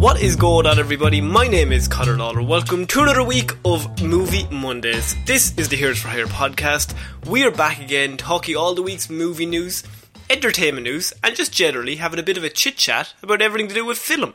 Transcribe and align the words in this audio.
What 0.00 0.22
is 0.22 0.34
going 0.34 0.66
on, 0.66 0.78
everybody? 0.78 1.20
My 1.20 1.46
name 1.46 1.72
is 1.72 1.86
Connor 1.86 2.16
Lawler. 2.16 2.40
Welcome 2.42 2.86
to 2.86 3.02
another 3.02 3.22
week 3.22 3.52
of 3.66 4.00
Movie 4.02 4.46
Mondays. 4.50 5.14
This 5.26 5.52
is 5.58 5.68
the 5.68 5.76
Heroes 5.76 5.98
for 5.98 6.08
Hire 6.08 6.24
podcast. 6.24 6.94
We 7.26 7.44
are 7.44 7.50
back 7.50 7.80
again, 7.82 8.16
talking 8.16 8.56
all 8.56 8.74
the 8.74 8.80
week's 8.80 9.10
movie 9.10 9.44
news, 9.44 9.82
entertainment 10.30 10.84
news, 10.84 11.12
and 11.22 11.36
just 11.36 11.52
generally 11.52 11.96
having 11.96 12.18
a 12.18 12.22
bit 12.22 12.38
of 12.38 12.44
a 12.44 12.48
chit 12.48 12.78
chat 12.78 13.12
about 13.22 13.42
everything 13.42 13.68
to 13.68 13.74
do 13.74 13.84
with 13.84 13.98
film. 13.98 14.32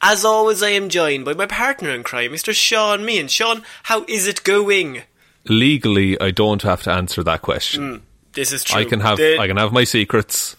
As 0.00 0.24
always, 0.24 0.62
I 0.62 0.70
am 0.70 0.88
joined 0.88 1.26
by 1.26 1.34
my 1.34 1.44
partner 1.46 1.90
in 1.90 2.04
crime, 2.04 2.32
Mr. 2.32 2.54
Sean 2.54 3.04
Meehan. 3.04 3.28
Sean, 3.28 3.62
how 3.84 4.04
is 4.08 4.26
it 4.26 4.42
going? 4.44 5.02
legally 5.44 6.18
I 6.20 6.30
don't 6.30 6.62
have 6.62 6.82
to 6.84 6.90
answer 6.92 7.22
that 7.24 7.42
question. 7.42 7.82
Hmm, 7.96 7.96
this 8.32 8.50
is 8.52 8.64
true. 8.64 8.80
I 8.80 8.84
can 8.84 9.00
have 9.00 9.18
The- 9.18 9.38
I 9.38 9.46
can 9.46 9.58
have 9.58 9.72
my 9.72 9.84
secrets 9.84 10.56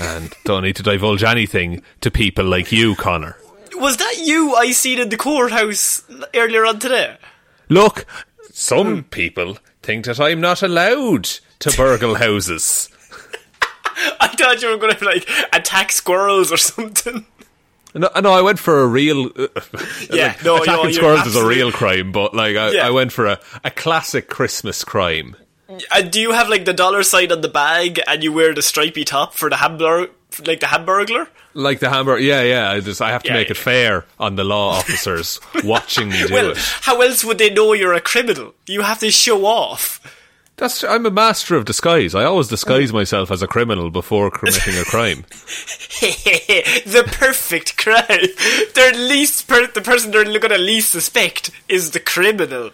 and 0.00 0.32
don't 0.44 0.62
need 0.62 0.76
to 0.76 0.82
divulge 0.82 1.22
anything 1.24 1.82
to 2.00 2.10
people 2.10 2.44
like 2.46 2.72
you, 2.72 2.94
Connor. 2.94 3.36
Was 3.74 3.96
that 3.96 4.18
you 4.22 4.54
I 4.54 4.70
seen 4.72 4.98
in 4.98 5.08
the 5.08 5.16
courthouse 5.16 6.02
earlier 6.34 6.64
on 6.66 6.78
today? 6.78 7.16
Look, 7.68 8.06
some 8.52 9.04
people 9.04 9.58
think 9.82 10.04
that 10.06 10.20
I'm 10.20 10.40
not 10.40 10.62
allowed 10.62 11.24
to 11.60 11.76
burgle 11.76 12.16
houses. 12.16 12.88
I 14.20 14.28
thought 14.28 14.62
you 14.62 14.68
were 14.70 14.76
going 14.78 14.96
to 14.96 15.04
like 15.04 15.28
attack 15.52 15.92
squirrels 15.92 16.52
or 16.52 16.56
something. 16.56 17.26
No, 17.94 18.08
no, 18.20 18.32
I 18.32 18.40
went 18.40 18.58
for 18.58 18.80
a 18.82 18.86
real. 18.86 19.30
Uh, 19.36 19.48
Yeah, 20.10 20.28
like, 20.28 20.44
no, 20.44 20.56
attacking 20.62 20.84
no, 20.86 20.92
squirrels 20.92 21.26
is 21.26 21.36
a 21.36 21.46
real 21.46 21.70
crime, 21.72 22.10
but 22.12 22.34
like 22.34 22.56
I, 22.56 22.70
Yeah. 22.72 22.86
I 22.86 22.90
went 22.90 23.12
for 23.12 23.26
a, 23.26 23.40
a 23.64 23.70
classic 23.70 24.28
Christmas 24.28 24.84
crime. 24.84 25.36
And 25.94 26.10
do 26.10 26.20
you 26.20 26.32
have 26.32 26.48
like 26.48 26.64
the 26.64 26.72
dollar 26.72 27.02
sign 27.02 27.32
on 27.32 27.40
the 27.40 27.48
bag 27.48 28.00
and 28.06 28.22
you 28.22 28.32
wear 28.32 28.54
the 28.54 28.62
stripy 28.62 29.04
top 29.04 29.34
for 29.34 29.48
the 29.50 29.56
hamburger, 29.56 30.12
like 30.46 30.60
the 30.60 30.66
hamburglar? 30.66 31.28
Like 31.54 31.80
the 31.80 31.90
hamburger, 31.90 32.20
yeah, 32.22 32.42
yeah. 32.42 32.70
I 32.70 32.80
just 32.80 33.02
I 33.02 33.10
have 33.10 33.22
to 33.24 33.28
Yeah, 33.28 33.34
make 33.34 33.50
it 33.50 33.56
fair 33.56 34.04
on 34.18 34.36
the 34.36 34.44
law 34.44 34.70
officers 34.78 35.40
watching 35.64 36.08
me 36.08 36.26
do 36.26 36.32
Well, 36.34 36.50
it. 36.52 36.58
how 36.58 37.00
else 37.00 37.24
would 37.24 37.38
they 37.38 37.50
know 37.50 37.72
you're 37.74 37.92
a 37.94 38.00
criminal? 38.00 38.54
You 38.66 38.82
have 38.82 39.00
to 39.00 39.10
show 39.10 39.44
off. 39.44 40.00
That's 40.56 40.84
I'm 40.84 41.06
a 41.06 41.10
master 41.10 41.56
of 41.56 41.64
disguise. 41.64 42.14
I 42.14 42.24
always 42.24 42.48
disguise 42.48 42.90
mm. 42.90 42.94
myself 42.94 43.30
as 43.30 43.42
a 43.42 43.46
criminal 43.48 43.90
before 43.90 44.30
committing 44.30 44.76
a 44.78 44.84
crime. 44.84 45.24
the 46.00 47.04
perfect 47.10 47.76
crime. 47.76 48.28
Their 48.74 48.92
least 48.92 49.48
per- 49.48 49.66
the 49.68 49.80
person 49.80 50.10
they're 50.10 50.24
going 50.24 50.50
to 50.50 50.58
least 50.58 50.92
suspect 50.92 51.50
is 51.68 51.90
the 51.90 52.00
criminal. 52.00 52.70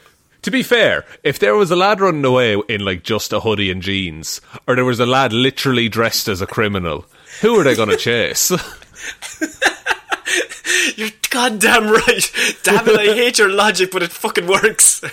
To 0.49 0.53
be 0.53 0.63
fair, 0.63 1.05
if 1.23 1.39
there 1.39 1.55
was 1.55 1.71
a 1.71 1.77
lad 1.77 2.01
running 2.01 2.25
away 2.25 2.57
in 2.71 2.83
like 2.83 3.03
just 3.03 3.35
a 3.35 3.41
hoodie 3.41 3.71
and 3.71 3.83
jeans, 3.83 4.41
or 4.67 4.77
there 4.77 4.85
was 4.87 4.99
a 4.99 5.05
lad 5.05 5.31
literally 5.31 5.91
dressed 5.91 6.27
as 6.27 6.41
a 6.41 6.47
criminal, 6.47 7.05
who 7.43 7.61
are 7.61 7.65
they 7.65 7.77
going 7.77 7.89
to 7.91 7.99
chase? 7.99 8.51
You're 10.97 11.11
goddamn 11.29 11.91
right. 11.91 12.33
Damn 12.63 12.89
it, 12.89 12.99
I 12.99 13.05
hate 13.15 13.39
your 13.39 13.51
logic, 13.51 13.91
but 13.91 14.03
it 14.03 14.11
fucking 14.11 14.47
works. 14.47 15.05
Um, 15.05 15.11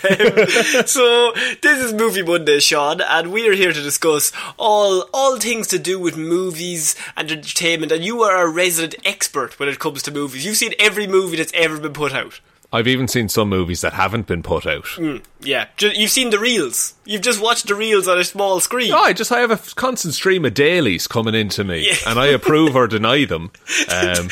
so 0.86 1.34
this 1.62 1.84
is 1.84 1.92
Movie 1.92 2.24
Monday, 2.24 2.62
Sean, 2.62 3.02
and 3.02 3.34
we 3.34 3.50
are 3.50 3.54
here 3.54 3.74
to 3.74 3.82
discuss 3.82 4.32
all 4.58 5.10
all 5.14 5.38
things 5.38 5.68
to 5.68 5.78
do 5.78 6.00
with 6.00 6.16
movies 6.16 6.96
and 7.18 7.30
entertainment. 7.30 7.92
And 7.92 8.06
you 8.06 8.24
are 8.24 8.42
a 8.42 8.50
resident 8.50 8.96
expert 9.04 9.60
when 9.60 9.68
it 9.68 9.80
comes 9.80 10.02
to 10.04 10.12
movies. 10.12 10.46
You've 10.46 10.56
seen 10.56 10.76
every 10.80 11.08
movie 11.08 11.36
that's 11.36 11.52
ever 11.54 11.78
been 11.78 11.92
put 11.92 12.14
out. 12.14 12.40
I've 12.74 12.88
even 12.88 13.08
seen 13.08 13.30
some 13.30 13.50
movies 13.50 13.82
that 13.82 13.94
haven't 13.94 14.28
been 14.28 14.44
put 14.44 14.66
out. 14.66 14.86
Yeah, 15.42 15.68
you've 15.80 16.12
seen 16.12 16.30
the 16.30 16.40
reels. 16.40 16.94
You've 17.06 17.22
just 17.22 17.42
watched 17.42 17.68
the 17.68 17.76
reels 17.76 18.08
on 18.08 18.18
a 18.20 18.24
small 18.24 18.60
screen. 18.60 18.90
No, 18.90 19.00
I 19.00 19.14
just 19.14 19.32
I 19.32 19.40
have 19.40 19.52
a 19.52 19.58
constant 19.76 20.14
stream 20.14 20.44
of 20.46 20.54
dailies 20.54 21.08
coming 21.08 21.36
into 21.36 21.64
me, 21.64 21.90
and 22.06 22.20
I 22.20 22.28
approve 22.28 22.76
or 22.76 22.88
deny 22.88 23.26
them. 23.26 23.52
Um, 23.88 24.30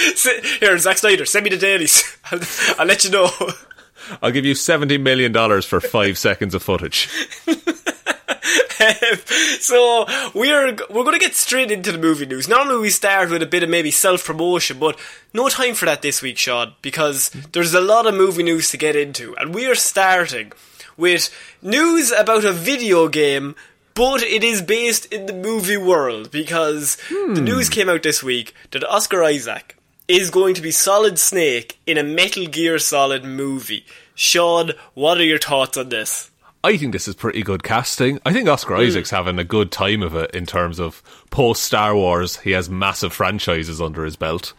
Here, 0.59 0.77
Zack 0.77 0.97
Snyder, 0.97 1.25
send 1.25 1.43
me 1.43 1.49
the 1.51 1.57
dailies. 1.57 2.17
I'll, 2.31 2.39
I'll 2.79 2.87
let 2.87 3.03
you 3.03 3.11
know. 3.11 3.29
I'll 4.21 4.31
give 4.31 4.45
you 4.45 4.55
seventy 4.55 4.97
million 4.97 5.31
dollars 5.31 5.65
for 5.65 5.79
five 5.79 6.17
seconds 6.17 6.53
of 6.53 6.63
footage. 6.63 7.09
so 9.59 10.05
we're 10.33 10.75
we're 10.89 11.03
going 11.03 11.13
to 11.13 11.19
get 11.19 11.35
straight 11.35 11.71
into 11.71 11.91
the 11.91 11.97
movie 11.97 12.25
news. 12.25 12.47
Normally 12.47 12.81
we 12.81 12.89
start 12.89 13.29
with 13.29 13.41
a 13.41 13.47
bit 13.47 13.63
of 13.63 13.69
maybe 13.69 13.91
self 13.91 14.25
promotion, 14.25 14.79
but 14.79 14.97
no 15.33 15.49
time 15.49 15.75
for 15.75 15.85
that 15.85 16.01
this 16.01 16.21
week, 16.21 16.37
Sean, 16.37 16.73
because 16.81 17.29
there's 17.51 17.73
a 17.73 17.81
lot 17.81 18.07
of 18.07 18.15
movie 18.15 18.43
news 18.43 18.69
to 18.71 18.77
get 18.77 18.95
into, 18.95 19.35
and 19.37 19.53
we 19.53 19.65
are 19.65 19.75
starting 19.75 20.51
with 20.97 21.29
news 21.61 22.11
about 22.11 22.45
a 22.45 22.51
video 22.51 23.07
game. 23.07 23.55
But 23.95 24.23
it 24.23 24.43
is 24.43 24.63
based 24.63 25.05
in 25.13 25.27
the 25.27 25.33
movie 25.33 25.77
world 25.77 26.31
because 26.31 26.95
the 27.09 27.35
hmm. 27.35 27.43
news 27.43 27.69
came 27.69 27.89
out 27.89 28.01
this 28.01 28.23
week 28.23 28.55
that 28.71 28.83
Oscar 28.83 29.23
Isaac 29.23 29.77
is 30.07 30.31
going 30.31 30.55
to 30.55 30.61
be 30.61 30.71
Solid 30.71 31.19
Snake 31.19 31.77
in 31.85 31.99
a 31.99 32.03
Metal 32.03 32.47
Gear 32.47 32.79
Solid 32.79 33.23
movie. 33.23 33.85
Sean, 34.15 34.71
what 34.95 35.19
are 35.19 35.23
your 35.23 35.37
thoughts 35.37 35.77
on 35.77 35.89
this? 35.89 36.31
I 36.63 36.77
think 36.77 36.93
this 36.93 37.07
is 37.09 37.15
pretty 37.15 37.43
good 37.43 37.61
casting. 37.63 38.19
I 38.25 38.31
think 38.31 38.47
Oscar 38.47 38.75
Hmm. 38.75 38.81
Isaac's 38.83 39.09
having 39.09 39.37
a 39.37 39.43
good 39.43 39.71
time 39.71 40.01
of 40.01 40.15
it 40.15 40.31
in 40.31 40.45
terms 40.45 40.79
of 40.79 41.03
post 41.29 41.63
Star 41.63 41.93
Wars. 41.95 42.37
He 42.37 42.51
has 42.51 42.69
massive 42.69 43.11
franchises 43.13 43.81
under 43.81 44.05
his 44.05 44.15
belt. 44.15 44.53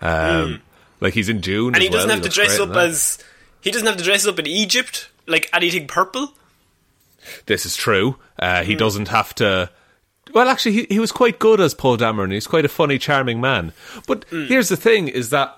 Um, 0.00 0.62
Like 1.00 1.14
he's 1.14 1.28
in 1.28 1.40
Dune, 1.40 1.74
and 1.74 1.82
he 1.82 1.88
as 1.88 1.92
well. 1.92 1.98
doesn't 2.06 2.10
have 2.10 2.22
to 2.22 2.28
dress 2.28 2.58
up 2.60 2.70
as 2.76 3.18
he 3.60 3.70
doesn't 3.70 3.86
have 3.86 3.96
to 3.96 4.04
dress 4.04 4.24
up 4.26 4.38
in 4.38 4.46
Egypt 4.46 5.10
like 5.26 5.50
anything 5.52 5.86
purple. 5.88 6.32
This 7.46 7.66
is 7.66 7.76
true. 7.76 8.16
Uh, 8.38 8.62
he 8.64 8.74
doesn't 8.74 9.08
have 9.08 9.34
to. 9.36 9.70
Well, 10.32 10.48
actually, 10.48 10.72
he, 10.72 10.86
he 10.88 10.98
was 11.00 11.12
quite 11.12 11.38
good 11.38 11.60
as 11.60 11.74
Poe 11.74 11.96
Dameron. 11.96 12.32
He's 12.32 12.46
quite 12.46 12.64
a 12.64 12.68
funny, 12.68 12.98
charming 12.98 13.40
man. 13.40 13.72
But 14.06 14.24
Hmm. 14.30 14.46
here's 14.46 14.68
the 14.68 14.76
thing: 14.76 15.08
is 15.08 15.30
that 15.30 15.56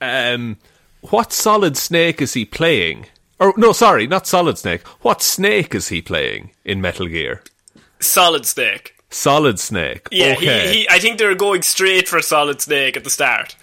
um, 0.00 0.56
what 1.02 1.32
Solid 1.32 1.76
Snake 1.76 2.20
is 2.22 2.32
he 2.34 2.44
playing? 2.44 3.06
Or 3.38 3.52
no, 3.56 3.72
sorry, 3.72 4.06
not 4.06 4.26
Solid 4.26 4.58
Snake. 4.58 4.86
What 5.02 5.22
Snake 5.22 5.74
is 5.74 5.88
he 5.88 6.00
playing 6.00 6.52
in 6.64 6.80
Metal 6.80 7.06
Gear? 7.06 7.42
Solid 8.00 8.46
Snake. 8.46 8.94
Solid 9.10 9.58
Snake. 9.58 10.08
Yeah, 10.10 10.34
okay. 10.36 10.72
he, 10.72 10.80
he, 10.80 10.88
I 10.88 10.98
think 10.98 11.18
they're 11.18 11.34
going 11.34 11.62
straight 11.62 12.08
for 12.08 12.20
Solid 12.22 12.60
Snake 12.60 12.96
at 12.96 13.04
the 13.04 13.10
start. 13.10 13.56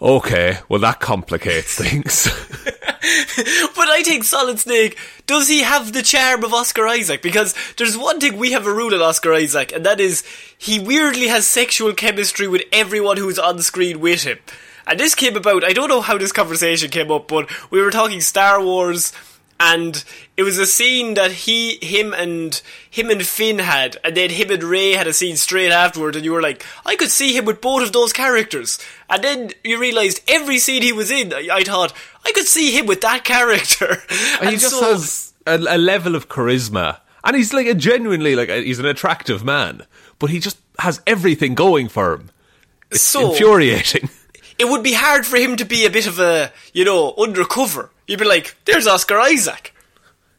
Okay, 0.00 0.58
well 0.68 0.80
that 0.80 1.00
complicates 1.00 1.74
things. 1.78 2.24
but 2.64 3.88
I 3.88 4.02
think 4.04 4.24
Solid 4.24 4.58
Snake, 4.58 4.98
does 5.26 5.48
he 5.48 5.62
have 5.62 5.92
the 5.92 6.02
charm 6.02 6.44
of 6.44 6.54
Oscar 6.54 6.86
Isaac? 6.86 7.20
Because 7.20 7.54
there's 7.76 7.96
one 7.96 8.20
thing 8.20 8.36
we 8.36 8.52
have 8.52 8.66
a 8.66 8.72
rule 8.72 8.94
at 8.94 9.02
Oscar 9.02 9.34
Isaac, 9.34 9.72
and 9.72 9.84
that 9.84 10.00
is 10.00 10.24
he 10.56 10.78
weirdly 10.78 11.28
has 11.28 11.46
sexual 11.46 11.92
chemistry 11.92 12.48
with 12.48 12.62
everyone 12.72 13.16
who's 13.16 13.38
on 13.38 13.60
screen 13.60 14.00
with 14.00 14.24
him. 14.24 14.38
And 14.88 14.98
this 14.98 15.14
came 15.14 15.36
about, 15.36 15.64
I 15.64 15.72
don't 15.72 15.88
know 15.88 16.00
how 16.00 16.16
this 16.18 16.32
conversation 16.32 16.90
came 16.90 17.10
up, 17.10 17.28
but 17.28 17.48
we 17.70 17.80
were 17.82 17.90
talking 17.90 18.20
Star 18.22 18.60
Wars, 18.62 19.12
and 19.60 20.02
it 20.36 20.44
was 20.44 20.56
a 20.56 20.64
scene 20.66 21.14
that 21.14 21.30
he, 21.32 21.78
him 21.84 22.14
and, 22.14 22.60
him 22.90 23.10
and 23.10 23.24
Finn 23.26 23.58
had, 23.58 23.98
and 24.02 24.16
then 24.16 24.30
him 24.30 24.50
and 24.50 24.62
Rey 24.62 24.92
had 24.92 25.06
a 25.06 25.12
scene 25.12 25.36
straight 25.36 25.70
afterward, 25.70 26.16
and 26.16 26.24
you 26.24 26.32
were 26.32 26.40
like, 26.40 26.64
I 26.86 26.96
could 26.96 27.10
see 27.10 27.36
him 27.36 27.44
with 27.44 27.60
both 27.60 27.82
of 27.82 27.92
those 27.92 28.12
characters. 28.12 28.78
And 29.10 29.22
then 29.22 29.50
you 29.62 29.78
realised 29.78 30.22
every 30.26 30.58
scene 30.58 30.82
he 30.82 30.92
was 30.92 31.10
in, 31.10 31.34
I, 31.34 31.48
I 31.52 31.64
thought, 31.64 31.92
I 32.24 32.32
could 32.32 32.46
see 32.46 32.70
him 32.76 32.86
with 32.86 33.02
that 33.02 33.24
character. 33.24 33.98
And 34.40 34.50
he 34.50 34.56
just 34.56 34.80
has 34.80 35.34
a, 35.46 35.56
a 35.56 35.76
level 35.76 36.14
of 36.14 36.28
charisma. 36.28 37.00
And 37.24 37.36
he's 37.36 37.52
like 37.52 37.66
a 37.66 37.74
genuinely, 37.74 38.36
like, 38.36 38.48
a, 38.48 38.62
he's 38.62 38.78
an 38.78 38.86
attractive 38.86 39.44
man. 39.44 39.82
But 40.18 40.30
he 40.30 40.38
just 40.40 40.56
has 40.78 41.02
everything 41.06 41.54
going 41.54 41.88
for 41.88 42.14
him. 42.14 42.30
It's 42.90 43.02
So- 43.02 43.32
infuriating. 43.32 44.08
It 44.58 44.68
would 44.68 44.82
be 44.82 44.92
hard 44.92 45.24
for 45.24 45.36
him 45.36 45.56
to 45.56 45.64
be 45.64 45.86
a 45.86 45.90
bit 45.90 46.06
of 46.06 46.18
a, 46.18 46.52
you 46.72 46.84
know, 46.84 47.14
undercover. 47.16 47.90
You'd 48.06 48.18
be 48.18 48.24
like, 48.24 48.56
there's 48.64 48.86
Oscar 48.86 49.18
Isaac. 49.20 49.74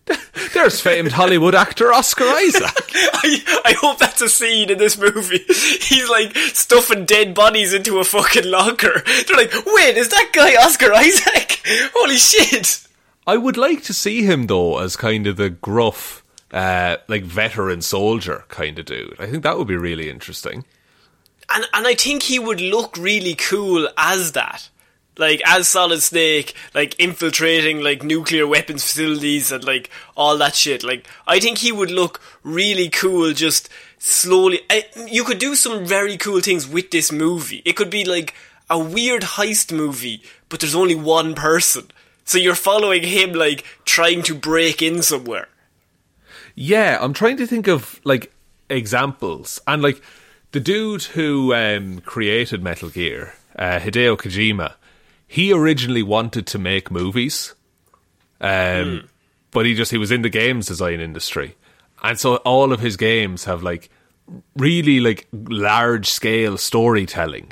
There's 0.54 0.82
famed 0.82 1.12
Hollywood 1.12 1.54
actor 1.54 1.94
Oscar 1.94 2.24
Isaac. 2.24 2.64
I, 2.96 3.62
I 3.66 3.74
hope 3.74 4.00
that's 4.00 4.22
a 4.22 4.30
scene 4.30 4.72
in 4.72 4.80
this 4.80 4.98
movie. 4.98 5.44
He's 5.48 6.10
like 6.10 6.36
stuffing 6.36 7.06
dead 7.06 7.36
bodies 7.36 7.76
into 7.76 8.00
a 8.00 8.04
fucking 8.04 8.50
locker. 8.50 9.04
They're 9.06 9.38
like, 9.38 9.54
wait, 9.68 9.98
is 9.98 10.10
that 10.10 10.32
guy 10.34 10.56
Oscar 10.56 10.94
Isaac? 10.94 11.62
Holy 11.94 12.18
shit! 12.18 12.88
I 13.28 13.38
would 13.38 13.58
like 13.58 13.84
to 13.84 13.94
see 13.94 14.24
him 14.24 14.48
though 14.48 14.80
as 14.80 14.96
kind 14.96 15.28
of 15.28 15.38
the 15.38 15.52
gruff, 15.52 16.24
uh, 16.52 16.98
like 17.08 17.24
veteran 17.24 17.82
soldier 17.84 18.46
kind 18.48 18.80
of 18.80 18.86
dude. 18.86 19.16
I 19.20 19.28
think 19.28 19.44
that 19.44 19.58
would 19.58 19.68
be 19.68 19.78
really 19.78 20.10
interesting. 20.10 20.66
And 21.52 21.66
and 21.74 21.88
I 21.88 21.96
think 21.96 22.24
he 22.24 22.40
would 22.40 22.62
look 22.62 22.98
really 22.98 23.36
cool 23.36 23.90
as 23.98 24.34
that. 24.34 24.70
Like 25.18 25.42
as 25.46 25.68
Solid 25.68 26.02
Snake, 26.02 26.54
like 26.74 26.98
infiltrating 26.98 27.82
like 27.82 28.04
nuclear 28.04 28.48
weapons 28.48 28.84
facilities 28.84 29.52
and 29.52 29.64
like 29.64 29.90
all 30.16 30.38
that 30.38 30.56
shit. 30.56 30.84
Like 30.84 31.08
I 31.28 31.40
think 31.40 31.58
he 31.58 31.72
would 31.72 31.92
look 31.92 32.22
really 32.44 32.90
cool 32.90 33.34
just 33.34 33.70
slowly. 33.98 34.62
I, 34.70 34.86
you 35.08 35.24
could 35.24 35.40
do 35.40 35.56
some 35.56 35.86
very 35.86 36.18
cool 36.18 36.40
things 36.40 36.68
with 36.68 36.92
this 36.92 37.12
movie. 37.12 37.62
It 37.66 37.76
could 37.76 37.90
be 37.90 38.06
like 38.06 38.34
a 38.70 38.80
weird 38.80 39.24
heist 39.24 39.76
movie, 39.76 40.24
but 40.48 40.62
there's 40.62 40.76
only 40.76 40.96
one 40.96 41.36
person. 41.36 41.92
So 42.24 42.38
you're 42.38 42.56
following 42.56 43.04
him 43.04 43.34
like 43.34 43.66
trying 43.86 44.22
to 44.24 44.36
break 44.36 44.82
in 44.82 45.02
somewhere. 45.02 45.50
Yeah, 46.56 46.98
I'm 47.02 47.14
trying 47.14 47.38
to 47.38 47.48
think 47.48 47.68
of 47.68 48.00
like 48.04 48.32
examples 48.70 49.60
and 49.68 49.82
like 49.82 50.02
the 50.52 50.60
dude 50.60 51.04
who 51.04 51.54
um, 51.54 52.00
created 52.02 52.64
Metal 52.64 52.90
Gear, 52.90 53.34
uh, 53.58 53.80
Hideo 53.80 54.18
Kojima. 54.18 54.74
He 55.28 55.54
originally 55.54 56.02
wanted 56.02 56.48
to 56.48 56.58
make 56.58 56.90
movies, 56.90 57.54
um, 58.42 59.08
but 59.52 59.66
he 59.66 59.76
just 59.76 59.92
he 59.92 59.98
was 59.98 60.12
in 60.12 60.24
the 60.24 60.30
games 60.30 60.66
design 60.66 61.00
industry, 61.00 61.56
and 62.02 62.20
so 62.20 62.38
all 62.38 62.74
of 62.74 62.80
his 62.80 62.98
games 62.98 63.46
have 63.46 63.62
like 63.62 63.92
really 64.56 65.00
like 65.00 65.28
large 65.32 66.10
scale 66.10 66.58
storytelling. 66.58 67.52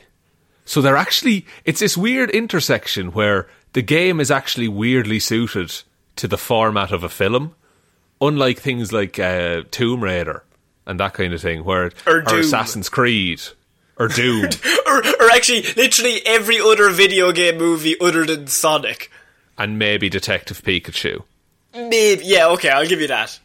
So 0.65 0.81
they're 0.81 0.97
actually 0.97 1.45
it's 1.65 1.81
this 1.81 1.95
weird 1.95 2.31
intersection 2.31 3.11
where 3.11 3.47
the 3.73 3.83
game 3.83 4.19
is 4.19 4.31
actually 4.31 4.67
weirdly 4.67 5.19
suited 5.19 5.83
to 6.15 6.27
the 6.27 6.37
format 6.37 6.91
of 6.91 7.03
a 7.03 7.09
film, 7.09 7.53
unlike 8.19 8.59
things 8.59 8.91
like 8.91 9.19
uh, 9.19 9.61
Tomb 9.69 10.03
Raider 10.03 10.43
and 10.87 10.99
that 10.99 11.13
kind 11.13 11.33
of 11.33 11.41
thing, 11.41 11.63
where 11.63 11.91
Or 12.07 12.21
Doom. 12.21 12.39
Assassin's 12.39 12.89
Creed 12.89 13.41
or 13.99 14.07
Doom. 14.07 14.49
Or, 14.87 14.99
or 15.05 15.29
actually, 15.31 15.63
literally 15.75 16.21
every 16.25 16.59
other 16.61 16.89
video 16.89 17.33
game 17.33 17.57
movie 17.57 17.99
other 17.99 18.25
than 18.25 18.47
Sonic. 18.47 19.11
and 19.57 19.77
maybe 19.77 20.07
Detective 20.09 20.63
Pikachu. 20.63 21.23
Maybe, 21.75 22.23
yeah, 22.23 22.47
okay, 22.51 22.69
I'll 22.69 22.87
give 22.87 23.01
you 23.01 23.07
that. 23.07 23.37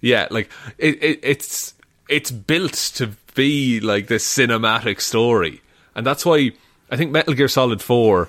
Yeah, 0.00 0.28
like 0.30 0.48
it, 0.78 1.02
it, 1.02 1.20
it's 1.24 1.74
it's 2.08 2.30
built 2.30 2.74
to 2.94 3.10
be 3.34 3.80
like 3.80 4.06
this 4.06 4.24
cinematic 4.24 5.00
story, 5.00 5.60
and 5.96 6.06
that's 6.06 6.24
why 6.24 6.52
I 6.90 6.96
think 6.96 7.10
Metal 7.10 7.34
Gear 7.34 7.48
Solid 7.48 7.82
Four. 7.82 8.28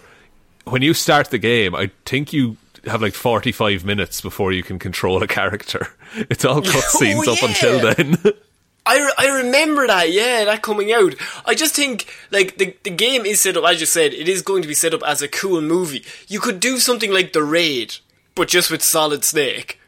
When 0.66 0.82
you 0.82 0.96
start 0.96 1.30
the 1.30 1.38
game, 1.38 1.76
I 1.76 1.92
think 2.06 2.34
you 2.34 2.58
have 2.86 3.04
like 3.04 3.14
forty 3.14 3.52
five 3.52 3.86
minutes 3.86 4.20
before 4.20 4.52
you 4.52 4.64
can 4.64 4.80
control 4.80 5.22
a 5.22 5.28
character. 5.28 5.88
It's 6.32 6.44
all 6.44 6.58
oh, 6.58 6.62
cutscenes 6.62 7.26
Oh, 7.28 7.34
up 7.34 7.44
until 7.44 7.94
then. 7.94 8.34
I, 8.88 8.98
re- 9.00 9.14
I 9.18 9.28
remember 9.44 9.86
that, 9.88 10.12
yeah, 10.12 10.46
that 10.46 10.62
coming 10.62 10.92
out. 10.92 11.14
I 11.46 11.54
just 11.56 11.76
think, 11.76 12.06
like, 12.32 12.58
the, 12.58 12.76
the 12.84 12.90
game 12.90 13.26
is 13.26 13.42
set 13.42 13.58
up, 13.58 13.66
as 13.66 13.80
you 13.80 13.86
said, 13.86 14.14
it 14.14 14.28
is 14.30 14.42
going 14.42 14.62
to 14.62 14.68
be 14.68 14.74
set 14.74 14.94
up 14.94 15.04
as 15.06 15.22
a 15.22 15.28
cool 15.28 15.62
movie. 15.62 16.04
You 16.28 16.40
could 16.40 16.60
do 16.60 16.78
something 16.78 17.12
like 17.12 17.34
The 17.34 17.44
Raid, 17.44 17.98
but 18.36 18.48
just 18.48 18.72
with 18.72 18.82
Solid 18.84 19.24
Snake. 19.24 19.80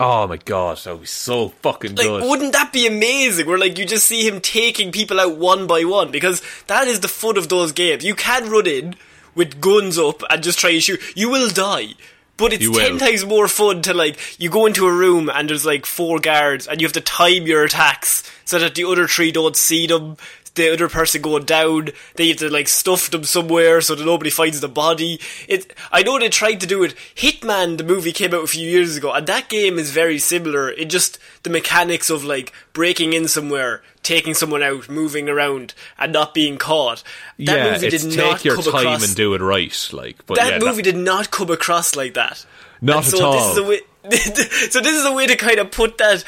oh 0.00 0.26
my 0.28 0.36
god, 0.36 0.76
that 0.78 0.92
would 0.92 1.00
be 1.00 1.06
so 1.06 1.48
fucking 1.62 1.96
Like, 1.96 2.06
good. 2.06 2.28
wouldn't 2.28 2.52
that 2.52 2.72
be 2.72 2.86
amazing? 2.86 3.46
Where, 3.46 3.58
like, 3.58 3.78
you 3.78 3.84
just 3.84 4.06
see 4.06 4.26
him 4.28 4.40
taking 4.40 4.92
people 4.92 5.18
out 5.18 5.36
one 5.36 5.66
by 5.66 5.84
one, 5.84 6.10
because 6.10 6.40
that 6.68 6.86
is 6.86 7.00
the 7.00 7.08
fun 7.08 7.36
of 7.36 7.48
those 7.48 7.72
games. 7.72 8.04
You 8.04 8.14
can 8.14 8.48
run 8.50 8.66
in 8.66 8.94
with 9.34 9.60
guns 9.60 9.98
up 9.98 10.22
and 10.30 10.42
just 10.42 10.58
try 10.58 10.70
and 10.70 10.82
shoot. 10.82 11.00
You 11.16 11.30
will 11.30 11.48
die. 11.50 11.94
But 12.38 12.54
it's 12.54 12.62
You 12.62 12.72
ten 12.72 12.92
will. 12.92 12.98
times 13.00 13.26
more 13.26 13.48
fun 13.48 13.82
to 13.82 13.92
like 13.92 14.18
you 14.40 14.48
go 14.48 14.64
into 14.64 14.86
a 14.86 14.92
room 14.92 15.28
and 15.28 15.50
there's 15.50 15.66
like 15.66 15.84
four 15.84 16.18
guards 16.20 16.66
and 16.66 16.80
you 16.80 16.86
have 16.86 16.94
to 16.94 17.00
time 17.02 17.46
your 17.46 17.64
attacks 17.64 18.22
so 18.46 18.58
that 18.58 18.74
the 18.76 18.84
other 18.84 19.06
three 19.06 19.30
don't 19.32 19.56
see 19.56 19.86
them. 19.86 20.16
The 20.58 20.72
other 20.72 20.88
person 20.88 21.22
going 21.22 21.44
down, 21.44 21.90
They 22.16 22.28
have 22.28 22.38
to 22.38 22.50
like 22.50 22.66
stuff 22.66 23.10
them 23.10 23.22
somewhere 23.22 23.80
so 23.80 23.94
that 23.94 24.04
nobody 24.04 24.28
finds 24.28 24.60
the 24.60 24.68
body. 24.68 25.20
It, 25.46 25.72
I 25.92 26.02
know 26.02 26.18
they 26.18 26.28
tried 26.28 26.60
to 26.60 26.66
do 26.66 26.82
it. 26.82 26.96
Hitman, 27.14 27.78
the 27.78 27.84
movie 27.84 28.10
came 28.12 28.34
out 28.34 28.42
a 28.42 28.48
few 28.48 28.68
years 28.68 28.96
ago, 28.96 29.12
and 29.12 29.24
that 29.28 29.48
game 29.48 29.78
is 29.78 29.92
very 29.92 30.18
similar. 30.18 30.68
It 30.68 30.90
just 30.90 31.20
the 31.44 31.50
mechanics 31.50 32.10
of 32.10 32.24
like 32.24 32.52
breaking 32.72 33.12
in 33.12 33.28
somewhere, 33.28 33.82
taking 34.02 34.34
someone 34.34 34.64
out, 34.64 34.88
moving 34.88 35.28
around, 35.28 35.74
and 35.96 36.12
not 36.12 36.34
being 36.34 36.58
caught. 36.58 37.04
That 37.38 37.56
yeah, 37.56 37.72
movie 37.72 37.86
it's 37.86 38.02
did 38.02 38.12
take 38.12 38.18
not 38.18 38.44
your 38.44 38.56
come 38.56 38.64
time 38.64 38.74
across 38.74 39.06
and 39.06 39.16
do 39.16 39.34
it 39.34 39.40
right. 39.40 39.88
Like, 39.92 40.26
but 40.26 40.38
that 40.38 40.60
yeah, 40.60 40.68
movie 40.68 40.82
did 40.82 40.96
not 40.96 41.30
come 41.30 41.50
across 41.50 41.94
like 41.94 42.14
that. 42.14 42.44
Not 42.80 43.04
And 43.04 43.06
at 43.06 43.18
so 43.18 43.24
all. 43.26 43.32
This 43.32 43.52
is 43.52 43.58
a 43.58 43.68
way, 43.68 43.80
so 44.70 44.80
this 44.80 44.96
is 44.96 45.04
a 45.04 45.12
way 45.12 45.26
to 45.26 45.36
kind 45.36 45.58
of 45.58 45.70
put 45.70 45.98
that. 45.98 46.24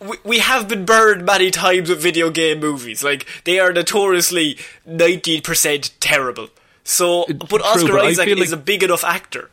We, 0.00 0.16
we 0.24 0.38
have 0.38 0.68
been 0.68 0.84
burned 0.84 1.24
many 1.24 1.50
times 1.50 1.88
with 1.88 2.00
video 2.00 2.30
game 2.30 2.60
movies. 2.60 3.04
Like 3.04 3.26
they 3.44 3.58
are 3.58 3.72
notoriously 3.72 4.58
ninety 4.86 5.40
percent 5.40 5.92
terrible. 6.00 6.48
So, 6.84 7.26
but 7.28 7.48
true, 7.48 7.62
Oscar 7.62 7.92
but 7.92 8.04
Isaac 8.06 8.24
feel 8.24 8.42
is 8.42 8.52
a 8.52 8.56
big 8.56 8.82
enough 8.82 9.04
actor. 9.04 9.50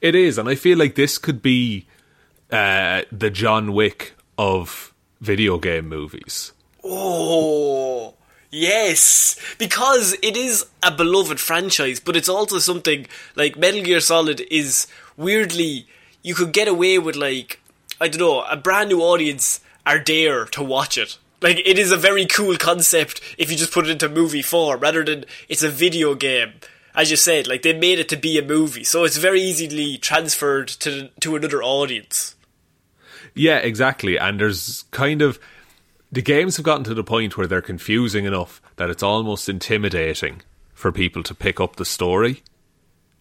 It 0.00 0.14
is, 0.14 0.36
and 0.36 0.48
I 0.48 0.56
feel 0.56 0.76
like 0.76 0.96
this 0.96 1.16
could 1.16 1.40
be 1.40 1.86
uh, 2.50 3.02
the 3.10 3.30
John 3.30 3.72
Wick 3.72 4.14
of 4.36 4.92
video 5.20 5.58
game 5.58 5.88
movies. 5.88 6.52
Oh, 6.84 8.14
yes. 8.50 9.36
Because 9.58 10.14
it 10.22 10.36
is 10.36 10.66
a 10.82 10.90
beloved 10.90 11.40
franchise, 11.40 12.00
but 12.00 12.16
it's 12.16 12.28
also 12.28 12.58
something 12.58 13.06
like 13.36 13.56
Metal 13.56 13.82
Gear 13.82 14.00
Solid 14.00 14.40
is 14.50 14.86
weirdly, 15.16 15.86
you 16.22 16.34
could 16.34 16.52
get 16.52 16.68
away 16.68 16.98
with, 16.98 17.16
like, 17.16 17.60
I 18.00 18.08
don't 18.08 18.20
know, 18.20 18.42
a 18.42 18.56
brand 18.56 18.88
new 18.88 19.00
audience 19.00 19.60
are 19.86 19.98
there 19.98 20.44
to 20.46 20.62
watch 20.62 20.96
it. 20.96 21.18
Like, 21.40 21.58
it 21.64 21.78
is 21.78 21.90
a 21.90 21.96
very 21.96 22.26
cool 22.26 22.56
concept 22.56 23.20
if 23.36 23.50
you 23.50 23.56
just 23.56 23.72
put 23.72 23.86
it 23.86 23.90
into 23.90 24.08
movie 24.08 24.42
form 24.42 24.80
rather 24.80 25.04
than 25.04 25.24
it's 25.48 25.62
a 25.62 25.68
video 25.68 26.14
game. 26.14 26.52
As 26.94 27.10
you 27.10 27.16
said, 27.16 27.46
like, 27.46 27.62
they 27.62 27.72
made 27.72 27.98
it 27.98 28.08
to 28.10 28.16
be 28.16 28.38
a 28.38 28.42
movie, 28.42 28.84
so 28.84 29.04
it's 29.04 29.16
very 29.16 29.40
easily 29.40 29.98
transferred 29.98 30.68
to, 30.68 31.08
to 31.20 31.36
another 31.36 31.62
audience. 31.62 32.36
Yeah, 33.34 33.58
exactly. 33.58 34.18
And 34.18 34.38
there's 34.38 34.84
kind 34.90 35.22
of 35.22 35.38
the 36.12 36.22
games 36.22 36.56
have 36.58 36.66
gotten 36.66 36.84
to 36.84 36.94
the 36.94 37.02
point 37.02 37.36
where 37.36 37.46
they're 37.46 37.62
confusing 37.62 38.26
enough 38.26 38.60
that 38.76 38.90
it's 38.90 39.02
almost 39.02 39.48
intimidating 39.48 40.42
for 40.74 40.92
people 40.92 41.22
to 41.22 41.34
pick 41.34 41.58
up 41.58 41.76
the 41.76 41.86
story. 41.86 42.42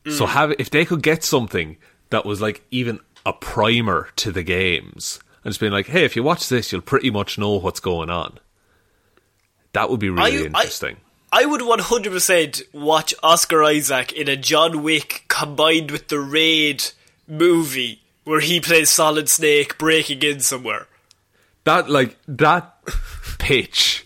So 0.06 0.26
mm. 0.26 0.30
have 0.30 0.54
if 0.60 0.70
they 0.70 0.84
could 0.84 1.02
get 1.02 1.24
something 1.24 1.78
that 2.12 2.26
was 2.26 2.40
like 2.42 2.64
even 2.72 3.00
a 3.26 3.34
primer 3.34 4.10
to 4.18 4.32
the 4.32 4.44
games 4.44 5.20
and 5.44 5.52
just 5.52 5.60
being 5.60 5.72
like, 5.72 5.88
hey, 5.88 6.06
if 6.06 6.16
you 6.16 6.24
watch 6.24 6.48
this, 6.50 6.72
you'll 6.72 6.82
pretty 6.82 7.10
much 7.12 7.38
know 7.38 7.52
what's 7.60 7.80
going 7.80 8.10
on. 8.10 8.40
That 9.74 9.90
would 9.90 10.00
be 10.00 10.10
really 10.10 10.38
I- 10.38 10.42
I- 10.42 10.46
interesting. 10.46 10.98
I 11.34 11.46
would 11.46 11.62
100% 11.62 12.62
watch 12.74 13.14
Oscar 13.24 13.64
Isaac 13.64 14.12
in 14.12 14.28
a 14.28 14.36
John 14.36 14.84
Wick 14.84 15.24
combined 15.30 15.90
with 15.90 16.10
the 16.10 16.20
Raid 16.20 16.84
movie 17.26 18.02
where 18.26 18.42
he 18.42 18.60
plays 18.60 18.90
Solid 18.90 19.30
Snake 19.30 19.78
breaking 19.78 20.22
in 20.24 20.42
somewhere. 20.42 20.88
that 21.64 21.90
like 21.90 22.18
that 22.28 22.76
pitch 23.40 24.06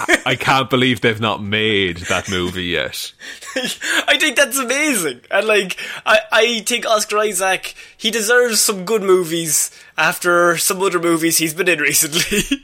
I, 0.00 0.22
I 0.26 0.34
can't 0.34 0.68
believe 0.68 1.02
they've 1.02 1.20
not 1.20 1.40
made 1.42 1.98
that 2.08 2.28
movie 2.30 2.64
yet. 2.64 3.12
I 4.06 4.16
think 4.18 4.36
that's 4.36 4.58
amazing. 4.58 5.20
And 5.30 5.46
like, 5.46 5.76
I, 6.06 6.20
I 6.30 6.60
think 6.60 6.86
Oscar 6.86 7.18
Isaac, 7.18 7.74
he 7.96 8.10
deserves 8.10 8.60
some 8.60 8.84
good 8.84 9.02
movies 9.02 9.70
after 9.96 10.56
some 10.56 10.82
other 10.82 10.98
movies 11.00 11.38
he's 11.38 11.54
been 11.54 11.68
in 11.68 11.78
recently. 11.90 12.62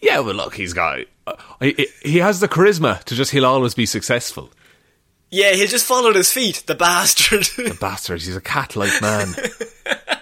Yeah, 0.00 0.20
well, 0.20 0.34
look, 0.34 0.54
he's 0.54 0.72
got. 0.72 1.00
Uh, 1.26 1.34
he, 1.60 1.88
he 2.02 2.18
has 2.18 2.40
the 2.40 2.48
charisma 2.48 3.02
to 3.04 3.14
just, 3.14 3.32
he'll 3.32 3.46
always 3.46 3.74
be 3.74 3.86
successful. 3.86 4.50
yeah, 5.30 5.52
he'll 5.52 5.68
just 5.68 5.86
fall 5.86 6.06
on 6.06 6.14
his 6.14 6.32
feet, 6.32 6.62
the 6.66 6.74
bastard. 6.74 7.44
The 7.56 7.76
bastard, 7.80 8.22
he's 8.22 8.36
a 8.36 8.40
cat 8.40 8.76
like 8.76 9.00
man. 9.02 9.34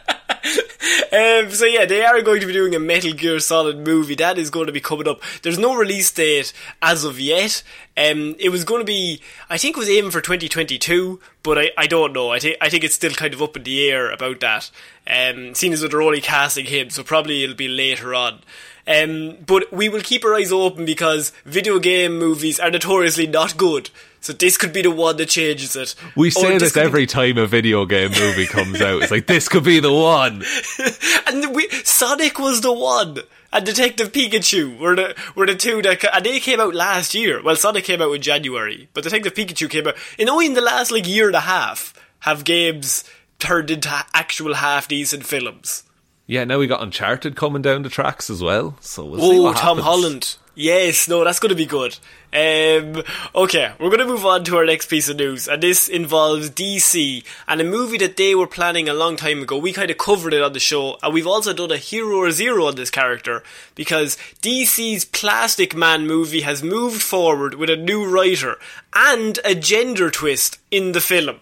Um, 1.13 1.51
so 1.51 1.65
yeah, 1.65 1.87
they 1.87 2.05
are 2.05 2.21
going 2.23 2.41
to 2.41 2.47
be 2.47 2.53
doing 2.53 2.75
a 2.75 2.79
Metal 2.79 3.13
Gear 3.13 3.39
Solid 3.39 3.79
movie. 3.79 4.15
That 4.15 4.39
is 4.39 4.51
going 4.51 4.67
to 4.67 4.73
be 4.73 4.81
coming 4.81 5.09
up. 5.09 5.23
There's 5.43 5.59
no 5.59 5.75
release 5.75 6.11
date 6.11 6.53
as 6.83 7.05
of 7.05 7.19
yet. 7.19 7.63
Um, 7.97 8.37
it 8.39 8.51
was 8.51 8.65
going 8.65 8.81
to 8.81 8.87
be, 8.87 9.21
I 9.49 9.59
think 9.59 9.77
it 9.77 9.81
was 9.81 9.89
aiming 9.89 10.11
for 10.11 10.21
2022, 10.21 11.21
but 11.43 11.59
I, 11.59 11.71
I 11.77 11.87
don't 11.87 12.13
know. 12.13 12.31
I 12.31 12.39
think 12.39 12.57
I 12.61 12.69
think 12.69 12.85
it's 12.85 12.95
still 12.95 13.13
kind 13.13 13.33
of 13.35 13.43
up 13.43 13.57
in 13.57 13.63
the 13.63 13.89
air 13.89 14.11
about 14.11 14.41
that. 14.41 14.71
Um, 15.07 15.55
seeing 15.55 15.73
as 15.73 15.81
they're 15.81 16.03
only 16.03 16.21
casting 16.21 16.67
him, 16.67 16.91
so 16.91 17.03
probably 17.03 17.43
it'll 17.43 17.57
be 17.57 17.69
later 17.69 18.15
on. 18.15 18.41
Um, 18.87 19.37
but 19.47 19.73
we 19.73 19.89
will 19.89 20.01
keep 20.01 20.25
our 20.25 20.35
eyes 20.35 20.51
open 20.51 20.87
because 20.87 21.31
video 21.45 21.79
game 21.79 22.19
movies 22.19 22.59
are 22.59 22.71
notoriously 22.71 23.27
not 23.27 23.57
good. 23.57 23.91
So 24.21 24.33
this 24.33 24.57
could 24.57 24.73
be 24.73 24.83
the 24.83 24.91
one 24.91 25.17
that 25.19 25.29
changes 25.29 25.77
it. 25.77 25.95
We 26.17 26.29
Or 26.29 26.31
say 26.33 26.59
this 26.59 26.73
be- 26.75 26.81
every 26.81 27.07
time 27.07 27.39
a 27.39 27.47
video 27.47 27.87
game 27.87 28.11
movie 28.11 28.47
comes 28.47 28.81
out. 28.81 29.03
It's 29.03 29.11
like, 29.13 29.27
this 29.27 29.49
could 29.49 29.65
be 29.65 29.79
the 29.81 29.93
one. 29.93 30.43
and 31.27 31.55
we, 31.55 31.69
Sonic 31.85 32.39
was 32.39 32.61
the 32.61 32.73
one, 32.73 33.19
and 33.53 33.65
Detective 33.65 34.13
Pikachu 34.13 34.79
were 34.79 34.97
the 34.97 35.15
were 35.35 35.47
the 35.47 35.55
two 35.55 35.81
that, 35.83 36.05
and 36.15 36.25
they 36.27 36.41
came 36.41 36.61
out 36.61 36.75
last 36.75 37.15
year. 37.15 37.43
Well, 37.43 37.57
Sonic 37.57 37.85
came 37.85 38.03
out 38.03 38.13
in 38.13 38.21
January, 38.21 38.89
but 38.93 39.05
Detective 39.05 39.35
Pikachu 39.35 39.71
came 39.71 39.87
out 39.87 39.97
in 40.19 40.29
only 40.29 40.47
in 40.47 40.55
the 40.55 40.61
last 40.61 40.91
like 40.91 41.07
year 41.07 41.27
and 41.29 41.37
a 41.37 41.41
half. 41.41 41.95
Have 42.21 42.43
games 42.45 43.05
turned 43.39 43.71
into 43.71 43.89
actual 44.13 44.55
half 44.55 44.89
decent 44.89 45.25
films? 45.25 45.85
Yeah, 46.27 46.43
now 46.45 46.59
we 46.59 46.67
got 46.67 46.83
Uncharted 46.83 47.37
coming 47.37 47.63
down 47.63 47.83
the 47.83 47.89
tracks 47.89 48.29
as 48.29 48.43
well. 48.43 48.77
So 48.81 49.05
we'll 49.05 49.21
see 49.21 49.39
Oh, 49.39 49.53
Tom 49.55 49.79
happens. 49.79 49.85
Holland. 49.85 50.37
Yes, 50.59 51.07
no, 51.07 51.23
that's 51.23 51.39
going 51.39 51.51
to 51.51 51.55
be 51.55 51.67
good. 51.67 51.97
Um, 52.33 53.05
okay, 53.33 53.73
we're 53.79 53.91
going 53.91 54.01
to 54.01 54.07
move 54.07 54.27
on 54.27 54.43
to 54.43 54.57
our 54.57 54.67
next 54.67 54.91
piece 54.91 55.09
of 55.09 55.17
news, 55.17 55.47
and 55.47 55.63
this 55.63 55.89
involves 55.89 56.51
DC 56.51 57.25
and 57.47 57.61
a 57.61 57.65
movie 57.65 57.97
that 57.99 58.17
they 58.17 58.35
were 58.35 58.49
planning 58.49 58.89
a 58.89 58.93
long 58.93 59.15
time 59.15 59.41
ago. 59.41 59.57
We 59.57 59.73
kind 59.73 59.89
of 59.89 59.99
covered 59.99 60.35
it 60.35 60.43
on 60.43 60.55
the 60.55 60.59
show, 60.59 60.99
and 61.01 61.15
we've 61.15 61.29
also 61.29 61.53
done 61.53 61.71
a 61.71 61.77
hero 61.77 62.17
or 62.17 62.33
zero 62.33 62.67
on 62.67 62.75
this 62.75 62.91
character 62.91 63.45
because 63.77 64.17
DC's 64.43 65.05
Plastic 65.05 65.77
Man 65.77 66.09
movie 66.09 66.41
has 66.41 66.61
moved 66.61 67.03
forward 67.03 67.55
with 67.55 67.71
a 67.71 67.77
new 67.77 68.05
writer 68.05 68.57
and 68.97 69.39
a 69.45 69.55
gender 69.55 70.11
twist 70.11 70.59
in 70.73 70.91
the 70.91 71.01
film. 71.01 71.39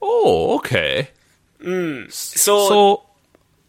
Oh, 0.00 0.54
okay. 0.58 1.08
So, 2.10 3.02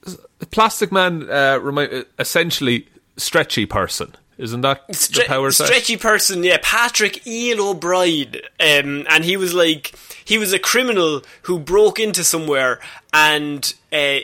So, 0.05 0.17
Plastic 0.51 0.91
Man, 0.91 1.27
uh, 1.31 1.57
remind, 1.59 2.05
essentially, 2.19 2.85
stretchy 3.19 3.65
person. 3.65 4.15
Isn't 4.37 4.61
that 4.61 4.87
Stre- 4.89 5.15
the 5.15 5.25
power 5.25 5.51
set? 5.51 5.67
stretchy 5.67 5.97
person, 5.97 6.43
yeah, 6.43 6.57
Patrick 6.61 7.27
Eel 7.27 7.61
O'Brien, 7.71 8.35
um, 8.59 9.05
and 9.09 9.25
he 9.25 9.35
was 9.35 9.53
like 9.53 9.93
he 10.23 10.37
was 10.37 10.53
a 10.53 10.59
criminal 10.59 11.23
who 11.43 11.59
broke 11.59 11.99
into 11.99 12.23
somewhere, 12.23 12.79
and 13.13 13.73
uh, 13.91 14.19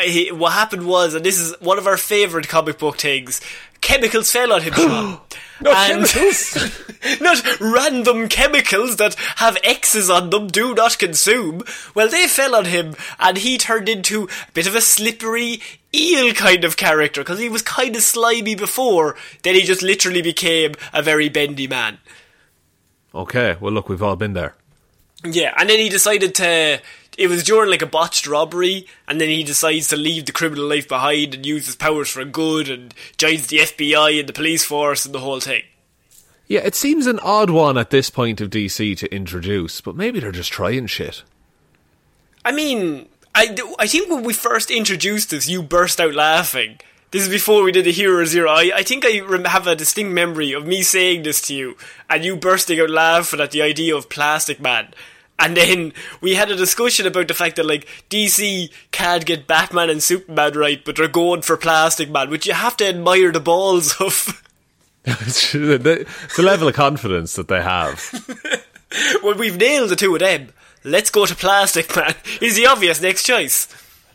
he, 0.00 0.30
what 0.32 0.52
happened 0.52 0.86
was, 0.86 1.14
and 1.14 1.24
this 1.24 1.40
is 1.40 1.54
one 1.60 1.78
of 1.78 1.86
our 1.86 1.96
favorite 1.96 2.48
comic 2.48 2.78
book 2.78 2.98
things. 2.98 3.40
Chemicals 3.80 4.30
fell 4.30 4.52
on 4.52 4.62
him, 4.62 4.74
Sean. 4.74 5.18
No 5.60 5.72
And- 5.72 6.06
chemicals. 6.06 6.80
not 7.20 7.60
random 7.60 8.28
chemicals 8.28 8.94
that 8.96 9.14
have 9.36 9.58
X's 9.64 10.08
on 10.08 10.30
them, 10.30 10.46
do 10.46 10.72
not 10.72 10.98
consume. 10.98 11.62
Well, 11.96 12.08
they 12.08 12.28
fell 12.28 12.54
on 12.54 12.66
him, 12.66 12.94
and 13.18 13.36
he 13.36 13.58
turned 13.58 13.88
into 13.88 14.24
a 14.24 14.52
bit 14.52 14.68
of 14.68 14.76
a 14.76 14.80
slippery 14.80 15.60
eel 15.92 16.32
kind 16.34 16.64
of 16.64 16.76
character, 16.76 17.22
because 17.22 17.40
he 17.40 17.48
was 17.48 17.62
kind 17.62 17.96
of 17.96 18.02
slimy 18.02 18.54
before, 18.54 19.16
then 19.42 19.56
he 19.56 19.62
just 19.62 19.82
literally 19.82 20.22
became 20.22 20.74
a 20.92 21.02
very 21.02 21.28
bendy 21.28 21.66
man. 21.66 21.98
okay, 23.14 23.56
well, 23.60 23.72
look, 23.72 23.88
we've 23.88 24.02
all 24.02 24.16
been 24.16 24.34
there. 24.34 24.54
Yeah, 25.24 25.52
and 25.58 25.68
then 25.68 25.78
he 25.80 25.88
decided 25.88 26.36
to. 26.36 26.80
It 27.18 27.26
was 27.26 27.42
during 27.42 27.68
like 27.68 27.82
a 27.82 27.86
botched 27.86 28.28
robbery, 28.28 28.86
and 29.08 29.20
then 29.20 29.28
he 29.28 29.42
decides 29.42 29.88
to 29.88 29.96
leave 29.96 30.24
the 30.24 30.32
criminal 30.32 30.68
life 30.68 30.86
behind 30.86 31.34
and 31.34 31.44
use 31.44 31.66
his 31.66 31.74
powers 31.74 32.10
for 32.10 32.24
good, 32.24 32.70
and 32.70 32.94
joins 33.16 33.48
the 33.48 33.58
FBI 33.58 34.20
and 34.20 34.28
the 34.28 34.32
police 34.32 34.64
force 34.64 35.04
and 35.04 35.12
the 35.12 35.18
whole 35.18 35.40
thing. 35.40 35.62
Yeah, 36.46 36.60
it 36.60 36.76
seems 36.76 37.08
an 37.08 37.18
odd 37.18 37.50
one 37.50 37.76
at 37.76 37.90
this 37.90 38.08
point 38.08 38.40
of 38.40 38.50
DC 38.50 38.96
to 38.98 39.12
introduce, 39.12 39.80
but 39.80 39.96
maybe 39.96 40.20
they're 40.20 40.30
just 40.30 40.52
trying 40.52 40.86
shit. 40.86 41.24
I 42.44 42.52
mean, 42.52 43.08
I, 43.34 43.56
I 43.80 43.88
think 43.88 44.08
when 44.08 44.22
we 44.22 44.32
first 44.32 44.70
introduced 44.70 45.30
this, 45.30 45.48
you 45.48 45.60
burst 45.60 46.00
out 46.00 46.14
laughing. 46.14 46.78
This 47.10 47.22
is 47.22 47.28
before 47.28 47.64
we 47.64 47.72
did 47.72 47.84
the 47.84 47.90
Hero 47.90 48.24
Zero. 48.26 48.48
I, 48.48 48.70
I 48.76 48.82
think 48.84 49.04
I 49.04 49.20
rem- 49.20 49.44
have 49.44 49.66
a 49.66 49.74
distinct 49.74 50.12
memory 50.12 50.52
of 50.52 50.68
me 50.68 50.82
saying 50.82 51.24
this 51.24 51.42
to 51.48 51.54
you, 51.54 51.76
and 52.08 52.24
you 52.24 52.36
bursting 52.36 52.78
out 52.78 52.90
laughing 52.90 53.40
at 53.40 53.50
the 53.50 53.62
idea 53.62 53.96
of 53.96 54.08
Plastic 54.08 54.60
Man. 54.60 54.94
And 55.38 55.56
then 55.56 55.92
we 56.20 56.34
had 56.34 56.50
a 56.50 56.56
discussion 56.56 57.06
about 57.06 57.28
the 57.28 57.34
fact 57.34 57.56
that 57.56 57.66
like 57.66 57.86
DC 58.10 58.70
can't 58.90 59.24
get 59.24 59.46
Batman 59.46 59.88
and 59.88 60.02
Superman 60.02 60.54
right, 60.54 60.84
but 60.84 60.96
they're 60.96 61.08
going 61.08 61.42
for 61.42 61.56
Plastic 61.56 62.10
Man, 62.10 62.30
which 62.30 62.46
you 62.46 62.54
have 62.54 62.76
to 62.78 62.86
admire 62.86 63.30
the 63.30 63.40
balls 63.40 64.00
of. 64.00 64.42
it's 65.04 65.52
the 65.52 66.06
level 66.38 66.68
of 66.68 66.74
confidence 66.74 67.34
that 67.34 67.48
they 67.48 67.62
have. 67.62 68.00
when 69.22 69.38
we've 69.38 69.56
nailed 69.56 69.90
the 69.90 69.96
two 69.96 70.14
of 70.14 70.20
them, 70.20 70.48
let's 70.82 71.10
go 71.10 71.24
to 71.24 71.36
Plastic 71.36 71.94
Man. 71.94 72.14
Is 72.40 72.56
the 72.56 72.66
obvious 72.66 73.00
next 73.00 73.22
choice. 73.24 73.68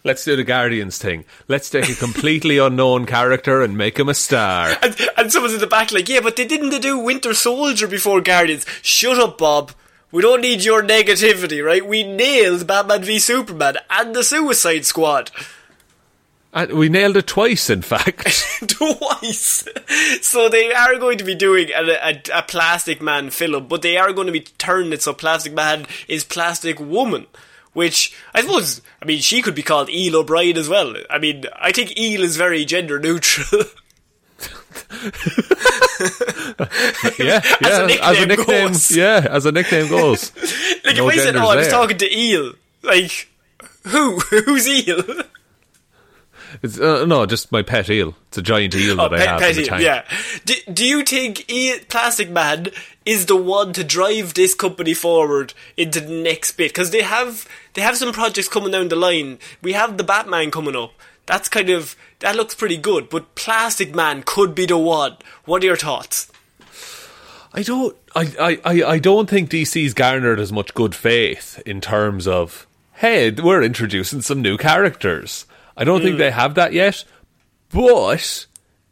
Let's 0.05 0.25
do 0.25 0.35
the 0.35 0.43
Guardians 0.43 0.97
thing. 0.97 1.23
Let's 1.47 1.69
take 1.69 1.87
a 1.87 1.95
completely 1.95 2.57
unknown 2.57 3.05
character 3.05 3.61
and 3.61 3.77
make 3.77 3.97
him 3.97 4.09
a 4.09 4.13
star. 4.13 4.73
And, 4.81 4.97
and 5.15 5.31
someone's 5.31 5.53
in 5.53 5.61
the 5.61 5.67
back 5.67 5.93
like, 5.93 6.09
yeah, 6.09 6.19
but 6.19 6.35
they 6.35 6.45
didn't 6.45 6.77
do 6.81 6.99
Winter 6.99 7.33
Soldier 7.33 7.87
before 7.87 8.19
Guardians. 8.19 8.65
Shut 8.81 9.17
up, 9.17 9.37
Bob. 9.37 9.71
We 10.13 10.21
don't 10.21 10.41
need 10.41 10.63
your 10.63 10.83
negativity, 10.83 11.65
right? 11.65 11.83
We 11.83 12.03
nailed 12.03 12.67
Batman 12.67 13.03
v 13.03 13.17
Superman 13.17 13.77
and 13.89 14.15
the 14.15 14.23
Suicide 14.23 14.85
Squad 14.85 15.31
And 16.53 16.73
we 16.73 16.87
nailed 16.87 17.17
it 17.17 17.25
twice, 17.25 17.67
in 17.67 17.81
fact. 17.81 18.23
twice. 18.67 19.67
so 20.21 20.49
they 20.49 20.71
are 20.71 20.99
going 20.99 21.17
to 21.17 21.23
be 21.23 21.33
doing 21.33 21.69
a, 21.71 21.81
a, 21.93 22.21
a 22.31 22.41
Plastic 22.43 23.01
Man 23.01 23.31
film, 23.31 23.67
but 23.67 23.81
they 23.81 23.97
are 23.97 24.13
going 24.13 24.27
to 24.27 24.31
be 24.31 24.41
turning 24.59 24.93
it 24.93 25.01
so 25.01 25.13
Plastic 25.13 25.51
Man 25.51 25.87
is 26.07 26.23
Plastic 26.23 26.79
Woman. 26.79 27.25
Which 27.73 28.15
I 28.35 28.41
suppose, 28.41 28.83
I 29.01 29.05
mean, 29.05 29.19
she 29.19 29.41
could 29.41 29.55
be 29.55 29.63
called 29.63 29.89
Eel 29.89 30.17
O'Brien 30.17 30.57
as 30.57 30.69
well. 30.69 30.93
I 31.09 31.17
mean, 31.17 31.45
I 31.59 31.71
think 31.71 31.97
Eel 31.97 32.21
is 32.21 32.37
very 32.37 32.65
gender 32.65 32.99
neutral. 32.99 33.63
yeah, 37.19 37.19
As 37.19 37.19
a 37.19 37.23
yeah. 37.23 37.41
As 37.61 37.79
a 37.79 37.87
nickname 37.87 38.27
nickname, 38.27 38.67
goes. 38.67 38.91
yeah, 38.95 39.27
as 39.29 39.45
a 39.45 39.51
nickname 39.51 39.89
goes. 39.89 40.31
Like 40.85 40.97
No 40.97 41.07
if 41.09 41.13
I 41.13 41.17
said, 41.17 41.35
"Oh, 41.37 41.49
I 41.49 41.55
was 41.55 41.67
there. 41.67 41.71
talking 41.71 41.97
to 41.97 42.17
Eel," 42.17 42.53
like 42.81 43.29
who? 43.87 44.19
Who's 44.19 44.67
Eel? 44.67 45.01
It's, 46.61 46.79
uh, 46.79 47.05
no, 47.05 47.25
just 47.25 47.51
my 47.51 47.63
pet 47.63 47.89
eel. 47.89 48.15
It's 48.27 48.37
a 48.37 48.41
giant 48.41 48.75
eel 48.75 49.01
Oh, 49.01 49.09
that 49.09 49.19
I 49.19 49.25
have 49.25 49.39
Pet 49.39 49.57
Eel, 49.57 49.81
yeah. 49.81 50.03
Do, 50.45 50.53
do 50.71 50.85
you 50.85 51.03
think 51.03 51.49
Eel, 51.51 51.79
Plastic 51.89 52.29
Man 52.29 52.67
is 53.05 53.25
the 53.25 53.35
one 53.35 53.73
to 53.73 53.83
drive 53.83 54.35
this 54.35 54.53
company 54.53 54.93
forward 54.93 55.53
into 55.77 55.99
the 55.99 56.13
next 56.13 56.51
bit? 56.51 56.69
Because 56.71 56.91
they 56.91 57.01
have 57.01 57.47
they 57.73 57.81
have 57.81 57.97
some 57.97 58.13
projects 58.13 58.47
coming 58.49 58.71
down 58.71 58.89
the 58.89 58.95
line. 58.95 59.39
We 59.63 59.73
have 59.73 59.97
the 59.97 60.03
Batman 60.03 60.51
coming 60.51 60.75
up. 60.75 60.93
That's 61.25 61.49
kind 61.49 61.69
of 61.69 61.95
that 62.23 62.35
looks 62.37 62.55
pretty 62.55 62.77
good. 62.77 63.09
But 63.09 63.35
Plastic 63.35 63.93
Man 63.93 64.23
could 64.25 64.55
be 64.55 64.65
the 64.65 64.77
one. 64.77 65.17
What 65.45 65.61
are 65.61 65.67
your 65.67 65.75
thoughts? 65.75 66.31
I 67.53 67.61
don't. 67.61 67.95
I, 68.15 68.59
I, 68.65 68.83
I, 68.83 68.99
don't 68.99 69.29
think 69.29 69.49
DC's 69.49 69.93
garnered 69.93 70.39
as 70.39 70.51
much 70.51 70.73
good 70.73 70.95
faith 70.95 71.61
in 71.65 71.81
terms 71.81 72.27
of 72.27 72.65
hey, 72.93 73.29
we're 73.31 73.61
introducing 73.61 74.21
some 74.21 74.41
new 74.41 74.57
characters. 74.57 75.45
I 75.75 75.83
don't 75.83 76.01
think 76.01 76.17
they 76.17 76.31
have 76.31 76.55
that 76.55 76.73
yet. 76.73 77.03
But 77.69 78.45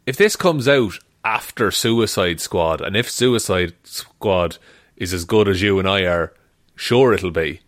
if 0.06 0.16
this 0.16 0.36
comes 0.36 0.68
out 0.68 0.98
after 1.24 1.70
Suicide 1.70 2.40
Squad, 2.40 2.80
and 2.80 2.96
if 2.96 3.10
Suicide 3.10 3.74
Squad 3.84 4.58
is 4.96 5.12
as 5.12 5.24
good 5.24 5.48
as 5.48 5.62
you 5.62 5.78
and 5.78 5.88
I 5.88 6.02
are 6.02 6.32
sure 6.74 7.12
it'll 7.12 7.30
be, 7.30 7.60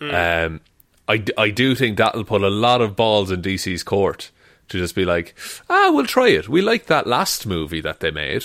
um, 0.00 0.60
I, 1.06 1.22
I 1.36 1.50
do 1.50 1.74
think 1.74 1.96
that'll 1.96 2.24
put 2.24 2.42
a 2.42 2.50
lot 2.50 2.80
of 2.80 2.96
balls 2.96 3.30
in 3.30 3.42
DC's 3.42 3.82
court 3.82 4.30
to 4.68 4.78
just 4.78 4.94
be 4.94 5.04
like, 5.04 5.34
ah, 5.68 5.90
we'll 5.92 6.06
try 6.06 6.28
it. 6.28 6.48
We 6.48 6.60
like 6.62 6.86
that 6.86 7.06
last 7.06 7.46
movie 7.46 7.80
that 7.80 8.00
they 8.00 8.10
made. 8.10 8.44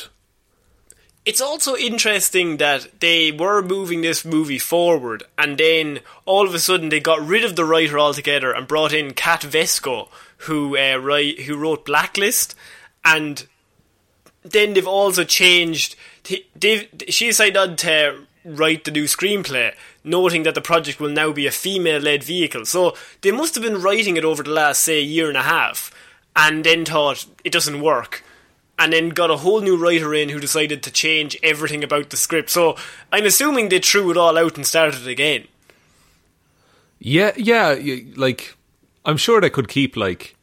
It's 1.25 1.39
also 1.42 1.77
interesting 1.77 2.58
that 2.58 3.00
they 3.00 3.32
were 3.32 3.62
moving 3.62 4.01
this 4.01 4.25
movie 4.25 4.60
forward, 4.60 5.24
and 5.38 5.58
then 5.58 6.01
all 6.25 6.46
of 6.46 6.53
a 6.53 6.60
sudden 6.60 6.89
they 6.89 7.00
got 7.00 7.25
rid 7.25 7.46
of 7.46 7.56
the 7.56 7.63
writer 7.63 7.98
altogether 7.98 8.51
and 8.51 8.68
brought 8.68 8.92
in 8.92 9.13
Kat 9.13 9.42
Vesco, 9.42 10.10
who 10.39 10.77
uh, 10.77 10.98
write, 10.98 11.42
who 11.42 11.56
wrote 11.56 11.86
Blacklist, 11.86 12.56
and 13.06 13.48
then 14.44 14.74
they've 14.74 14.86
also 14.86 15.24
changed. 15.24 15.96
She 17.08 17.32
signed 17.32 17.56
on 17.56 17.77
to 17.77 18.25
write 18.44 18.84
the 18.84 18.92
new 18.92 19.06
screenplay, 19.06 19.74
noting 20.03 20.44
that 20.44 20.56
the 20.56 20.62
project 20.62 21.00
will 21.00 21.10
now 21.10 21.32
be 21.32 21.48
a 21.48 21.51
female-led 21.51 22.22
vehicle. 22.22 22.65
So 22.65 22.98
they 23.22 23.32
must 23.32 23.56
have 23.56 23.63
been 23.63 23.82
writing 23.82 24.18
it 24.18 24.25
over 24.25 24.44
the 24.44 24.51
last, 24.51 24.82
say, 24.82 25.00
year 25.00 25.30
and 25.30 25.38
a 25.38 25.44
half, 25.44 25.89
and 26.36 26.63
then 26.63 26.86
thought 26.86 27.25
it 27.44 27.52
doesn't 27.52 27.82
work. 27.82 28.24
And 28.80 28.92
then 28.92 29.10
got 29.10 29.30
a 29.30 29.38
whole 29.38 29.62
new 29.62 29.78
writer 29.78 30.13
in 30.16 30.30
who 30.30 30.40
decided 30.40 30.82
to 30.84 30.92
change 30.92 31.38
everything 31.44 31.84
about 31.84 32.10
the 32.10 32.18
script. 32.18 32.50
So 32.50 32.75
I'm 33.12 33.25
assuming 33.25 33.70
they 33.70 33.80
threw 33.80 34.10
it 34.10 34.18
all 34.18 34.38
out 34.38 34.56
and 34.56 34.66
started 34.66 35.08
again. 35.08 35.48
Yeah, 37.00 37.34
yeah, 37.38 37.78
like 38.16 38.56
I'm 39.06 39.18
sure 39.18 39.42
they 39.42 39.52
could 39.52 39.68
keep 39.68 39.96
like 39.96 40.36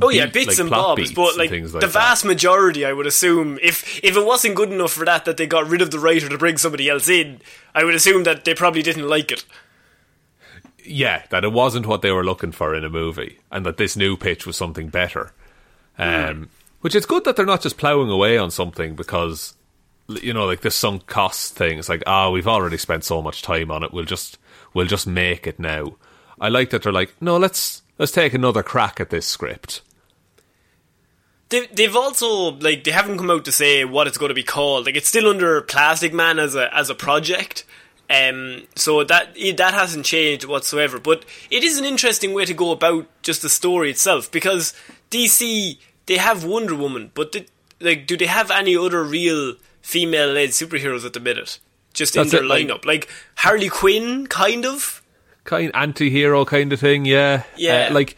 Oh 0.00 0.08
yeah, 0.08 0.24
bits 0.24 0.46
like, 0.46 0.58
and 0.58 0.70
bobs, 0.70 1.12
but 1.12 1.36
like, 1.36 1.50
like 1.50 1.70
the 1.70 1.86
vast 1.86 2.22
that. 2.22 2.28
majority, 2.28 2.86
I 2.86 2.94
would 2.94 3.06
assume, 3.06 3.58
if 3.60 4.02
if 4.02 4.16
it 4.16 4.24
wasn't 4.24 4.54
good 4.54 4.72
enough 4.72 4.92
for 4.92 5.04
that, 5.04 5.26
that 5.26 5.36
they 5.36 5.46
got 5.46 5.68
rid 5.68 5.82
of 5.82 5.90
the 5.90 5.98
writer 5.98 6.30
to 6.30 6.38
bring 6.38 6.56
somebody 6.56 6.88
else 6.88 7.10
in, 7.10 7.42
I 7.74 7.84
would 7.84 7.94
assume 7.94 8.22
that 8.22 8.46
they 8.46 8.54
probably 8.54 8.82
didn't 8.82 9.06
like 9.06 9.30
it. 9.30 9.44
Yeah, 10.84 11.22
that 11.30 11.44
it 11.44 11.52
wasn't 11.52 11.86
what 11.86 12.02
they 12.02 12.10
were 12.10 12.24
looking 12.24 12.52
for 12.52 12.74
in 12.74 12.84
a 12.84 12.90
movie, 12.90 13.38
and 13.50 13.64
that 13.66 13.76
this 13.76 13.96
new 13.96 14.16
pitch 14.16 14.46
was 14.46 14.56
something 14.56 14.88
better. 14.88 15.32
Um. 15.98 16.48
Which 16.82 16.96
is 16.96 17.06
good 17.06 17.24
that 17.24 17.36
they're 17.36 17.46
not 17.46 17.62
just 17.62 17.78
ploughing 17.78 18.10
away 18.10 18.36
on 18.36 18.50
something 18.50 18.96
because, 18.96 19.54
you 20.08 20.32
know, 20.32 20.46
like 20.46 20.62
this 20.62 20.74
sunk 20.74 21.06
cost 21.06 21.54
thing. 21.54 21.78
It's 21.78 21.88
like, 21.88 22.02
ah, 22.08 22.26
oh, 22.26 22.32
we've 22.32 22.48
already 22.48 22.76
spent 22.76 23.04
so 23.04 23.22
much 23.22 23.40
time 23.40 23.70
on 23.70 23.84
it. 23.84 23.92
We'll 23.92 24.04
just 24.04 24.36
we'll 24.74 24.86
just 24.86 25.06
make 25.06 25.46
it 25.46 25.60
now. 25.60 25.94
I 26.40 26.48
like 26.48 26.70
that 26.70 26.82
they're 26.82 26.92
like, 26.92 27.14
no, 27.20 27.36
let's 27.36 27.82
let's 27.98 28.10
take 28.10 28.34
another 28.34 28.64
crack 28.64 28.98
at 28.98 29.10
this 29.10 29.28
script. 29.28 29.82
They, 31.50 31.66
they've 31.66 31.94
also 31.94 32.50
like 32.58 32.82
they 32.82 32.90
haven't 32.90 33.18
come 33.18 33.30
out 33.30 33.44
to 33.44 33.52
say 33.52 33.84
what 33.84 34.08
it's 34.08 34.18
going 34.18 34.30
to 34.30 34.34
be 34.34 34.42
called. 34.42 34.86
Like 34.86 34.96
it's 34.96 35.08
still 35.08 35.28
under 35.28 35.60
Plastic 35.62 36.12
Man 36.12 36.40
as 36.40 36.56
a 36.56 36.74
as 36.74 36.90
a 36.90 36.96
project. 36.96 37.64
Um, 38.12 38.64
so 38.76 39.04
that 39.04 39.34
that 39.56 39.74
hasn't 39.74 40.04
changed 40.04 40.44
whatsoever. 40.44 40.98
But 40.98 41.24
it 41.50 41.64
is 41.64 41.78
an 41.78 41.84
interesting 41.84 42.34
way 42.34 42.44
to 42.44 42.52
go 42.52 42.70
about 42.70 43.06
just 43.22 43.40
the 43.40 43.48
story 43.48 43.90
itself 43.90 44.30
because 44.30 44.74
DC 45.10 45.78
they 46.06 46.16
have 46.18 46.44
Wonder 46.44 46.74
Woman, 46.74 47.10
but 47.14 47.34
like, 47.80 48.06
do 48.06 48.16
they 48.16 48.26
have 48.26 48.50
any 48.50 48.76
other 48.76 49.02
real 49.02 49.54
female-led 49.82 50.50
superheroes 50.50 51.04
at 51.04 51.12
the 51.12 51.20
minute? 51.20 51.58
Just 51.94 52.14
That's 52.14 52.32
in 52.32 52.46
their 52.46 52.58
it, 52.58 52.68
lineup, 52.68 52.84
like, 52.84 53.06
like 53.06 53.08
Harley 53.36 53.68
Quinn, 53.68 54.26
kind 54.26 54.64
of 54.66 55.02
kind 55.44 55.70
anti-hero 55.74 56.44
kind 56.44 56.72
of 56.72 56.80
thing. 56.80 57.04
Yeah, 57.04 57.44
yeah. 57.56 57.88
Uh, 57.90 57.94
like 57.94 58.16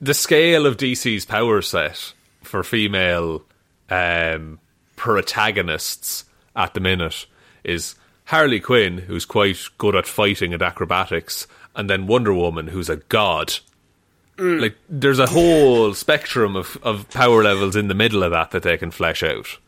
the 0.00 0.14
scale 0.14 0.66
of 0.66 0.76
DC's 0.76 1.24
power 1.24 1.62
set 1.62 2.12
for 2.42 2.62
female 2.62 3.42
um, 3.90 4.60
protagonists 4.96 6.24
at 6.54 6.74
the 6.74 6.80
minute 6.80 7.26
is 7.64 7.96
Harley 8.32 8.60
Quinn, 8.60 8.96
who's 8.96 9.26
quite 9.26 9.58
good 9.76 9.94
at 9.94 10.06
fighting 10.06 10.54
and 10.54 10.62
acrobatics, 10.62 11.46
and 11.76 11.90
then 11.90 12.06
Wonder 12.06 12.32
Woman, 12.32 12.68
who's 12.68 12.88
a 12.88 12.96
god. 12.96 13.58
Mm. 14.38 14.58
Like, 14.58 14.78
there's 14.88 15.18
a 15.18 15.26
whole 15.26 15.92
spectrum 15.92 16.56
of, 16.56 16.78
of 16.82 17.10
power 17.10 17.42
levels 17.44 17.76
in 17.76 17.88
the 17.88 17.94
middle 17.94 18.22
of 18.22 18.30
that 18.30 18.50
that 18.52 18.62
they 18.62 18.78
can 18.78 18.90
flesh 18.90 19.22
out 19.22 19.58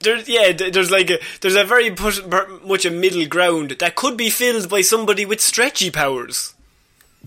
there's 0.00 0.28
yeah, 0.28 0.52
there's 0.52 0.90
like 0.90 1.10
a 1.10 1.18
there's 1.40 1.56
a 1.56 1.64
very 1.64 1.90
push, 1.90 2.18
much 2.64 2.84
a 2.84 2.90
middle 2.90 3.26
ground 3.26 3.76
that 3.80 3.94
could 3.96 4.16
be 4.16 4.30
filled 4.30 4.68
by 4.68 4.80
somebody 4.80 5.26
with 5.26 5.40
stretchy 5.40 5.90
powers. 5.90 6.54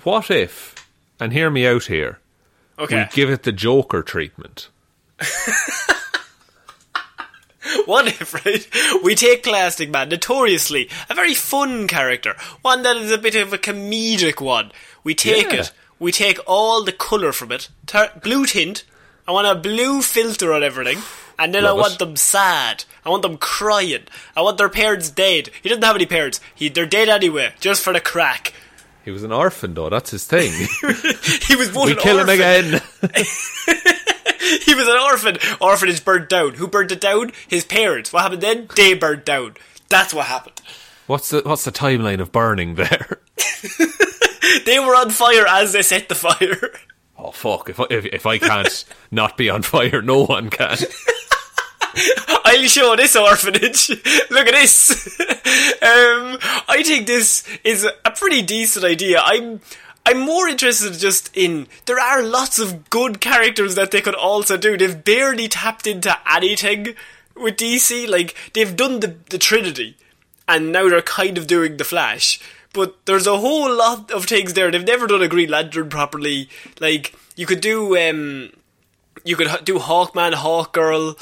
What 0.03 0.31
if? 0.31 0.73
And 1.19 1.33
hear 1.33 1.49
me 1.49 1.67
out 1.67 1.85
here. 1.85 2.19
Okay. 2.79 3.03
We 3.03 3.09
give 3.13 3.29
it 3.29 3.43
the 3.43 3.51
Joker 3.51 4.01
treatment. 4.01 4.69
what 7.85 8.07
if, 8.07 8.33
right? 8.33 9.03
We 9.03 9.15
take 9.15 9.43
Plastic 9.43 9.89
Man, 9.89 10.09
notoriously 10.09 10.89
a 11.09 11.15
very 11.15 11.33
fun 11.33 11.87
character, 11.87 12.35
one 12.61 12.83
that 12.83 12.97
is 12.97 13.11
a 13.11 13.17
bit 13.17 13.35
of 13.35 13.53
a 13.53 13.57
comedic 13.57 14.41
one. 14.41 14.71
We 15.03 15.15
take 15.15 15.51
yeah. 15.51 15.61
it, 15.61 15.71
we 15.99 16.11
take 16.11 16.39
all 16.45 16.83
the 16.83 16.91
colour 16.91 17.31
from 17.31 17.51
it, 17.51 17.69
blue 18.21 18.45
tint. 18.45 18.83
I 19.27 19.31
want 19.31 19.47
a 19.47 19.55
blue 19.55 20.01
filter 20.01 20.53
on 20.53 20.63
everything 20.63 20.99
and 21.39 21.53
then 21.53 21.63
Love 21.63 21.77
I 21.77 21.81
want 21.81 21.93
it. 21.93 21.99
them 21.99 22.15
sad. 22.15 22.85
I 23.05 23.09
want 23.09 23.21
them 23.21 23.37
crying. 23.37 24.03
I 24.35 24.41
want 24.41 24.57
their 24.57 24.69
parents 24.69 25.09
dead. 25.09 25.49
He 25.61 25.69
doesn't 25.69 25.83
have 25.83 25.95
any 25.95 26.05
parents. 26.05 26.39
He, 26.55 26.69
they're 26.69 26.85
dead 26.85 27.09
anyway, 27.09 27.53
just 27.59 27.83
for 27.83 27.93
the 27.93 27.99
crack. 27.99 28.53
He 29.05 29.11
was 29.11 29.23
an 29.23 29.31
orphan, 29.31 29.73
though. 29.73 29.89
That's 29.89 30.11
his 30.11 30.25
thing. 30.25 30.51
he 31.47 31.55
was 31.55 31.69
born. 31.69 31.89
we 31.89 31.95
kill 31.95 32.19
orphan. 32.19 32.33
him 32.33 32.39
again. 32.39 32.81
he 34.63 34.75
was 34.75 34.87
an 34.87 34.97
orphan. 34.97 35.37
Orphanage 35.59 36.03
burned 36.03 36.27
down. 36.27 36.55
Who 36.55 36.67
burned 36.67 36.91
it 36.91 37.01
down? 37.01 37.31
His 37.47 37.65
parents. 37.65 38.11
What 38.13 38.23
happened 38.23 38.41
then? 38.41 38.67
They 38.75 38.93
burned 38.93 39.25
down. 39.25 39.55
That's 39.89 40.13
what 40.13 40.27
happened. 40.27 40.61
What's 41.07 41.29
the 41.29 41.41
What's 41.45 41.63
the 41.63 41.71
timeline 41.71 42.19
of 42.19 42.31
burning 42.31 42.75
there? 42.75 43.21
they 44.65 44.79
were 44.79 44.95
on 44.95 45.09
fire 45.09 45.47
as 45.47 45.71
they 45.71 45.81
set 45.81 46.09
the 46.09 46.15
fire. 46.15 46.71
Oh 47.17 47.31
fuck! 47.31 47.69
If 47.69 47.79
I, 47.79 47.85
if, 47.89 48.05
if 48.05 48.25
I 48.25 48.37
can't 48.37 48.85
not 49.11 49.37
be 49.37 49.49
on 49.49 49.61
fire, 49.61 50.01
no 50.01 50.25
one 50.25 50.49
can. 50.49 50.77
I'll 52.45 52.67
show 52.67 52.95
this 52.95 53.15
orphanage. 53.15 53.89
Look 54.29 54.47
at 54.47 54.53
this. 54.53 55.19
um, 55.19 56.37
I 56.67 56.83
think 56.85 57.07
this 57.07 57.43
is 57.63 57.87
a 58.05 58.11
pretty 58.11 58.41
decent 58.41 58.85
idea. 58.85 59.21
I'm. 59.23 59.61
I'm 60.07 60.19
more 60.19 60.47
interested 60.47 60.93
just 60.93 61.35
in 61.35 61.67
there 61.85 61.99
are 61.99 62.23
lots 62.23 62.59
of 62.59 62.89
good 62.89 63.19
characters 63.19 63.75
that 63.75 63.91
they 63.91 63.99
could 63.99 64.15
also 64.15 64.55
do. 64.55 64.77
They've 64.77 65.03
barely 65.03 65.49
tapped 65.49 65.85
into 65.85 66.17
anything 66.25 66.95
with 67.35 67.57
DC. 67.57 68.07
Like 68.07 68.33
they've 68.53 68.73
done 68.73 69.01
the 69.01 69.17
the 69.29 69.37
Trinity, 69.37 69.97
and 70.47 70.71
now 70.71 70.87
they're 70.87 71.01
kind 71.01 71.37
of 71.37 71.45
doing 71.45 71.75
the 71.75 71.83
Flash. 71.83 72.39
But 72.71 73.05
there's 73.05 73.27
a 73.27 73.37
whole 73.37 73.75
lot 73.75 74.09
of 74.11 74.27
things 74.27 74.53
there. 74.53 74.71
They've 74.71 74.81
never 74.81 75.07
done 75.07 75.21
a 75.21 75.27
Green 75.27 75.49
Lantern 75.49 75.89
properly. 75.89 76.47
Like 76.79 77.13
you 77.35 77.45
could 77.45 77.59
do, 77.59 77.97
um, 77.97 78.53
you 79.25 79.35
could 79.35 79.49
do 79.65 79.77
Hawkman, 79.77 80.35
Hawkgirl. 80.35 81.19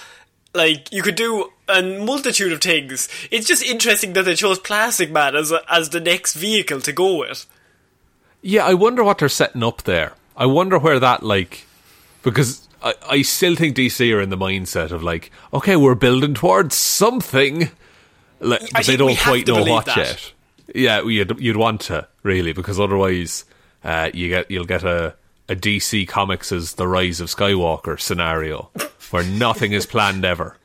Like 0.54 0.94
you 0.94 1.02
could 1.02 1.16
do 1.16 1.52
a 1.68 1.82
multitude 1.82 2.54
of 2.54 2.62
things. 2.62 3.10
It's 3.32 3.48
just 3.48 3.64
interesting 3.64 4.14
that 4.14 4.26
they 4.26 4.36
chose 4.36 4.60
Plastic 4.60 5.10
Man 5.10 5.36
as 5.36 5.52
a, 5.52 5.62
as 5.68 5.90
the 5.90 6.00
next 6.00 6.36
vehicle 6.36 6.82
to 6.82 6.92
go 6.92 7.16
with. 7.16 7.48
Yeah, 8.48 8.64
I 8.64 8.76
wonder 8.76 9.04
what 9.04 9.18
they're 9.18 9.28
setting 9.28 9.64
up 9.64 9.82
there. 9.84 10.14
I 10.38 10.46
wonder 10.46 10.78
where 10.78 11.00
that 11.00 11.24
like 11.24 11.66
because 12.22 12.68
I, 12.80 12.94
I 13.10 13.22
still 13.24 13.56
think 13.56 13.76
DC 13.76 14.16
are 14.16 14.22
in 14.22 14.30
the 14.30 14.38
mindset 14.38 14.92
of 14.92 15.02
like, 15.02 15.32
okay, 15.52 15.76
we're 15.76 15.96
building 15.96 16.36
towards 16.36 16.76
something, 16.76 17.72
like, 18.40 18.62
but 18.72 18.86
they 18.86 18.98
don't 18.98 19.18
quite 19.18 19.48
know 19.48 19.64
what 19.64 19.86
that. 19.86 19.98
yet. 19.98 20.34
Yeah, 20.76 21.02
you'd 21.02 21.40
you'd 21.40 21.58
want 21.58 21.82
to 21.82 22.08
really 22.22 22.54
because 22.54 22.80
otherwise, 22.80 23.46
uh, 23.84 24.12
you 24.14 24.30
get 24.30 24.52
you'll 24.52 24.66
get 24.66 24.84
a 24.84 25.16
a 25.50 25.56
DC 25.56 26.08
Comics 26.08 26.52
as 26.52 26.74
the 26.74 26.88
Rise 26.88 27.20
of 27.20 27.30
Skywalker 27.30 28.00
scenario 28.00 28.70
where 29.10 29.24
nothing 29.24 29.72
is 29.72 29.88
planned 29.88 30.24
ever. 30.24 30.56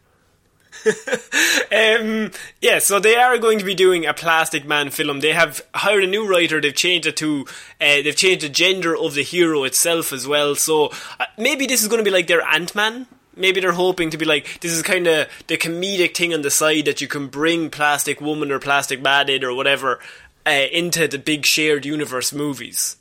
um, 1.72 2.30
yeah, 2.60 2.78
so 2.78 2.98
they 2.98 3.16
are 3.16 3.38
going 3.38 3.58
to 3.58 3.64
be 3.64 3.74
doing 3.74 4.06
a 4.06 4.14
Plastic 4.14 4.64
Man 4.64 4.90
film. 4.90 5.20
They 5.20 5.32
have 5.32 5.60
hired 5.74 6.04
a 6.04 6.06
new 6.06 6.26
writer. 6.26 6.60
They've 6.60 6.74
changed 6.74 7.06
it 7.06 7.16
to, 7.18 7.46
uh, 7.80 8.02
they've 8.02 8.16
changed 8.16 8.44
the 8.44 8.48
gender 8.48 8.96
of 8.96 9.14
the 9.14 9.22
hero 9.22 9.64
itself 9.64 10.12
as 10.12 10.26
well. 10.26 10.54
So 10.54 10.92
uh, 11.18 11.26
maybe 11.36 11.66
this 11.66 11.82
is 11.82 11.88
going 11.88 11.98
to 11.98 12.04
be 12.04 12.10
like 12.10 12.26
their 12.26 12.42
Ant 12.42 12.74
Man. 12.74 13.06
Maybe 13.36 13.60
they're 13.60 13.72
hoping 13.72 14.10
to 14.10 14.18
be 14.18 14.24
like 14.24 14.60
this 14.60 14.72
is 14.72 14.82
kind 14.82 15.06
of 15.06 15.28
the 15.46 15.56
comedic 15.56 16.16
thing 16.16 16.34
on 16.34 16.42
the 16.42 16.50
side 16.50 16.84
that 16.86 17.00
you 17.00 17.08
can 17.08 17.28
bring 17.28 17.70
Plastic 17.70 18.20
Woman 18.20 18.50
or 18.50 18.58
Plastic 18.58 19.00
Man 19.00 19.28
in 19.28 19.44
or 19.44 19.54
whatever 19.54 20.00
uh, 20.46 20.50
into 20.50 21.06
the 21.08 21.18
big 21.18 21.46
shared 21.46 21.86
universe 21.86 22.32
movies. 22.32 22.96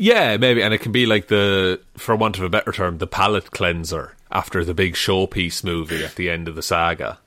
Yeah, 0.00 0.36
maybe, 0.36 0.62
and 0.62 0.72
it 0.72 0.78
can 0.78 0.92
be 0.92 1.06
like 1.06 1.26
the, 1.26 1.80
for 1.96 2.14
want 2.14 2.38
of 2.38 2.44
a 2.44 2.48
better 2.48 2.70
term, 2.70 2.98
the 2.98 3.08
palate 3.08 3.50
cleanser 3.50 4.14
after 4.30 4.64
the 4.64 4.74
big 4.74 4.94
showpiece 4.94 5.64
movie 5.64 6.04
at 6.04 6.16
the 6.16 6.30
end 6.30 6.48
of 6.48 6.54
the 6.54 6.62
saga. 6.62 7.18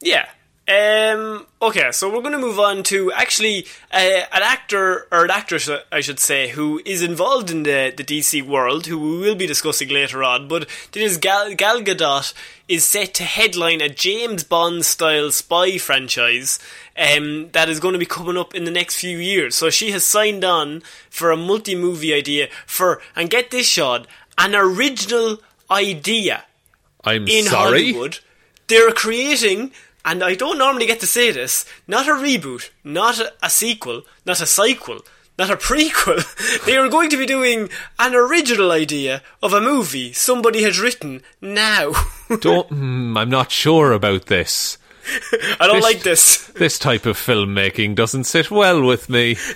Yeah. 0.00 0.26
Um, 0.70 1.46
okay, 1.60 1.90
so 1.90 2.08
we're 2.08 2.20
going 2.20 2.30
to 2.32 2.38
move 2.38 2.60
on 2.60 2.84
to 2.84 3.10
actually 3.12 3.66
uh, 3.90 4.22
an 4.32 4.42
actor 4.42 5.08
or 5.10 5.24
an 5.24 5.30
actress, 5.30 5.68
I 5.90 6.00
should 6.00 6.20
say, 6.20 6.50
who 6.50 6.80
is 6.84 7.02
involved 7.02 7.50
in 7.50 7.64
the, 7.64 7.92
the 7.96 8.04
DC 8.04 8.46
world, 8.46 8.86
who 8.86 8.98
we 8.98 9.18
will 9.18 9.34
be 9.34 9.48
discussing 9.48 9.88
later 9.88 10.22
on. 10.22 10.46
But 10.46 10.68
this 10.92 11.16
Gal, 11.16 11.56
Gal 11.56 11.80
Gadot 11.80 12.32
is 12.68 12.84
set 12.84 13.14
to 13.14 13.24
headline 13.24 13.80
a 13.80 13.88
James 13.88 14.44
Bond 14.44 14.84
style 14.84 15.32
spy 15.32 15.76
franchise 15.76 16.60
um, 16.96 17.50
that 17.50 17.68
is 17.68 17.80
going 17.80 17.94
to 17.94 17.98
be 17.98 18.06
coming 18.06 18.36
up 18.36 18.54
in 18.54 18.62
the 18.62 18.70
next 18.70 19.00
few 19.00 19.18
years. 19.18 19.56
So 19.56 19.70
she 19.70 19.90
has 19.90 20.04
signed 20.04 20.44
on 20.44 20.82
for 21.08 21.32
a 21.32 21.36
multi 21.36 21.74
movie 21.74 22.14
idea 22.14 22.48
for, 22.64 23.02
and 23.16 23.28
get 23.28 23.50
this 23.50 23.66
shot, 23.66 24.06
an 24.38 24.54
original 24.54 25.40
idea. 25.70 26.44
I'm 27.04 27.26
in 27.28 27.44
sorry. 27.44 27.92
Hollywood. 27.92 28.18
They're 28.66 28.92
creating, 28.92 29.72
and 30.04 30.22
I 30.22 30.34
don't 30.34 30.58
normally 30.58 30.86
get 30.86 31.00
to 31.00 31.06
say 31.06 31.30
this, 31.30 31.64
not 31.88 32.06
a 32.08 32.12
reboot, 32.12 32.70
not 32.84 33.18
a, 33.18 33.32
a 33.42 33.50
sequel, 33.50 34.02
not 34.24 34.40
a 34.40 34.46
sequel, 34.46 35.00
not 35.38 35.50
a 35.50 35.56
prequel. 35.68 36.64
they 36.66 36.76
are 36.76 36.88
going 36.88 37.10
to 37.10 37.16
be 37.16 37.26
doing 37.26 37.68
an 37.98 38.14
original 38.14 38.70
idea 38.70 39.22
of 39.42 39.52
a 39.52 39.60
movie 39.60 40.12
somebody 40.12 40.62
has 40.62 40.78
written 40.80 41.22
now. 41.40 41.92
Don't. 42.40 42.68
Mm, 42.70 43.18
I'm 43.18 43.30
not 43.30 43.50
sure 43.50 43.92
about 43.92 44.26
this. 44.26 44.76
I 45.58 45.66
don't 45.66 45.76
This- 45.76 45.82
like 45.84 46.02
this. 46.02 46.46
This 46.48 46.78
type 46.78 47.06
of 47.06 47.16
filmmaking 47.16 47.94
doesn't 47.96 48.24
sit 48.24 48.50
well 48.50 48.82
with 48.82 49.08
me. 49.08 49.36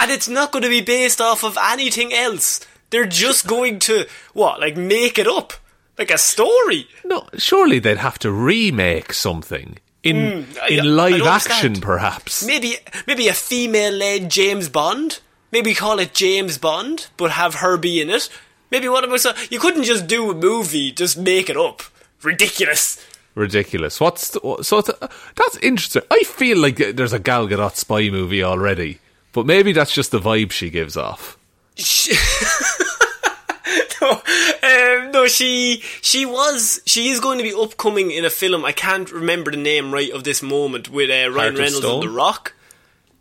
And 0.00 0.10
it's 0.10 0.28
not 0.28 0.50
going 0.50 0.62
to 0.64 0.68
be 0.68 0.80
based 0.80 1.20
off 1.20 1.44
of 1.44 1.56
anything 1.60 2.12
else. 2.12 2.60
They're 2.90 3.06
just 3.06 3.46
going 3.46 3.78
to, 3.80 4.06
what, 4.34 4.60
like 4.60 4.76
make 4.76 5.18
it 5.18 5.26
up? 5.26 5.52
Like 5.98 6.10
a 6.10 6.18
story? 6.18 6.88
No, 7.04 7.28
surely 7.36 7.78
they'd 7.78 7.98
have 7.98 8.18
to 8.20 8.30
remake 8.32 9.12
something 9.12 9.78
in 10.02 10.42
Hmm, 10.44 10.50
I- 10.62 10.68
in 10.68 10.96
live 10.96 11.22
action, 11.26 11.74
perhaps. 11.80 12.44
Maybe, 12.44 12.76
maybe 13.06 13.28
a 13.28 13.34
female-led 13.34 14.30
James 14.30 14.68
Bond? 14.68 15.20
Maybe 15.52 15.74
call 15.74 15.98
it 15.98 16.14
James 16.14 16.58
Bond, 16.58 17.08
but 17.16 17.32
have 17.32 17.56
her 17.56 17.76
be 17.76 18.00
in 18.00 18.08
it? 18.10 18.28
Maybe 18.70 18.88
what 18.88 19.04
about 19.04 19.20
so 19.20 19.32
you 19.50 19.58
couldn't 19.58 19.82
just 19.84 20.06
do 20.06 20.30
a 20.30 20.34
movie, 20.34 20.92
just 20.92 21.18
make 21.18 21.50
it 21.50 21.56
up. 21.56 21.82
Ridiculous. 22.22 23.04
Ridiculous. 23.34 24.00
What's 24.00 24.30
the, 24.30 24.40
so? 24.62 24.80
That's 24.80 25.56
interesting. 25.62 26.02
I 26.10 26.22
feel 26.22 26.58
like 26.58 26.76
there's 26.76 27.12
a 27.12 27.18
Gal 27.18 27.46
Gadot 27.48 27.74
spy 27.76 28.10
movie 28.10 28.42
already, 28.44 29.00
but 29.32 29.44
maybe 29.46 29.72
that's 29.72 29.92
just 29.92 30.10
the 30.12 30.18
vibe 30.20 30.50
she 30.52 30.70
gives 30.70 30.96
off. 30.96 31.36
She, 31.80 32.12
no, 34.00 34.10
um, 34.12 35.10
no, 35.12 35.26
she 35.26 35.82
she 36.00 36.26
was 36.26 36.80
she 36.86 37.08
is 37.08 37.20
going 37.20 37.38
to 37.38 37.44
be 37.44 37.54
upcoming 37.54 38.10
in 38.10 38.24
a 38.24 38.30
film. 38.30 38.64
I 38.64 38.72
can't 38.72 39.10
remember 39.10 39.50
the 39.50 39.56
name 39.56 39.92
right 39.92 40.10
of 40.10 40.24
this 40.24 40.42
moment 40.42 40.88
with 40.88 41.10
uh, 41.10 41.30
Ryan 41.30 41.56
Reynolds 41.56 41.84
and 41.84 42.02
The 42.02 42.08
Rock. 42.08 42.54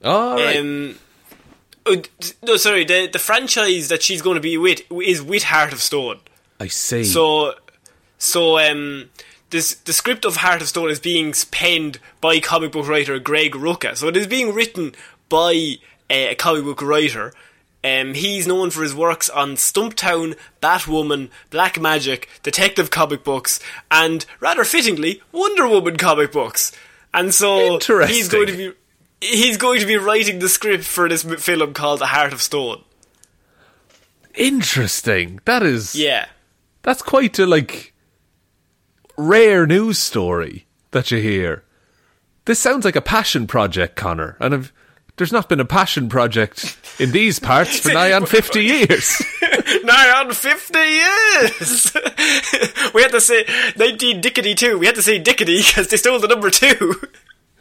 All 0.03 0.35
right. 0.35 0.57
Um, 0.57 0.95
oh, 1.85 2.01
no, 2.43 2.57
sorry. 2.57 2.85
The 2.85 3.07
the 3.07 3.19
franchise 3.19 3.89
that 3.89 4.01
she's 4.01 4.21
going 4.21 4.35
to 4.35 4.41
be 4.41 4.57
with 4.57 4.81
is 4.91 5.21
with 5.21 5.43
Heart 5.43 5.73
of 5.73 5.81
Stone. 5.81 6.19
I 6.59 6.67
see. 6.67 7.03
So, 7.03 7.53
so 8.17 8.59
um, 8.59 9.09
this 9.49 9.75
the 9.75 9.93
script 9.93 10.25
of 10.25 10.37
Heart 10.37 10.61
of 10.61 10.67
Stone 10.67 10.89
is 10.89 10.99
being 10.99 11.33
penned 11.51 11.99
by 12.21 12.39
comic 12.39 12.71
book 12.71 12.87
writer 12.87 13.19
Greg 13.19 13.53
Rucka. 13.53 13.95
So 13.97 14.07
it 14.07 14.17
is 14.17 14.27
being 14.27 14.53
written 14.53 14.93
by 15.27 15.77
uh, 16.09 16.31
a 16.31 16.35
comic 16.35 16.63
book 16.63 16.81
writer. 16.81 17.33
Um, 17.83 18.13
he's 18.13 18.45
known 18.45 18.71
for 18.71 18.83
his 18.83 18.93
works 18.93 19.29
on 19.29 19.55
Stumptown, 19.55 20.35
Batwoman, 20.61 21.29
Black 21.49 21.75
Magick, 21.75 22.25
Detective 22.43 22.91
comic 22.91 23.23
books, 23.23 23.59
and 23.89 24.25
rather 24.41 24.65
fittingly, 24.65 25.21
Wonder 25.31 25.67
Woman 25.67 25.95
comic 25.95 26.31
books. 26.31 26.73
And 27.13 27.33
so 27.33 27.79
he's 27.79 28.27
going 28.27 28.47
to 28.47 28.57
be 28.57 28.73
he's 29.21 29.57
going 29.57 29.79
to 29.79 29.85
be 29.85 29.97
writing 29.97 30.39
the 30.39 30.49
script 30.49 30.83
for 30.83 31.07
this 31.07 31.23
film 31.23 31.73
called 31.73 31.99
The 31.99 32.07
Heart 32.07 32.33
of 32.33 32.41
Stone. 32.41 32.83
Interesting. 34.35 35.39
That 35.45 35.63
is. 35.63 35.95
Yeah. 35.95 36.27
That's 36.83 37.01
quite 37.01 37.39
a 37.39 37.45
like 37.45 37.93
rare 39.17 39.65
news 39.65 39.99
story 39.99 40.65
that 40.91 41.11
you 41.11 41.19
hear. 41.19 41.63
This 42.45 42.59
sounds 42.59 42.85
like 42.85 42.95
a 42.95 43.01
passion 43.01 43.47
project, 43.47 43.95
Connor, 43.95 44.37
and 44.39 44.53
I've, 44.53 44.73
there's 45.19 45.31
not 45.31 45.47
been 45.47 45.59
a 45.59 45.65
passion 45.65 46.09
project 46.09 46.77
in 46.99 47.11
these 47.11 47.39
parts 47.39 47.79
for 47.79 47.93
nigh 47.93 48.13
on 48.13 48.25
fifty 48.25 48.63
years. 48.63 49.21
Now 49.83 50.21
on 50.21 50.33
50 50.33 50.79
years! 50.79 51.91
we 52.93 53.01
had 53.03 53.11
to 53.11 53.21
say 53.21 53.45
19 53.77 54.21
Dickety 54.21 54.55
2. 54.55 54.79
We 54.79 54.87
had 54.87 54.95
to 54.95 55.01
say 55.03 55.21
Dickety 55.21 55.65
because 55.67 55.87
they 55.89 55.97
stole 55.97 56.19
the 56.19 56.27
number 56.27 56.49
2. 56.49 56.95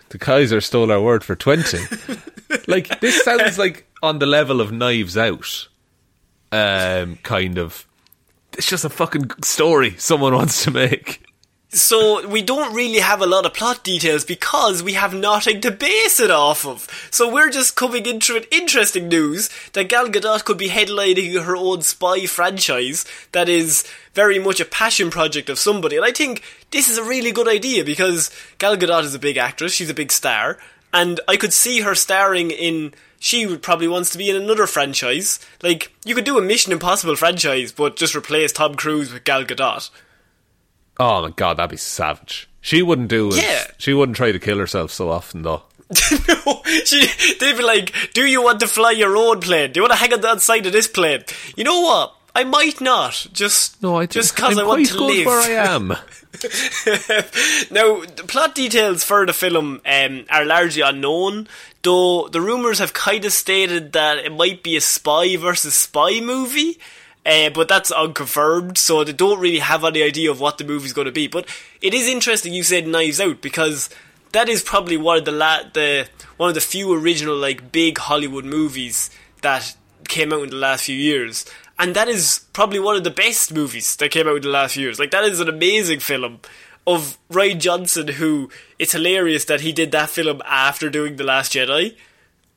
the 0.09 0.19
Kaiser 0.19 0.61
stole 0.61 0.91
our 0.91 1.01
word 1.03 1.23
for 1.23 1.37
twenty. 1.37 1.79
like 2.67 3.01
this 3.01 3.23
sounds 3.25 3.59
like 3.65 3.87
on 4.03 4.19
the 4.21 4.27
level 4.27 4.61
of 4.61 4.73
Knives 4.73 5.17
Out, 5.19 5.69
um, 6.51 7.17
kind 7.23 7.59
of. 7.59 7.87
It's 8.55 8.69
just 8.69 8.85
a 8.85 8.91
fucking 8.91 9.31
story 9.45 9.95
someone 9.99 10.35
wants 10.35 10.65
to 10.65 10.71
make. 10.71 11.28
So 11.71 12.27
we 12.27 12.41
don't 12.41 12.75
really 12.75 13.01
have 13.01 13.21
a 13.21 13.27
lot 13.27 13.45
of 13.45 13.53
plot 13.53 13.85
details 13.85 14.25
because 14.25 14.83
we 14.83 14.95
have 14.95 15.13
nothing 15.13 15.61
to 15.61 15.71
base 15.71 16.19
it 16.19 16.31
off 16.31 16.65
of. 16.65 16.89
So 17.11 17.31
we're 17.31 17.51
just 17.51 17.77
coming 17.77 18.07
into 18.07 18.37
it 18.37 18.49
interesting 18.51 19.09
news 19.09 19.51
that 19.75 19.91
Gal 19.91 20.09
Gadot 20.09 20.47
could 20.47 20.57
be 20.57 20.71
headlining 20.71 21.45
her 21.45 21.55
own 21.55 21.83
spy 21.83 22.25
franchise 22.25 23.05
that 23.33 23.51
is 23.51 23.87
very 24.15 24.39
much 24.39 24.61
a 24.61 24.65
passion 24.65 25.11
project 25.11 25.51
of 25.51 25.59
somebody. 25.59 25.97
And 25.97 26.07
I 26.07 26.11
think 26.11 26.43
this 26.71 26.89
is 26.89 26.97
a 26.97 27.05
really 27.05 27.33
good 27.33 27.49
idea 27.49 27.85
because 27.85 28.31
Gal 28.57 28.79
Gadot 28.79 29.03
is 29.03 29.15
a 29.15 29.19
big 29.19 29.37
actress, 29.37 29.75
she's 29.75 29.91
a 29.91 29.95
big 29.95 30.11
star, 30.11 30.57
and 30.95 31.21
I 31.29 31.37
could 31.37 31.53
see 31.53 31.83
her 31.83 31.95
starring 31.95 32.51
in 32.51 32.95
she 33.21 33.47
would 33.47 33.63
probably 33.63 33.89
wants 33.89 34.11
to 34.11 34.19
be 34.19 34.31
in 34.31 34.37
another 34.37 34.67
franchise. 34.67 35.39
Like 35.63 35.93
you 36.07 36.15
could 36.15 36.25
do 36.25 36.39
a 36.39 36.43
Mission 36.43 36.73
Impossible 36.73 37.17
franchise 37.17 37.73
but 37.73 37.97
just 37.97 38.17
replace 38.17 38.53
Tom 38.53 38.75
Cruise 38.75 39.13
with 39.13 39.25
Gal 39.25 39.45
Gadot. 39.45 39.91
Oh 40.99 41.23
my 41.23 41.31
god, 41.31 41.57
that'd 41.57 41.71
be 41.71 41.77
savage. 41.77 42.49
She 42.61 42.83
wouldn't 42.83 43.09
do 43.09 43.29
it. 43.29 43.37
Yeah. 43.37 43.65
She 43.79 43.95
wouldn't 43.95 44.17
try 44.17 44.33
to 44.33 44.39
kill 44.39 44.59
herself 44.59 44.91
so 44.91 45.11
often, 45.11 45.43
though. 45.43 45.63
no, 46.29 46.63
she, 46.85 47.07
they'd 47.41 47.57
be 47.57 47.63
like, 47.63 47.95
"Do 48.13 48.27
you 48.27 48.43
want 48.43 48.61
to 48.61 48.67
fly 48.67 48.91
your 48.91 49.17
own 49.17 49.41
plane? 49.41 49.73
Do 49.73 49.79
you 49.79 49.83
want 49.83 49.93
to 49.93 49.99
hang 49.99 50.13
on 50.13 50.21
the 50.21 50.39
side 50.39 50.67
of 50.67 50.73
this 50.73 50.89
plane?" 50.89 51.25
You 51.57 51.65
know 51.65 51.81
what? 51.81 52.15
I 52.35 52.45
might 52.45 52.81
not. 52.81 53.27
Just 53.33 53.83
No, 53.83 53.97
I 53.97 54.07
just 54.07 54.37
because 54.37 54.59
I 54.59 54.65
want 54.65 54.87
to 54.87 55.05
live. 55.05 55.27
where 55.27 55.41
I 55.41 55.65
am. 55.75 55.89
now, 57.71 58.05
the 58.05 58.25
plot 58.29 58.55
details 58.55 59.03
for 59.03 59.25
the 59.27 59.33
film 59.33 59.81
um, 59.85 60.25
are 60.31 60.45
largely 60.45 60.83
unknown, 60.83 61.49
though 61.83 62.29
the 62.29 62.41
rumours 62.41 62.79
have 62.81 62.93
kind 62.93 63.25
of 63.25 63.33
stated 63.33 63.93
that 63.93 64.19
it 64.19 64.31
might 64.31 64.63
be 64.63 64.77
a 64.77 64.81
spy 64.81 65.37
versus 65.37 65.75
spy 65.75 66.21
movie. 66.21 66.79
Uh, 67.27 67.51
but 67.51 67.69
that's 67.69 67.91
unconfirmed, 67.91 68.79
so 68.79 69.05
they 69.05 69.13
don't 69.13 69.41
really 69.41 69.59
have 69.59 69.85
any 69.85 70.03
idea 70.03 70.31
of 70.31 70.41
what 70.41 70.57
the 70.57 70.65
movie's 70.65 70.93
going 70.93 71.07
to 71.07 71.13
be. 71.13 71.27
But 71.27 71.47
it 71.83 71.93
is 71.93 72.09
interesting 72.09 72.55
you 72.55 72.63
said 72.63 72.87
Knives 72.87 73.21
Out 73.21 73.43
because 73.43 73.91
that 74.33 74.49
is 74.49 74.63
probably 74.63 74.97
one 74.97 75.19
of 75.19 75.25
the 75.25 75.33
la- 75.33 75.65
the 75.73 76.09
one 76.37 76.49
of 76.49 76.55
the 76.55 76.61
few 76.61 76.93
original 76.93 77.37
like 77.37 77.73
big 77.73 77.99
Hollywood 77.99 78.45
movies 78.45 79.11
that 79.43 79.77
came 80.07 80.33
out 80.33 80.45
in 80.45 80.51
the 80.51 80.57
last 80.57 80.85
few 80.85 80.97
years, 80.97 81.45
and 81.79 81.95
that 81.95 82.09
is 82.09 82.47
probably 82.53 82.79
one 82.79 82.97
of 82.97 83.05
the 83.05 83.11
best 83.11 83.53
movies 83.53 83.95
that 83.97 84.11
came 84.11 84.27
out 84.27 84.37
in 84.37 84.43
the 84.43 84.49
last 84.49 84.75
few 84.75 84.85
years. 84.85 84.99
Like 84.99 85.11
that 85.11 85.25
is 85.25 85.41
an 85.41 85.49
amazing 85.49 86.01
film 86.01 86.41
of 86.87 87.19
Rian 87.31 87.59
Johnson, 87.59 88.09
who 88.09 88.49
it's 88.79 88.93
hilarious 88.93 89.45
that 89.45 89.61
he 89.61 89.73
did 89.73 89.93
that 89.93 90.09
film 90.09 90.41
after 90.47 90.89
doing 90.89 91.17
The 91.17 91.25
Last 91.25 91.53
Jedi. 91.53 91.97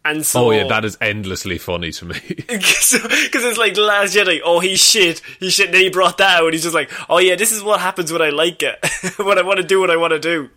And 0.03 0.25
so, 0.25 0.47
Oh 0.47 0.51
yeah, 0.51 0.67
that 0.67 0.83
is 0.83 0.97
endlessly 0.99 1.57
funny 1.59 1.91
to 1.91 2.05
me. 2.05 2.19
because 2.37 2.93
it's 2.95 3.57
like 3.57 3.77
Last 3.77 4.15
Jedi. 4.15 4.41
Oh, 4.43 4.59
he 4.59 4.75
shit. 4.75 5.21
he 5.39 5.49
shit. 5.49 5.67
And 5.67 5.75
then 5.75 5.81
he 5.81 5.89
brought 5.89 6.17
that 6.17 6.39
out, 6.39 6.45
and 6.45 6.53
he's 6.53 6.63
just 6.63 6.73
like, 6.73 6.91
oh 7.09 7.19
yeah, 7.19 7.35
this 7.35 7.51
is 7.51 7.61
what 7.63 7.79
happens 7.79 8.11
when 8.11 8.21
I 8.21 8.29
like 8.29 8.63
it. 8.63 8.83
when 9.17 9.37
I 9.37 9.43
want 9.43 9.57
to 9.57 9.65
do 9.65 9.79
what 9.79 9.91
I 9.91 9.97
want 9.97 10.11
to 10.13 10.19
do. 10.19 10.49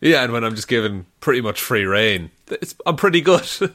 yeah, 0.00 0.24
and 0.24 0.32
when 0.32 0.42
I'm 0.42 0.56
just 0.56 0.66
given 0.68 1.06
pretty 1.20 1.40
much 1.40 1.60
free 1.60 1.84
reign, 1.84 2.30
it's, 2.50 2.74
I'm 2.84 2.96
pretty 2.96 3.20
good. 3.20 3.48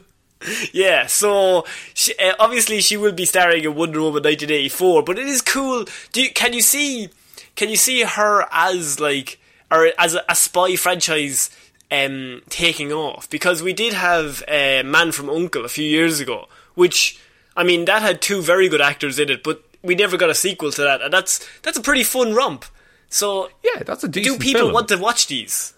Yeah. 0.70 1.06
So 1.06 1.64
she, 1.94 2.14
uh, 2.18 2.34
obviously 2.38 2.82
she 2.82 2.98
will 2.98 3.12
be 3.12 3.24
starring 3.24 3.64
in 3.64 3.74
Wonder 3.74 4.00
Woman 4.00 4.22
1984, 4.22 5.02
but 5.02 5.18
it 5.18 5.26
is 5.26 5.40
cool. 5.40 5.86
Do 6.12 6.22
you, 6.22 6.30
can 6.30 6.52
you 6.52 6.60
see? 6.60 7.08
Can 7.54 7.70
you 7.70 7.76
see 7.76 8.02
her 8.02 8.46
as 8.52 9.00
like 9.00 9.40
or 9.70 9.92
as 9.98 10.14
a 10.28 10.34
spy 10.34 10.76
franchise? 10.76 11.48
Um, 11.88 12.42
taking 12.48 12.92
off 12.92 13.30
because 13.30 13.62
we 13.62 13.72
did 13.72 13.92
have 13.92 14.42
uh, 14.48 14.82
Man 14.84 15.12
from 15.12 15.30
Uncle 15.30 15.64
a 15.64 15.68
few 15.68 15.84
years 15.84 16.18
ago, 16.18 16.48
which 16.74 17.20
I 17.56 17.62
mean 17.62 17.84
that 17.84 18.02
had 18.02 18.20
two 18.20 18.42
very 18.42 18.68
good 18.68 18.80
actors 18.80 19.20
in 19.20 19.30
it, 19.30 19.44
but 19.44 19.62
we 19.82 19.94
never 19.94 20.16
got 20.16 20.28
a 20.28 20.34
sequel 20.34 20.72
to 20.72 20.82
that, 20.82 21.00
and 21.00 21.12
that's 21.12 21.48
that's 21.62 21.78
a 21.78 21.82
pretty 21.82 22.02
fun 22.02 22.34
romp. 22.34 22.64
So 23.08 23.50
yeah, 23.62 23.84
that's 23.84 24.02
a 24.02 24.08
do 24.08 24.36
people 24.36 24.62
film. 24.62 24.72
want 24.72 24.88
to 24.88 24.96
watch 24.96 25.28
these? 25.28 25.74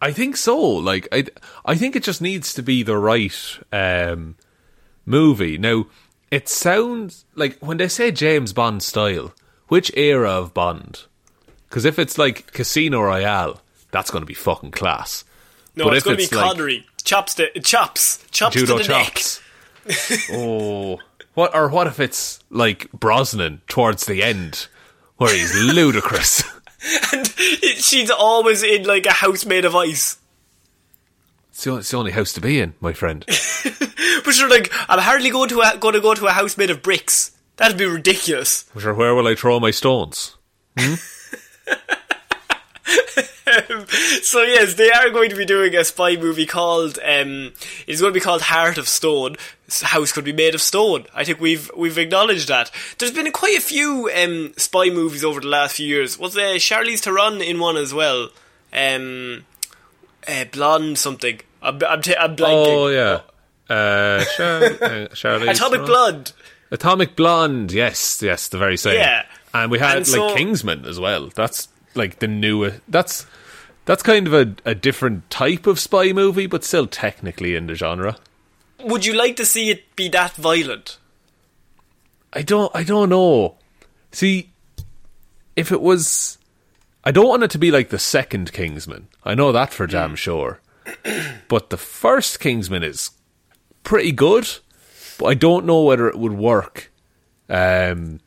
I 0.00 0.12
think 0.12 0.36
so. 0.36 0.58
Like 0.58 1.08
I, 1.10 1.24
I 1.64 1.74
think 1.74 1.96
it 1.96 2.04
just 2.04 2.22
needs 2.22 2.54
to 2.54 2.62
be 2.62 2.82
the 2.82 2.96
right 2.96 3.58
um, 3.72 4.36
movie. 5.06 5.58
Now, 5.58 5.86
it 6.30 6.48
sounds 6.48 7.24
like 7.34 7.58
when 7.58 7.78
they 7.78 7.88
say 7.88 8.12
James 8.12 8.52
Bond 8.52 8.82
style, 8.82 9.34
which 9.68 9.90
era 9.96 10.30
of 10.30 10.54
Bond? 10.54 11.04
Because 11.68 11.84
if 11.84 11.98
it's 11.98 12.18
like 12.18 12.52
Casino 12.52 13.02
Royale, 13.02 13.60
that's 13.94 14.10
going 14.10 14.22
to 14.22 14.26
be 14.26 14.34
fucking 14.34 14.72
class. 14.72 15.24
No, 15.76 15.84
But 15.84 15.94
it's 15.94 16.04
going 16.04 16.18
to 16.18 16.28
be 16.28 16.36
like 16.36 16.44
Connery. 16.44 16.84
Chops 17.04 17.34
to 17.34 17.48
chops, 17.60 18.24
chops 18.32 18.56
Judo 18.56 18.78
to 18.78 18.82
the 18.82 18.88
neck. 18.88 19.22
oh, 20.32 20.98
what 21.34 21.54
or 21.54 21.68
what 21.68 21.86
if 21.86 22.00
it's 22.00 22.40
like 22.50 22.90
Brosnan 22.90 23.62
towards 23.68 24.06
the 24.06 24.24
end, 24.24 24.66
where 25.16 25.32
he's 25.32 25.54
ludicrous? 25.54 26.42
and 27.12 27.28
she's 27.28 28.10
always 28.10 28.64
in 28.64 28.82
like 28.82 29.06
a 29.06 29.12
house 29.12 29.44
made 29.46 29.64
of 29.64 29.76
ice. 29.76 30.18
It's 31.50 31.62
the, 31.62 31.70
only, 31.70 31.80
it's 31.80 31.90
the 31.92 31.96
only 31.96 32.10
house 32.10 32.32
to 32.32 32.40
be 32.40 32.58
in, 32.58 32.74
my 32.80 32.92
friend. 32.92 33.24
But 34.24 34.38
you're 34.38 34.48
like, 34.48 34.72
I'm 34.88 35.00
hardly 35.00 35.28
going 35.28 35.50
to 35.50 35.60
a, 35.60 35.76
going 35.76 35.92
to 35.94 36.00
go 36.00 36.14
to 36.14 36.26
a 36.26 36.30
house 36.30 36.56
made 36.56 36.70
of 36.70 36.82
bricks. 36.82 37.32
That'd 37.56 37.76
be 37.76 37.84
ridiculous. 37.84 38.64
Sure, 38.78 38.94
where 38.94 39.14
will 39.14 39.26
I 39.26 39.34
throw 39.34 39.60
my 39.60 39.70
stones? 39.70 40.36
Hmm? 40.78 40.94
Um, 43.46 43.86
so 44.22 44.42
yes, 44.42 44.72
they 44.74 44.90
are 44.90 45.10
going 45.10 45.28
to 45.28 45.36
be 45.36 45.44
doing 45.44 45.74
a 45.76 45.84
spy 45.84 46.16
movie 46.16 46.46
called. 46.46 46.98
Um, 47.04 47.52
it's 47.86 48.00
going 48.00 48.12
to 48.12 48.18
be 48.18 48.24
called 48.24 48.40
Heart 48.42 48.78
of 48.78 48.88
Stone. 48.88 49.36
House 49.82 50.12
could 50.12 50.24
be 50.24 50.32
made 50.32 50.54
of 50.54 50.62
stone. 50.62 51.04
I 51.14 51.24
think 51.24 51.40
we've 51.40 51.70
we've 51.76 51.98
acknowledged 51.98 52.48
that. 52.48 52.70
There's 52.98 53.12
been 53.12 53.30
quite 53.32 53.58
a 53.58 53.60
few 53.60 54.10
um, 54.16 54.54
spy 54.56 54.88
movies 54.88 55.24
over 55.24 55.40
the 55.40 55.48
last 55.48 55.76
few 55.76 55.86
years. 55.86 56.18
Was 56.18 56.32
there 56.34 56.54
uh, 56.54 56.58
Charlize 56.58 57.00
Theron 57.00 57.42
in 57.42 57.58
one 57.58 57.76
as 57.76 57.92
well? 57.92 58.30
Um, 58.72 59.44
uh, 60.26 60.44
blonde 60.50 60.96
something. 60.98 61.40
I'm 61.60 61.80
I'm, 61.86 62.00
t- 62.02 62.16
I'm 62.16 62.36
blanking. 62.36 62.66
Oh 62.66 62.88
yeah, 62.88 63.20
uh, 63.74 64.24
Char- 64.24 64.64
uh, 64.64 65.08
Charlize 65.12 65.50
Atomic 65.50 65.80
Theron. 65.80 65.86
Blood. 65.86 66.32
Atomic 66.70 67.14
Blonde. 67.14 67.72
Yes, 67.72 68.22
yes, 68.22 68.48
the 68.48 68.56
very 68.58 68.76
same. 68.78 68.94
Yeah. 68.98 69.26
and 69.52 69.70
we 69.70 69.78
had 69.78 69.98
And 69.98 70.08
like 70.08 70.16
so- 70.30 70.34
Kingsman 70.34 70.84
as 70.86 70.98
well. 70.98 71.28
That's 71.34 71.68
like 71.94 72.18
the 72.18 72.28
new. 72.28 72.72
That's 72.88 73.26
that's 73.84 74.02
kind 74.02 74.26
of 74.26 74.34
a, 74.34 74.54
a 74.64 74.74
different 74.74 75.28
type 75.30 75.66
of 75.66 75.78
spy 75.78 76.12
movie, 76.12 76.46
but 76.46 76.64
still 76.64 76.86
technically 76.86 77.54
in 77.54 77.66
the 77.66 77.74
genre. 77.74 78.16
Would 78.82 79.06
you 79.06 79.14
like 79.14 79.36
to 79.36 79.46
see 79.46 79.70
it 79.70 79.94
be 79.96 80.08
that 80.08 80.34
violent? 80.34 80.98
I 82.32 82.42
don't. 82.42 82.74
I 82.74 82.82
don't 82.82 83.08
know. 83.08 83.56
See, 84.12 84.50
if 85.56 85.72
it 85.72 85.80
was, 85.80 86.38
I 87.04 87.10
don't 87.10 87.28
want 87.28 87.42
it 87.42 87.50
to 87.52 87.58
be 87.58 87.70
like 87.70 87.90
the 87.90 87.98
second 87.98 88.52
Kingsman. 88.52 89.08
I 89.24 89.34
know 89.34 89.52
that 89.52 89.72
for 89.72 89.86
damn 89.86 90.16
sure. 90.16 90.60
But 91.48 91.70
the 91.70 91.76
first 91.76 92.40
Kingsman 92.40 92.82
is 92.82 93.10
pretty 93.84 94.12
good. 94.12 94.48
But 95.18 95.26
I 95.26 95.34
don't 95.34 95.66
know 95.66 95.82
whether 95.82 96.08
it 96.08 96.18
would 96.18 96.32
work, 96.32 96.90
um, 97.48 98.20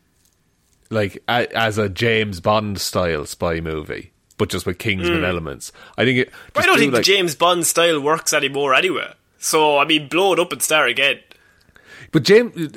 like 0.89 1.23
a, 1.27 1.47
as 1.57 1.77
a 1.77 1.89
James 1.89 2.39
Bond 2.39 2.79
style 2.79 3.25
spy 3.25 3.59
movie, 3.59 4.11
but 4.37 4.49
just 4.49 4.65
with 4.65 4.77
Kingsman 4.77 5.19
hmm. 5.19 5.25
elements. 5.25 5.71
I 5.97 6.05
think 6.05 6.19
it. 6.19 6.31
I 6.55 6.65
don't 6.65 6.75
do, 6.75 6.81
think 6.81 6.93
like, 6.93 7.01
the 7.01 7.11
James 7.11 7.35
Bond 7.35 7.65
style 7.65 7.99
works 7.99 8.33
anymore 8.33 8.73
anywhere. 8.73 9.15
So 9.39 9.77
I 9.77 9.85
mean, 9.85 10.07
blow 10.07 10.33
it 10.33 10.39
up 10.39 10.51
and 10.51 10.61
start 10.61 10.89
again. 10.89 11.19
But 12.11 12.23
James, 12.23 12.71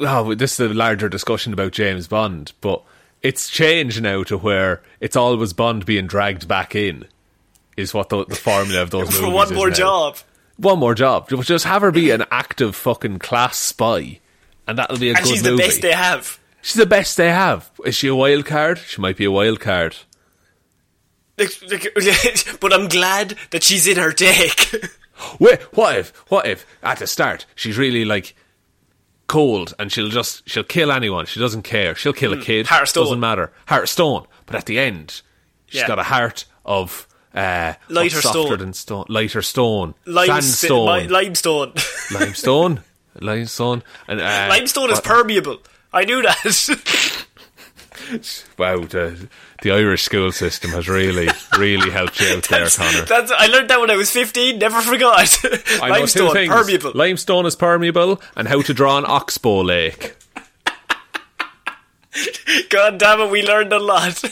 oh, 0.00 0.34
this 0.34 0.58
is 0.58 0.70
a 0.70 0.74
larger 0.74 1.08
discussion 1.08 1.52
about 1.52 1.72
James 1.72 2.08
Bond, 2.08 2.52
but 2.60 2.82
it's 3.22 3.48
changed 3.48 4.02
now 4.02 4.24
to 4.24 4.36
where 4.36 4.82
it's 5.00 5.16
always 5.16 5.52
Bond 5.52 5.86
being 5.86 6.06
dragged 6.06 6.48
back 6.48 6.74
in. 6.74 7.06
Is 7.76 7.94
what 7.94 8.10
the, 8.10 8.26
the 8.26 8.34
formula 8.34 8.82
of 8.82 8.90
those 8.90 9.06
movies 9.06 9.20
For 9.20 9.30
one 9.30 9.54
more 9.54 9.68
now. 9.68 9.74
job. 9.74 10.18
One 10.58 10.78
more 10.78 10.94
job. 10.94 11.28
Just 11.42 11.64
have 11.64 11.80
her 11.82 11.90
be 11.90 12.10
an 12.10 12.24
active 12.30 12.76
fucking 12.76 13.18
class 13.18 13.56
spy, 13.56 14.20
and 14.66 14.76
that'll 14.76 14.98
be 14.98 15.08
a 15.08 15.14
And 15.14 15.24
good 15.24 15.30
she's 15.30 15.42
the 15.42 15.52
movie. 15.52 15.62
best 15.62 15.80
they 15.80 15.92
have. 15.92 16.38
She's 16.62 16.74
the 16.76 16.86
best 16.86 17.16
they 17.18 17.30
have. 17.30 17.70
Is 17.84 17.94
she 17.94 18.08
a 18.08 18.14
wild 18.14 18.46
card? 18.46 18.78
She 18.78 19.00
might 19.00 19.16
be 19.18 19.24
a 19.26 19.30
wild 19.30 19.60
card. 19.60 19.96
But 22.60 22.72
I'm 22.72 22.88
glad 22.88 23.36
that 23.50 23.62
she's 23.62 23.86
in 23.86 23.96
her 23.96 24.12
take. 24.12 24.74
Wait, 25.38 25.60
what 25.76 25.96
if? 25.96 26.08
What 26.30 26.46
if 26.46 26.66
at 26.82 26.98
the 26.98 27.06
start 27.06 27.46
she's 27.54 27.76
really 27.78 28.04
like 28.04 28.34
cold 29.26 29.74
and 29.78 29.90
she'll 29.90 30.08
just 30.08 30.48
she'll 30.48 30.62
kill 30.64 30.92
anyone. 30.92 31.26
She 31.26 31.40
doesn't 31.40 31.62
care. 31.62 31.94
She'll 31.94 32.12
kill 32.12 32.32
a 32.32 32.40
kid. 32.40 32.66
Mm. 32.66 32.68
Heart 32.68 32.82
of 32.82 32.88
stone. 32.88 33.04
Doesn't 33.04 33.20
matter. 33.20 33.52
Heart 33.66 33.82
of 33.84 33.88
stone. 33.88 34.26
But 34.46 34.56
at 34.56 34.66
the 34.66 34.78
end, 34.78 35.22
she's 35.66 35.80
Yeah. 35.80 35.88
got 35.88 35.98
a 35.98 36.02
heart 36.04 36.44
of 36.64 37.08
uh, 37.34 37.74
Lighter 37.88 38.16
what's 38.16 38.22
softer 38.22 38.42
stone. 38.42 38.58
than 38.58 38.72
stone. 38.74 39.04
Lighter 39.08 39.42
stone. 39.42 39.94
Lime- 40.04 40.28
Sandstone. 40.42 40.86
li- 40.86 41.08
limestone. 41.08 41.72
limestone. 42.12 42.82
Limestone. 43.20 43.82
And 44.06 44.20
uh, 44.20 44.46
limestone 44.50 44.90
is 44.90 44.96
what- 44.98 45.04
permeable. 45.04 45.58
I 45.92 46.04
knew 46.04 46.22
that. 46.22 47.26
Wow, 48.58 48.80
the, 48.80 49.28
the 49.62 49.70
Irish 49.70 50.02
school 50.02 50.32
system 50.32 50.70
has 50.72 50.88
really, 50.88 51.28
really 51.58 51.90
helped 51.90 52.20
you 52.20 52.28
out 52.28 52.42
there, 52.48 52.68
Connor. 52.68 53.02
That's, 53.02 53.30
I 53.30 53.46
learned 53.46 53.70
that 53.70 53.80
when 53.80 53.90
I 53.90 53.96
was 53.96 54.10
15. 54.10 54.58
Never 54.58 54.80
forgot. 54.80 55.38
I 55.82 55.88
Limestone, 55.88 56.32
things. 56.32 56.52
permeable. 56.52 56.92
Limestone 56.94 57.46
is 57.46 57.54
permeable, 57.56 58.20
and 58.36 58.48
how 58.48 58.62
to 58.62 58.74
draw 58.74 58.98
an 58.98 59.04
oxbow 59.06 59.60
lake. 59.60 60.16
God 62.70 62.98
damn 62.98 63.20
it, 63.20 63.30
we 63.30 63.42
learned 63.42 63.72
a 63.72 63.78
lot. 63.78 64.22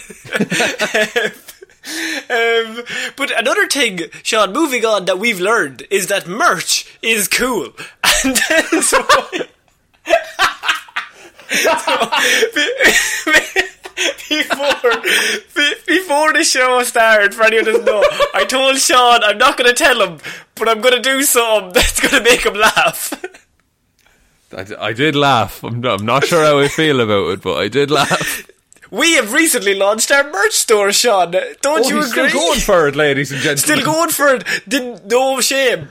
um, 2.31 2.85
but 3.16 3.31
another 3.38 3.66
thing, 3.68 4.01
Sean, 4.23 4.53
moving 4.53 4.85
on, 4.85 5.07
that 5.07 5.18
we've 5.18 5.40
learned 5.40 5.87
is 5.90 6.09
that 6.09 6.27
merch 6.27 6.99
is 7.03 7.29
cool. 7.29 7.73
And 8.25 8.37
so, 8.37 8.81
so, 8.81 9.07
before, 14.28 15.02
before 15.86 16.32
the 16.32 16.44
show 16.44 16.82
started, 16.84 17.34
for 17.34 17.42
anyone 17.44 17.64
who 17.66 17.72
doesn't 17.72 17.84
know, 17.84 18.02
I 18.34 18.44
told 18.44 18.78
Sean 18.78 19.22
I'm 19.24 19.38
not 19.38 19.56
going 19.56 19.68
to 19.68 19.74
tell 19.74 20.00
him, 20.06 20.18
but 20.54 20.68
I'm 20.68 20.80
going 20.80 20.94
to 20.94 21.02
do 21.02 21.22
something 21.22 21.72
that's 21.72 22.00
going 22.00 22.22
to 22.22 22.30
make 22.30 22.44
him 22.46 22.54
laugh. 22.54 23.12
I, 24.56 24.66
I 24.88 24.92
did 24.92 25.14
laugh. 25.16 25.62
I'm 25.62 25.80
not, 25.80 26.00
I'm 26.00 26.06
not 26.06 26.24
sure 26.24 26.44
how 26.44 26.58
I 26.58 26.68
feel 26.68 27.00
about 27.00 27.30
it, 27.30 27.42
but 27.42 27.56
I 27.56 27.68
did 27.68 27.90
laugh. 27.90 28.46
We 28.90 29.14
have 29.14 29.33
recently 29.33 29.74
launched 29.74 30.11
our 30.11 30.29
merch 30.31 30.53
store, 30.55 30.92
Sean. 30.92 31.31
Don't 31.31 31.87
Oh, 31.87 31.88
you 31.88 31.98
agree? 31.98 32.09
still 32.11 32.31
going 32.31 32.61
for 32.61 32.88
it, 32.88 32.96
ladies 32.96 33.31
and 33.31 33.40
gentlemen. 33.40 33.59
Still 33.59 33.85
going 33.85 34.11
for 34.11 34.29
it. 34.35 34.44
Didn't 34.68 35.07
no 35.07 35.40
shame. 35.40 35.83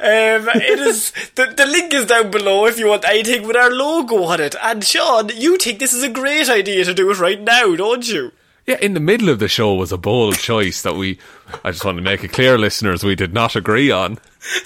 Um, 0.00 0.48
it 0.54 0.78
is 0.80 1.12
the 1.34 1.52
the 1.54 1.66
link 1.66 1.92
is 1.92 2.06
down 2.06 2.30
below 2.30 2.64
if 2.66 2.78
you 2.78 2.86
want 2.88 3.04
anything 3.04 3.46
with 3.46 3.56
our 3.56 3.70
logo 3.70 4.22
on 4.24 4.40
it. 4.40 4.54
And 4.62 4.82
Sean, 4.82 5.28
you 5.34 5.58
think 5.58 5.78
this 5.78 5.92
is 5.92 6.02
a 6.02 6.08
great 6.08 6.48
idea 6.48 6.84
to 6.86 6.94
do 6.94 7.10
it 7.10 7.18
right 7.18 7.40
now, 7.40 7.74
don't 7.76 8.08
you? 8.08 8.32
Yeah, 8.66 8.78
in 8.82 8.92
the 8.94 9.00
middle 9.00 9.28
of 9.30 9.38
the 9.38 9.48
show 9.48 9.74
was 9.74 9.92
a 9.92 9.98
bold 9.98 10.38
choice 10.38 10.80
that 10.82 10.94
we. 10.94 11.18
I 11.64 11.70
just 11.70 11.84
want 11.84 11.96
to 11.98 12.02
make 12.02 12.22
it 12.24 12.32
clear, 12.32 12.58
listeners, 12.58 13.02
we 13.04 13.14
did 13.14 13.32
not 13.34 13.56
agree 13.56 13.90
on. 13.90 14.18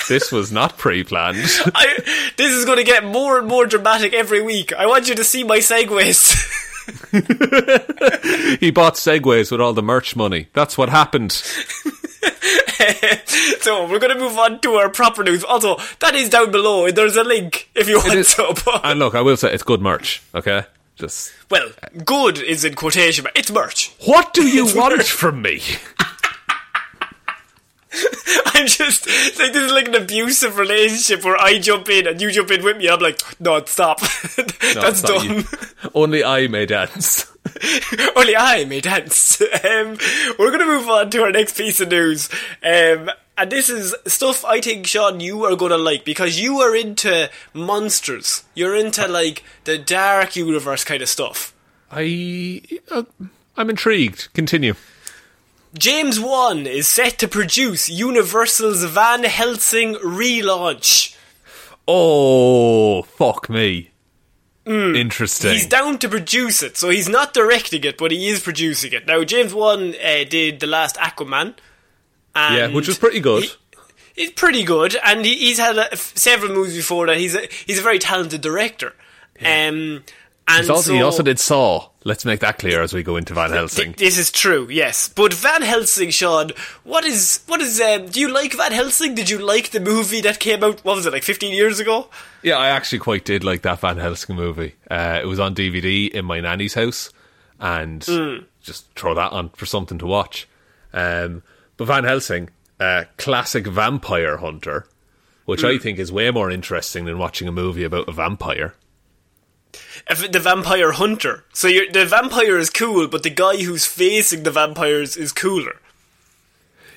This 0.09 0.31
was 0.33 0.53
not 0.53 0.77
pre-planned. 0.79 1.37
I, 1.75 1.99
this 2.37 2.53
is 2.53 2.64
going 2.64 2.79
to 2.79 2.85
get 2.85 3.05
more 3.05 3.38
and 3.38 3.47
more 3.49 3.64
dramatic 3.66 4.12
every 4.12 4.42
week. 4.42 4.73
I 4.73 4.87
want 4.87 5.09
you 5.09 5.14
to 5.16 5.25
see 5.25 5.42
my 5.45 5.59
segues. 5.59 6.35
he 8.61 8.71
bought 8.71 8.95
segways 8.95 9.51
with 9.51 9.61
all 9.61 9.73
the 9.73 9.83
merch 9.83 10.16
money. 10.16 10.49
That's 10.53 10.77
what 10.77 10.88
happened. 10.88 11.33
so 13.61 13.88
we're 13.88 13.99
going 13.99 14.14
to 14.14 14.18
move 14.18 14.38
on 14.38 14.61
to 14.61 14.75
our 14.75 14.88
proper 14.88 15.23
news. 15.23 15.45
Also, 15.45 15.77
that 16.01 16.14
is 16.14 16.29
down 16.29 16.51
below. 16.51 16.90
There's 16.90 17.16
a 17.16 17.25
link 17.25 17.71
if 17.75 17.88
you 17.88 17.99
want 17.99 18.27
to. 18.27 18.81
And 18.85 18.99
look, 18.99 19.14
I 19.14 19.21
will 19.21 19.37
say 19.37 19.53
it's 19.53 19.62
good 19.62 19.81
merch. 19.81 20.23
Okay, 20.35 20.64
just 20.97 21.33
well, 21.51 21.71
good 22.05 22.38
is 22.38 22.64
in 22.64 22.75
quotation. 22.75 23.27
It's 23.35 23.51
merch. 23.51 23.92
what 24.05 24.35
do 24.35 24.47
you 24.47 24.66
want 24.75 25.03
from 25.03 25.42
me? 25.42 25.62
I'm 28.55 28.66
just 28.66 29.05
it's 29.07 29.38
like 29.38 29.53
this 29.53 29.64
is 29.64 29.73
like 29.73 29.88
an 29.88 29.95
abusive 29.95 30.57
relationship 30.57 31.25
where 31.25 31.37
I 31.37 31.59
jump 31.59 31.90
in 31.90 32.07
and 32.07 32.21
you 32.21 32.31
jump 32.31 32.51
in 32.51 32.64
with 32.64 32.79
me. 32.79 32.88
I'm 32.88 33.01
like, 33.01 33.21
no, 33.40 33.62
stop. 33.64 34.01
No, 34.03 34.09
That's 34.81 35.01
it's 35.01 35.03
dumb. 35.03 35.45
Only 35.95 36.25
I 36.25 36.47
may 36.47 36.66
dance. 36.66 37.31
Only 38.16 38.37
I 38.37 38.64
may 38.64 38.81
dance. 38.81 39.40
Um, 39.64 39.97
we're 40.38 40.51
going 40.51 40.61
to 40.61 40.66
move 40.66 40.88
on 40.88 41.11
to 41.11 41.23
our 41.23 41.31
next 41.31 41.57
piece 41.57 41.81
of 41.81 41.88
news. 41.88 42.29
Um, 42.62 43.11
and 43.38 43.51
this 43.51 43.68
is 43.68 43.95
stuff 44.07 44.45
I 44.45 44.61
think, 44.61 44.87
Sean, 44.87 45.21
you 45.21 45.45
are 45.45 45.57
going 45.57 45.71
to 45.71 45.79
like 45.79 46.05
because 46.05 46.40
you 46.40 46.59
are 46.61 46.75
into 46.75 47.31
monsters. 47.55 48.45
You're 48.55 48.77
into 48.77 49.07
like 49.07 49.45
the 49.64 49.79
dark 49.79 50.37
universe 50.37 50.85
kind 50.85 51.03
of 51.03 51.09
stuff. 51.09 51.55
I, 51.90 52.62
uh, 52.90 53.05
I'm 53.57 53.71
intrigued. 53.71 54.33
Continue. 54.35 54.75
James 55.79 56.18
Wan 56.21 56.66
is 56.66 56.87
set 56.88 57.18
to 57.21 57.29
produce 57.29 57.88
Universal's 57.88 58.85
Van 58.85 59.25
Helsing 59.25 59.95
relaunch. 59.95 61.16
Oh, 61.88 63.03
fuck 63.03 63.49
me. 63.49 63.91
Interesting. 64.64 65.51
Hmm. 65.51 65.55
He's 65.55 65.66
down 65.66 65.98
to 65.98 66.09
produce 66.09 66.62
it, 66.62 66.77
so 66.77 66.88
he's 66.88 67.09
not 67.09 67.35
directing 67.35 67.83
it, 67.85 67.98
but 67.98 68.11
he 68.12 68.29
is 68.29 68.40
producing 68.40 68.92
it. 68.92 69.07
Now, 69.07 69.25
James 69.25 69.53
Wan 69.53 69.94
uh, 69.94 70.25
did 70.29 70.61
the 70.61 70.66
last 70.66 70.96
Aquaman. 70.96 71.55
And 72.35 72.57
yeah, 72.57 72.66
which 72.68 72.87
was 72.88 72.96
pretty 72.98 73.20
good. 73.20 73.42
he- 73.44 73.51
he's 74.14 74.31
pretty 74.31 74.62
good, 74.64 74.96
and 75.05 75.25
he, 75.25 75.35
he's 75.37 75.59
had 75.59 75.77
a, 75.77 75.96
several 75.96 76.53
movies 76.55 76.77
before 76.77 77.07
that. 77.07 77.16
He's 77.18 77.35
a, 77.35 77.46
he's 77.66 77.79
a 77.79 77.83
very 77.83 77.98
talented 77.98 78.40
director. 78.40 78.94
Um, 79.44 80.05
and 80.48 80.59
He's 80.61 80.70
also, 80.70 80.90
so, 80.90 80.94
he 80.94 81.02
also 81.02 81.22
did 81.22 81.38
Saw. 81.38 81.88
Let's 82.05 82.24
make 82.24 82.40
that 82.40 82.59
clear 82.59 82.83
as 82.83 82.92
we 82.92 83.02
go 83.05 83.16
into 83.16 83.33
Van 83.33 83.48
Th- 83.50 83.57
Helsing. 83.59 83.92
This 83.96 84.18
is 84.18 84.31
true, 84.33 84.66
yes. 84.68 85.09
But 85.09 85.33
Van 85.33 85.62
Helsing, 85.62 86.11
Sean, 86.11 86.50
what 86.83 87.05
is 87.05 87.42
what 87.46 87.61
is? 87.61 87.81
Um, 87.81 88.07
do 88.07 88.18
you 88.20 88.28
like 88.33 88.55
Van 88.55 88.72
Helsing? 88.72 89.14
Did 89.14 89.31
you 89.31 89.38
like 89.38 89.70
the 89.70 89.78
movie 89.81 90.20
that 90.22 90.40
came 90.40 90.64
out? 90.64 90.85
What 90.85 90.96
was 90.96 91.07
it 91.07 91.12
like 91.12 91.22
fifteen 91.22 91.55
years 91.55 91.78
ago? 91.78 92.09
Yeah, 92.42 92.57
I 92.57 92.68
actually 92.68 92.98
quite 92.98 93.24
did 93.24 93.44
like 93.44 93.62
that 93.62 93.78
Van 93.81 93.98
Helsing 93.98 94.35
movie. 94.35 94.74
Uh, 94.90 95.20
it 95.22 95.26
was 95.26 95.38
on 95.38 95.55
DVD 95.55 96.09
in 96.11 96.24
my 96.24 96.40
nanny's 96.40 96.74
house, 96.74 97.11
and 97.61 98.02
Hmm. 98.05 98.38
just 98.62 98.92
throw 98.96 99.14
that 99.14 99.31
on 99.31 99.50
for 99.50 99.64
something 99.66 99.98
to 99.98 100.07
watch. 100.07 100.48
Um, 100.92 101.44
but 101.76 101.85
Van 101.87 102.02
Helsing, 102.05 102.50
uh, 102.81 103.05
classic 103.16 103.64
vampire 103.66 104.38
hunter, 104.38 104.87
which 105.44 105.61
Hmm. 105.61 105.68
I 105.68 105.78
think 105.78 106.00
is 106.00 106.11
way 106.11 106.33
more 106.33 106.50
interesting 106.50 107.05
than 107.05 107.16
watching 107.18 107.46
a 107.46 107.52
movie 107.52 107.85
about 107.85 108.09
a 108.09 108.12
vampire. 108.12 108.74
If 110.09 110.31
the 110.33 110.40
vampire 110.40 110.92
hunter. 110.92 111.44
So 111.52 111.68
you're, 111.68 111.90
the 111.90 112.07
vampire 112.07 112.59
is 112.59 112.70
cool, 112.70 113.09
but 113.09 113.22
the 113.22 113.31
guy 113.31 113.59
who's 113.59 113.87
facing 113.87 114.42
the 114.42 114.50
vampires 114.50 115.16
is 115.16 115.33
cooler. 115.33 115.76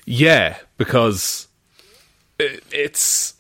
Yeah, 0.06 0.58
because 0.78 1.48
it, 2.40 2.64
it's 2.72 3.34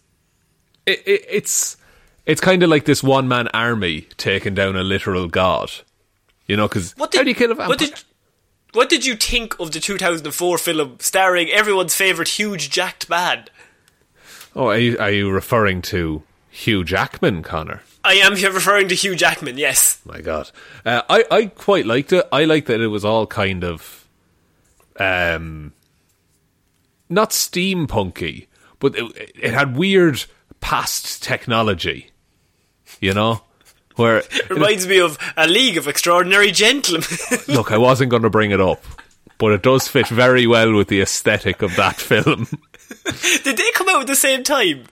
it, 0.86 1.04
it, 1.06 1.26
it's 1.30 1.78
it's 2.26 2.42
kind 2.42 2.64
of 2.64 2.70
like 2.70 2.86
this 2.86 3.04
one 3.04 3.28
man 3.28 3.48
army 3.50 4.08
taking 4.18 4.56
down 4.56 4.76
a 4.76 4.84
literal 4.84 5.28
god. 5.28 5.72
You 6.48 6.58
know, 6.58 6.68
because 6.68 6.94
how 6.98 7.08
do 7.08 7.30
you 7.30 7.36
kill 7.36 7.52
a 7.52 7.56
vampire? 7.56 7.70
What 7.70 7.80
did, 7.80 8.04
what 8.74 8.90
did 8.90 9.06
you 9.06 9.16
think 9.16 9.60
of 9.60 9.72
the 9.72 9.80
2004 9.80 10.58
film 10.58 10.98
starring 11.00 11.50
everyone's 11.50 11.96
favourite 11.96 12.28
huge 12.28 12.70
jacked 12.70 13.10
man? 13.10 13.46
oh, 14.56 14.68
are 14.68 14.78
you, 14.78 14.98
are 14.98 15.12
you 15.12 15.30
referring 15.30 15.82
to 15.84 16.24
Hugh 16.50 16.84
Jackman, 16.84 17.44
Connor? 17.44 17.82
I 18.06 18.14
am 18.16 18.34
referring 18.34 18.88
to 18.90 18.96
Hugh 18.96 19.16
Jackman, 19.16 19.58
yes. 19.58 20.00
My 20.06 20.22
God, 20.22 20.52
uh, 20.86 21.02
I 21.10 21.24
I 21.32 21.46
quite 21.48 21.86
liked 21.86 22.14
it. 22.14 22.26
I 22.32 22.46
liked 22.46 22.68
that 22.68 22.80
it 22.82 22.88
was 22.88 23.04
all 23.04 23.26
kind 23.28 23.64
of, 23.64 24.08
um, 25.00 25.74
not 27.10 27.32
steampunky, 27.32 28.48
but 28.80 28.96
it, 28.96 29.32
it 29.42 29.54
had 29.54 29.76
weird 29.76 30.26
past 30.62 31.24
technology. 31.24 32.12
You 33.02 33.14
know, 33.14 33.42
where 33.96 34.18
it 34.32 34.50
Reminds 34.50 34.88
me 34.88 35.00
of 35.00 35.18
A 35.36 35.48
League 35.48 35.78
of 35.78 35.88
Extraordinary 35.88 36.52
Gentlemen. 36.52 37.08
look, 37.48 37.72
I 37.72 37.78
wasn't 37.78 38.12
going 38.12 38.24
to 38.24 38.30
bring 38.30 38.52
it 38.52 38.62
up, 38.62 38.84
but 39.38 39.52
it 39.52 39.64
does 39.64 39.88
fit 39.88 40.08
very 40.08 40.48
well 40.48 40.74
with 40.74 40.88
the 40.88 41.02
aesthetic 41.02 41.62
of 41.62 41.76
that 41.76 41.96
film. 41.98 42.48
Did 43.44 43.58
they 43.58 43.72
come 43.74 43.90
out 43.90 44.02
at 44.02 44.08
the 44.08 44.16
same 44.16 44.44
time? 44.44 44.84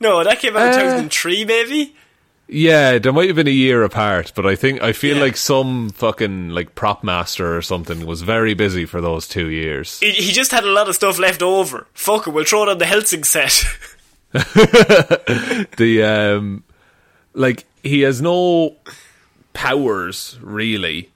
No, 0.00 0.22
that 0.24 0.38
came 0.40 0.56
out 0.56 0.72
in 0.74 0.78
Uh, 0.80 0.82
2003, 1.08 1.44
maybe? 1.44 1.94
Yeah, 2.48 2.98
there 2.98 3.12
might 3.12 3.28
have 3.28 3.36
been 3.36 3.48
a 3.48 3.50
year 3.50 3.82
apart, 3.82 4.32
but 4.34 4.44
I 4.46 4.56
think 4.56 4.82
I 4.82 4.92
feel 4.92 5.16
Yeah. 5.16 5.22
like 5.22 5.36
some 5.36 5.90
fucking 5.90 6.50
like 6.50 6.74
prop 6.74 7.02
master 7.02 7.56
or 7.56 7.62
something 7.62 8.04
was 8.04 8.22
very 8.22 8.52
busy 8.54 8.84
for 8.84 9.00
those 9.00 9.26
two 9.26 9.48
years. 9.48 9.98
He, 10.00 10.10
he 10.10 10.32
just 10.32 10.50
had 10.50 10.64
a 10.64 10.70
lot 10.70 10.88
of 10.88 10.94
stuff 10.94 11.18
left 11.18 11.42
over. 11.42 11.86
Fuck 11.94 12.26
it, 12.26 12.30
we'll 12.32 12.44
throw 12.44 12.64
it 12.64 12.68
on 12.68 12.78
the 12.78 12.84
Helsing 12.86 13.24
set. 13.24 13.64
the 14.32 16.02
um 16.02 16.64
like 17.34 17.64
he 17.82 18.00
has 18.00 18.22
no 18.22 18.76
powers 19.52 20.38
really 20.40 21.10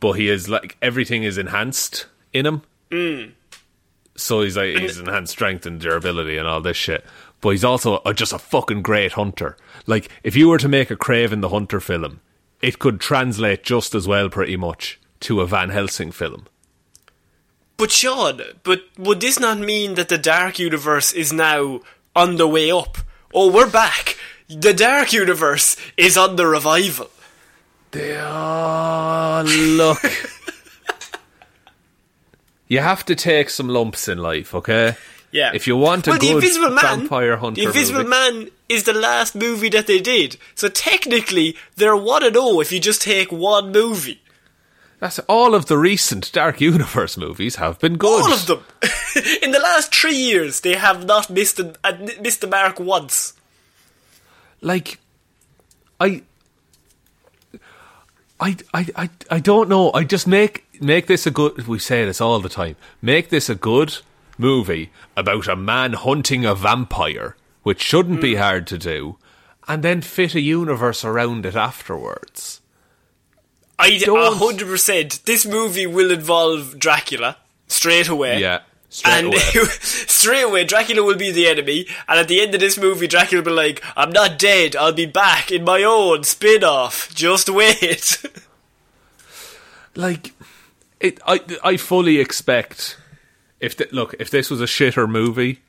but 0.00 0.12
he 0.12 0.28
is 0.28 0.48
like 0.48 0.76
everything 0.80 1.22
is 1.22 1.36
enhanced 1.36 2.06
in 2.32 2.46
him 2.46 2.62
mm. 2.90 3.30
so 4.16 4.40
he's 4.40 4.56
like 4.56 4.76
he's 4.78 4.98
enhanced 4.98 5.32
strength 5.32 5.66
and 5.66 5.80
durability 5.80 6.38
and 6.38 6.48
all 6.48 6.62
this 6.62 6.78
shit 6.78 7.04
but 7.40 7.50
he's 7.50 7.64
also 7.64 8.00
a, 8.04 8.14
just 8.14 8.32
a 8.32 8.38
fucking 8.38 8.82
great 8.82 9.12
hunter 9.12 9.56
like 9.86 10.08
if 10.22 10.36
you 10.36 10.48
were 10.48 10.58
to 10.58 10.68
make 10.68 10.90
a 10.90 10.96
Kraven 10.96 11.40
the 11.40 11.50
Hunter 11.50 11.80
film 11.80 12.20
it 12.62 12.78
could 12.78 13.00
translate 13.00 13.62
just 13.62 13.94
as 13.94 14.08
well 14.08 14.28
pretty 14.28 14.56
much 14.56 14.98
to 15.20 15.40
a 15.40 15.46
van 15.46 15.70
helsing 15.70 16.12
film 16.12 16.46
But 17.76 17.90
Sean, 17.90 18.40
but 18.62 18.82
would 18.96 19.20
this 19.20 19.38
not 19.38 19.58
mean 19.58 19.94
that 19.94 20.08
the 20.08 20.18
Dark 20.18 20.58
Universe 20.58 21.12
is 21.12 21.32
now 21.32 21.80
on 22.14 22.36
the 22.36 22.48
way 22.48 22.70
up? 22.70 22.98
Oh, 23.34 23.52
we're 23.52 23.70
back. 23.70 24.16
The 24.48 24.72
Dark 24.72 25.12
Universe 25.12 25.76
is 25.96 26.16
on 26.16 26.36
the 26.36 26.46
revival. 26.46 27.10
They 27.90 28.16
oh, 28.18 29.42
look. 29.44 29.98
you 32.68 32.78
have 32.78 33.04
to 33.06 33.14
take 33.14 33.50
some 33.50 33.68
lumps 33.68 34.08
in 34.08 34.18
life, 34.18 34.54
okay? 34.54 34.96
Yeah. 35.32 35.50
If 35.54 35.66
you 35.66 35.76
want 35.76 36.06
a 36.06 36.10
well, 36.10 36.18
the 36.18 36.26
good 36.26 36.34
Invisible 36.36 36.70
Man, 36.70 37.00
vampire 37.00 37.36
hunter 37.36 37.60
the 37.60 37.66
Invisible 37.66 38.04
movie, 38.04 38.10
Man 38.10 38.50
is 38.68 38.84
the 38.84 38.92
last 38.92 39.34
movie 39.34 39.68
that 39.70 39.86
they 39.86 40.00
did. 40.00 40.36
So 40.54 40.68
technically, 40.68 41.56
they're 41.76 41.96
one 41.96 42.22
and 42.22 42.34
zero 42.34 42.60
if 42.60 42.72
you 42.72 42.80
just 42.80 43.02
take 43.02 43.30
one 43.30 43.72
movie. 43.72 44.22
that's 44.98 45.18
all 45.20 45.54
of 45.54 45.66
the 45.66 45.76
recent 45.76 46.32
Dark 46.32 46.60
Universe 46.60 47.16
movies 47.16 47.56
have 47.56 47.78
been 47.78 47.96
good. 47.98 48.22
All 48.22 48.32
of 48.32 48.46
them. 48.46 48.64
In 49.42 49.50
the 49.50 49.58
last 49.60 49.94
three 49.94 50.16
years, 50.16 50.60
they 50.60 50.74
have 50.74 51.04
not 51.04 51.28
missed 51.30 51.56
the, 51.56 51.76
uh, 51.84 51.92
missed 52.20 52.40
the 52.40 52.46
mark 52.46 52.78
once. 52.80 53.34
Like, 54.60 54.98
I, 56.00 56.22
I, 58.40 58.56
I, 58.72 58.86
I, 58.96 59.10
I 59.30 59.38
don't 59.40 59.68
know. 59.68 59.92
I 59.92 60.04
just 60.04 60.26
make 60.26 60.64
make 60.80 61.06
this 61.06 61.26
a 61.26 61.30
good. 61.30 61.66
We 61.66 61.78
say 61.78 62.04
this 62.04 62.20
all 62.20 62.40
the 62.40 62.48
time. 62.48 62.76
Make 63.00 63.28
this 63.28 63.48
a 63.48 63.54
good 63.54 63.98
movie 64.38 64.90
about 65.16 65.48
a 65.48 65.56
man 65.56 65.94
hunting 65.94 66.44
a 66.44 66.54
vampire, 66.54 67.36
which 67.62 67.82
shouldn't 67.82 68.16
Hmm. 68.16 68.22
be 68.22 68.34
hard 68.36 68.66
to 68.68 68.78
do, 68.78 69.18
and 69.68 69.82
then 69.82 70.00
fit 70.02 70.34
a 70.34 70.40
universe 70.40 71.04
around 71.04 71.46
it 71.46 71.56
afterwards. 71.56 72.60
I 73.78 74.00
hundred 74.08 74.68
percent. 74.68 75.20
This 75.26 75.44
movie 75.44 75.86
will 75.86 76.10
involve 76.10 76.78
Dracula 76.78 77.36
straight 77.68 78.08
away. 78.08 78.40
Yeah, 78.40 78.60
straight 78.88 79.12
and 79.12 79.26
away. 79.28 79.38
straight 79.80 80.42
away, 80.42 80.64
Dracula 80.64 81.02
will 81.02 81.16
be 81.16 81.30
the 81.30 81.46
enemy. 81.46 81.86
And 82.08 82.18
at 82.18 82.28
the 82.28 82.40
end 82.40 82.54
of 82.54 82.60
this 82.60 82.78
movie, 82.78 83.06
Dracula 83.06 83.42
will 83.42 83.50
be 83.50 83.54
like, 83.56 83.82
"I'm 83.94 84.10
not 84.10 84.38
dead. 84.38 84.76
I'll 84.76 84.92
be 84.92 85.04
back 85.04 85.52
in 85.52 85.64
my 85.64 85.82
own 85.82 86.24
spin-off. 86.24 87.14
Just 87.14 87.50
wait." 87.50 88.22
like 89.94 90.32
it 91.00 91.20
I 91.26 91.40
I 91.64 91.76
fully 91.76 92.18
expect 92.18 92.96
if 93.60 93.76
th- 93.76 93.92
look 93.92 94.14
if 94.18 94.30
this 94.30 94.50
was 94.50 94.60
a 94.60 94.64
shitter 94.66 95.08
movie 95.08 95.60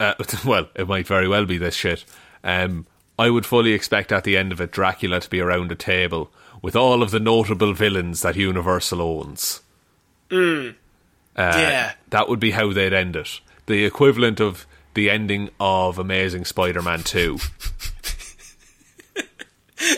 uh, 0.00 0.14
well 0.44 0.68
it 0.74 0.88
might 0.88 1.06
very 1.06 1.28
well 1.28 1.46
be 1.46 1.58
this 1.58 1.74
shit 1.74 2.04
um 2.44 2.86
I 3.18 3.30
would 3.30 3.46
fully 3.46 3.72
expect 3.72 4.10
at 4.10 4.24
the 4.24 4.36
end 4.36 4.52
of 4.52 4.60
it 4.60 4.72
Dracula 4.72 5.20
to 5.20 5.30
be 5.30 5.40
around 5.40 5.70
a 5.70 5.76
table 5.76 6.30
with 6.60 6.74
all 6.74 7.02
of 7.02 7.10
the 7.10 7.20
notable 7.20 7.72
villains 7.74 8.22
that 8.22 8.36
Universal 8.36 9.00
owns 9.02 9.60
uh, 10.30 10.72
Yeah. 11.36 11.92
that 12.10 12.28
would 12.28 12.40
be 12.40 12.52
how 12.52 12.72
they'd 12.72 12.92
end 12.92 13.16
it 13.16 13.40
the 13.66 13.84
equivalent 13.84 14.40
of 14.40 14.66
the 14.94 15.08
ending 15.10 15.50
of 15.60 15.98
Amazing 15.98 16.44
Spider-Man 16.44 17.02
2 17.02 17.38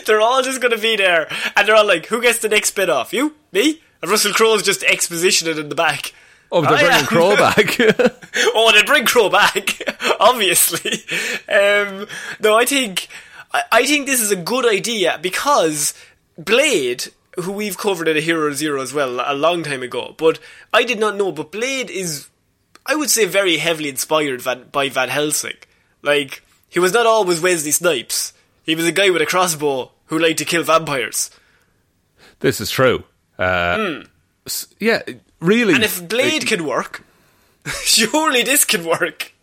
they're 0.05 0.21
all 0.21 0.41
just 0.41 0.61
gonna 0.61 0.77
be 0.77 0.95
there, 0.95 1.27
and 1.55 1.67
they're 1.67 1.75
all 1.75 1.85
like, 1.85 2.07
"Who 2.07 2.21
gets 2.21 2.39
the 2.39 2.49
next 2.49 2.69
spin-off? 2.69 3.13
You? 3.13 3.35
Me?" 3.51 3.81
And 4.01 4.09
Russell 4.09 4.33
Crowe's 4.33 4.63
just 4.63 4.81
expositioning 4.81 5.59
in 5.59 5.69
the 5.69 5.75
back. 5.75 6.13
Oh 6.57 6.61
they're 6.61 6.71
I 6.71 6.81
bringing 6.81 6.99
am. 6.99 7.05
Crowe 7.05 7.35
back 7.35 7.77
oh, 8.55 8.71
they 8.73 8.83
bring 8.83 9.05
Crowe 9.05 9.29
back, 9.29 9.81
obviously. 10.19 10.93
Um, 11.49 12.07
no, 12.39 12.55
I 12.57 12.65
think 12.65 13.07
I, 13.53 13.63
I 13.71 13.85
think 13.85 14.05
this 14.05 14.21
is 14.21 14.31
a 14.31 14.35
good 14.37 14.65
idea 14.65 15.19
because 15.21 15.93
Blade, 16.37 17.07
who 17.35 17.51
we've 17.51 17.77
covered 17.77 18.07
in 18.07 18.15
a 18.17 18.21
Hero 18.21 18.51
Zero 18.53 18.81
as 18.81 18.93
well 18.93 19.21
a 19.25 19.33
long 19.35 19.63
time 19.63 19.83
ago, 19.83 20.15
but 20.17 20.39
I 20.73 20.83
did 20.83 20.99
not 20.99 21.15
know. 21.17 21.31
But 21.31 21.51
Blade 21.51 21.89
is, 21.89 22.29
I 22.85 22.95
would 22.95 23.09
say, 23.09 23.25
very 23.25 23.57
heavily 23.57 23.89
inspired 23.89 24.41
van, 24.41 24.69
by 24.71 24.89
Van 24.89 25.09
Helsing. 25.09 25.57
Like 26.01 26.41
he 26.69 26.79
was 26.79 26.93
not 26.93 27.05
always 27.05 27.41
Wesley 27.41 27.71
Snipes. 27.71 28.31
He 28.63 28.75
was 28.75 28.85
a 28.85 28.91
guy 28.91 29.09
with 29.09 29.21
a 29.21 29.25
crossbow 29.25 29.91
who 30.07 30.19
liked 30.19 30.37
to 30.39 30.45
kill 30.45 30.63
vampires. 30.63 31.31
this 32.39 32.61
is 32.61 32.69
true 32.71 33.03
uh, 33.39 34.03
s- 34.45 34.67
yeah 34.79 35.01
really. 35.45 35.73
And 35.73 35.83
if 35.83 36.07
Blade 36.07 36.47
can 36.47 36.65
work, 36.65 37.03
surely 37.83 38.43
this 38.43 38.65
can 38.65 38.85
work. 38.85 39.33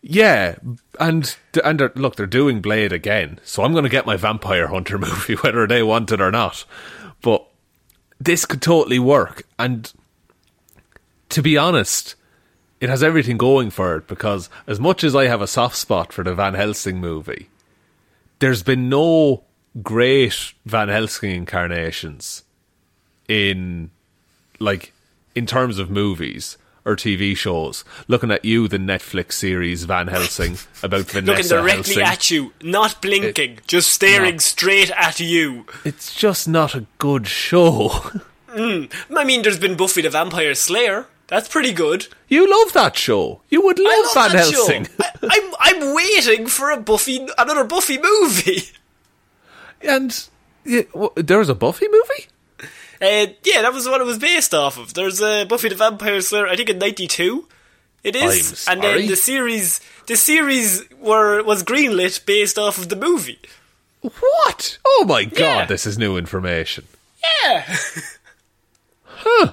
Yeah, 0.00 0.56
and 1.00 1.36
and 1.64 1.80
they're, 1.80 1.92
look, 1.96 2.16
they're 2.16 2.26
doing 2.26 2.60
Blade 2.60 2.92
again, 2.92 3.40
so 3.42 3.64
I'm 3.64 3.72
going 3.72 3.84
to 3.84 3.90
get 3.90 4.06
my 4.06 4.16
Vampire 4.16 4.68
Hunter 4.68 4.96
movie 4.98 5.34
whether 5.34 5.66
they 5.66 5.82
want 5.82 6.12
it 6.12 6.20
or 6.20 6.30
not. 6.30 6.64
But 7.20 7.44
this 8.20 8.44
could 8.44 8.62
totally 8.62 8.98
work, 8.98 9.42
and 9.58 9.92
to 11.30 11.42
be 11.42 11.58
honest, 11.58 12.14
it 12.80 12.88
has 12.88 13.02
everything 13.02 13.36
going 13.36 13.70
for 13.70 13.96
it 13.96 14.06
because 14.06 14.48
as 14.66 14.78
much 14.78 15.02
as 15.02 15.16
I 15.16 15.26
have 15.26 15.42
a 15.42 15.48
soft 15.48 15.76
spot 15.76 16.12
for 16.12 16.22
the 16.22 16.34
Van 16.34 16.54
Helsing 16.54 17.00
movie, 17.00 17.48
there's 18.38 18.62
been 18.62 18.88
no 18.88 19.44
great 19.82 20.54
Van 20.64 20.88
Helsing 20.88 21.32
incarnations 21.32 22.44
in 23.26 23.90
like 24.58 24.92
in 25.34 25.46
terms 25.46 25.78
of 25.78 25.90
movies 25.90 26.56
or 26.84 26.96
TV 26.96 27.36
shows. 27.36 27.84
Looking 28.06 28.30
at 28.30 28.44
you, 28.44 28.66
the 28.66 28.78
Netflix 28.78 29.32
series 29.34 29.84
Van 29.84 30.06
Helsing 30.08 30.56
about 30.82 31.06
Vanessa 31.06 31.32
Looking 31.32 31.48
directly 31.48 31.94
Helsing. 32.02 32.02
at 32.02 32.30
you, 32.30 32.52
not 32.62 33.02
blinking, 33.02 33.58
just 33.66 33.92
staring 33.92 34.34
No. 34.36 34.38
straight 34.38 34.90
at 34.92 35.20
you. 35.20 35.66
It's 35.84 36.14
just 36.14 36.48
not 36.48 36.74
a 36.74 36.86
good 36.98 37.26
show. 37.26 37.88
Hmm. 38.48 38.84
I 39.14 39.24
mean, 39.24 39.42
there's 39.42 39.58
been 39.58 39.76
Buffy 39.76 40.00
the 40.02 40.08
Vampire 40.10 40.54
Slayer. 40.54 41.06
That's 41.26 41.48
pretty 41.48 41.74
good. 41.74 42.06
you 42.28 42.48
love 42.50 42.72
that 42.72 42.96
show. 42.96 43.42
You 43.50 43.60
would 43.62 43.78
love, 43.78 43.92
love 44.06 44.14
Van 44.14 44.32
that 44.32 44.50
Helsing. 44.50 44.84
show. 44.86 44.92
I, 45.00 45.10
I'm 45.30 45.54
I'm 45.82 45.94
waiting 45.94 46.46
for 46.46 46.70
a 46.70 46.78
Buffy, 46.80 47.26
another 47.36 47.64
Buffy 47.64 47.98
movie. 47.98 48.62
and 49.82 50.26
yeah, 50.64 50.82
wha- 50.94 51.10
there 51.16 51.38
was 51.38 51.50
a 51.50 51.54
Buffy 51.54 51.86
movie. 51.90 52.28
Uh, 53.00 53.26
yeah, 53.44 53.62
that 53.62 53.72
was 53.72 53.86
what 53.88 54.00
it 54.00 54.04
was 54.04 54.18
based 54.18 54.52
off 54.54 54.76
of. 54.78 54.94
There's 54.94 55.20
a 55.22 55.44
Buffy 55.44 55.68
the 55.68 55.74
Vampire 55.76 56.20
Slayer. 56.20 56.46
I 56.48 56.56
think 56.56 56.70
in 56.70 56.78
'92. 56.78 57.46
It 58.04 58.14
is, 58.14 58.66
and 58.68 58.80
then 58.82 59.08
the 59.08 59.16
series, 59.16 59.80
the 60.06 60.16
series 60.16 60.84
were 61.00 61.42
was 61.42 61.62
greenlit 61.64 62.24
based 62.26 62.56
off 62.58 62.78
of 62.78 62.88
the 62.88 62.96
movie. 62.96 63.40
What? 64.00 64.78
Oh 64.86 65.04
my 65.06 65.24
god, 65.24 65.38
Yeah. 65.40 65.64
this 65.66 65.84
is 65.86 65.98
new 65.98 66.16
information. 66.16 66.84
Yeah. 67.44 67.76
huh. 69.04 69.52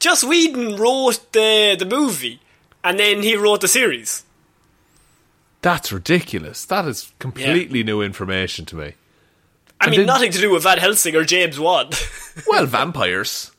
Joss 0.00 0.24
Whedon 0.24 0.76
wrote 0.76 1.32
the 1.32 1.76
the 1.78 1.86
movie, 1.86 2.40
and 2.82 2.98
then 2.98 3.22
he 3.22 3.36
wrote 3.36 3.60
the 3.60 3.68
series. 3.68 4.24
That's 5.62 5.92
ridiculous. 5.92 6.64
That 6.64 6.84
is 6.86 7.12
completely 7.18 7.82
new 7.82 8.00
information 8.02 8.64
to 8.66 8.76
me. 8.76 8.92
I 9.80 9.84
And 9.86 9.90
mean, 9.92 10.00
then- 10.00 10.06
nothing 10.06 10.32
to 10.32 10.38
do 10.40 10.50
with 10.50 10.62
Van 10.64 10.78
Helsing 10.78 11.14
or 11.16 11.24
James 11.24 11.58
Wan. 11.58 11.90
Well, 12.46 12.66
vampires. 12.66 13.50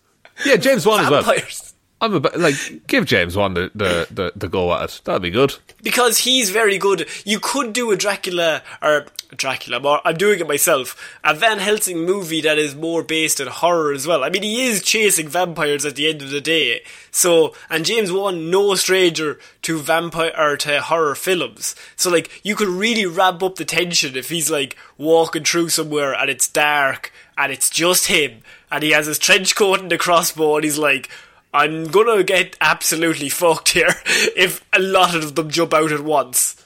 Yeah, 0.46 0.56
James 0.56 0.86
Wan 0.86 1.04
as 1.06 1.10
well. 1.10 1.24
Vampires. 1.24 1.74
I'm 2.02 2.14
about 2.14 2.40
like 2.40 2.56
give 2.88 3.06
James 3.06 3.36
Wan 3.36 3.56
the, 3.56 3.72
the, 3.76 4.08
the, 4.10 4.32
the 4.34 4.48
go 4.48 4.74
at 4.74 4.84
it. 4.84 5.02
That'd 5.04 5.22
be 5.22 5.32
good. 5.32 5.56
because 5.84 6.20
he's 6.20 6.50
very 6.50 6.78
good. 6.78 7.10
You 7.26 7.40
could 7.42 7.74
do 7.74 7.92
a 7.92 7.98
Dracula 7.98 8.64
or 8.82 9.08
Dracula. 9.36 9.82
More, 9.82 10.00
I'm 10.06 10.16
doing 10.16 10.40
it 10.40 10.48
myself. 10.48 10.96
A 11.26 11.34
Van 11.34 11.60
Helsing 11.60 12.06
movie 12.06 12.40
that 12.40 12.58
is 12.58 12.74
more 12.74 13.04
based 13.04 13.42
in 13.42 13.48
horror 13.48 13.92
as 13.92 14.08
well. 14.08 14.24
I 14.24 14.30
mean, 14.30 14.44
he 14.44 14.66
is 14.66 14.82
chasing 14.82 15.28
vampires 15.28 15.84
at 15.84 15.98
the 15.98 16.08
end 16.10 16.22
of 16.22 16.30
the 16.30 16.40
day. 16.40 16.84
So, 17.12 17.54
and 17.70 17.84
James 17.84 18.14
Wan, 18.14 18.50
no 18.50 18.76
stranger 18.76 19.38
to 19.64 19.80
vampire 19.80 20.32
or 20.38 20.56
to 20.56 20.80
horror 20.82 21.16
films. 21.16 21.76
So, 21.98 22.10
like, 22.10 22.40
you 22.46 22.56
could 22.56 22.70
really 22.70 23.06
ramp 23.06 23.44
up 23.44 23.56
the 23.56 23.66
tension 23.66 24.16
if 24.16 24.30
he's 24.30 24.50
like 24.50 24.78
walking 24.98 25.44
through 25.44 25.68
somewhere 25.70 26.14
and 26.14 26.30
it's 26.30 26.48
dark 26.48 27.12
and 27.38 27.52
it's 27.52 27.70
just 27.70 28.06
him 28.08 28.42
and 28.72 28.84
he 28.84 28.91
has 28.91 29.05
his 29.05 29.20
trench 29.20 29.55
coat 29.55 29.80
and 29.80 29.91
the 29.91 29.97
crossbow 29.97 30.55
and 30.55 30.63
he's 30.63 30.78
like. 30.78 31.09
I'm 31.51 31.86
gonna 31.86 32.22
get 32.22 32.55
absolutely 32.61 33.28
fucked 33.30 33.70
here 33.70 33.95
if 34.05 34.63
a 34.72 34.78
lot 34.80 35.15
of 35.15 35.34
them 35.34 35.49
jump 35.49 35.74
out 35.74 35.91
at 35.91 36.01
once. 36.03 36.63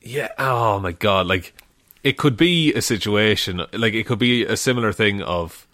Yeah. 0.00 0.28
Oh 0.38 0.78
my 0.78 0.92
god. 0.92 1.26
Like 1.26 1.52
it 2.04 2.16
could 2.16 2.36
be 2.36 2.72
a 2.74 2.80
situation. 2.82 3.62
Like 3.72 3.94
it 3.94 4.06
could 4.06 4.20
be 4.20 4.44
a 4.44 4.56
similar 4.56 4.92
thing 4.92 5.22
of, 5.22 5.66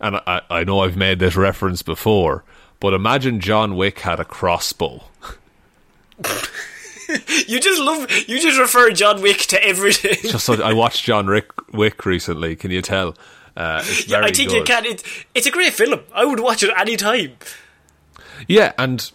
and 0.00 0.16
I, 0.26 0.40
I 0.48 0.64
know 0.64 0.80
I've 0.80 0.96
made 0.96 1.18
this 1.18 1.36
reference 1.36 1.82
before, 1.82 2.44
but 2.80 2.94
imagine 2.94 3.40
John 3.40 3.76
Wick 3.76 4.00
had 4.00 4.20
a 4.20 4.24
crossbow. 4.24 5.04
You 7.48 7.58
just 7.58 7.80
love, 7.80 8.08
you 8.28 8.40
just 8.40 8.56
refer 8.56 8.92
John 8.92 9.20
Wick 9.20 9.38
to 9.38 9.60
everything. 9.64 10.30
Just 10.30 10.44
so 10.44 10.62
I 10.62 10.72
watched 10.72 11.04
John 11.04 11.26
Rick, 11.26 11.50
Wick 11.72 12.06
recently. 12.06 12.54
Can 12.54 12.70
you 12.70 12.82
tell? 12.82 13.16
Uh, 13.56 13.82
it's 13.84 14.08
Yeah, 14.08 14.20
I 14.20 14.30
think 14.32 14.50
good. 14.50 14.56
you 14.58 14.64
can. 14.64 14.86
It, 14.86 15.02
it's 15.34 15.46
a 15.46 15.50
great 15.50 15.72
film. 15.72 16.00
I 16.14 16.24
would 16.24 16.40
watch 16.40 16.62
it 16.62 16.70
any 16.76 16.96
time. 16.96 17.32
Yeah, 18.48 18.72
and 18.78 19.10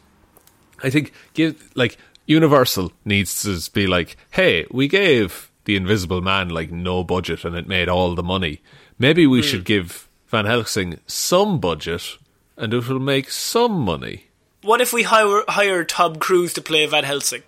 I 0.83 0.89
think 0.89 1.11
give 1.33 1.71
like 1.75 1.97
Universal 2.27 2.91
needs 3.03 3.41
to 3.43 3.71
be 3.71 3.87
like, 3.87 4.17
hey, 4.31 4.65
we 4.71 4.87
gave 4.87 5.51
the 5.65 5.75
Invisible 5.75 6.21
Man 6.21 6.49
like 6.49 6.71
no 6.71 7.03
budget 7.03 7.43
and 7.45 7.55
it 7.55 7.67
made 7.67 7.89
all 7.89 8.15
the 8.15 8.23
money. 8.23 8.61
Maybe 8.99 9.25
we 9.27 9.41
should 9.41 9.65
give 9.65 10.07
Van 10.27 10.45
Helsing 10.45 10.99
some 11.07 11.59
budget 11.59 12.17
and 12.57 12.73
it 12.73 12.87
will 12.87 12.99
make 12.99 13.29
some 13.29 13.79
money. 13.79 14.25
What 14.61 14.81
if 14.81 14.93
we 14.93 15.03
hire 15.03 15.43
hire 15.47 15.83
Tom 15.83 16.15
Cruise 16.17 16.53
to 16.53 16.61
play 16.61 16.85
Van 16.87 17.03
Helsing? 17.03 17.43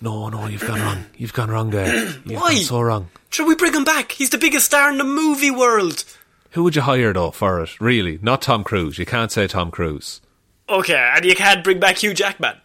No, 0.00 0.28
no, 0.28 0.46
you've 0.46 0.66
gone 0.66 0.80
wrong. 0.80 1.04
You've 1.16 1.32
gone 1.32 1.50
wrong 1.50 1.70
there. 1.70 2.08
You've 2.26 2.40
Why? 2.40 2.54
so 2.56 2.80
wrong. 2.80 3.10
Should 3.30 3.46
we 3.46 3.54
bring 3.54 3.72
him 3.74 3.84
back? 3.84 4.12
He's 4.12 4.30
the 4.30 4.38
biggest 4.38 4.66
star 4.66 4.90
in 4.90 4.98
the 4.98 5.04
movie 5.04 5.50
world. 5.50 6.04
Who 6.52 6.64
would 6.64 6.76
you 6.76 6.82
hire 6.82 7.12
though 7.12 7.30
for 7.30 7.60
it? 7.60 7.80
Really, 7.80 8.18
not 8.22 8.42
Tom 8.42 8.62
Cruise. 8.64 8.98
You 8.98 9.06
can't 9.06 9.32
say 9.32 9.46
Tom 9.46 9.70
Cruise. 9.70 10.20
Okay, 10.68 11.12
and 11.16 11.24
you 11.24 11.34
can't 11.34 11.64
bring 11.64 11.80
back 11.80 11.98
Hugh 11.98 12.14
Jackman. 12.14 12.56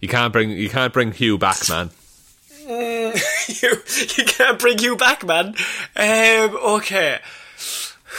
You 0.00 0.08
can't 0.08 0.32
bring 0.32 0.50
you 0.50 0.68
can't 0.68 0.92
bring 0.92 1.12
Hugh 1.12 1.38
back, 1.38 1.68
man. 1.68 1.90
you, 2.68 3.12
you 4.16 4.24
can't 4.24 4.58
bring 4.58 4.78
Hugh 4.78 4.96
back, 4.96 5.24
man. 5.26 5.48
Um, 5.96 6.56
okay. 6.56 7.18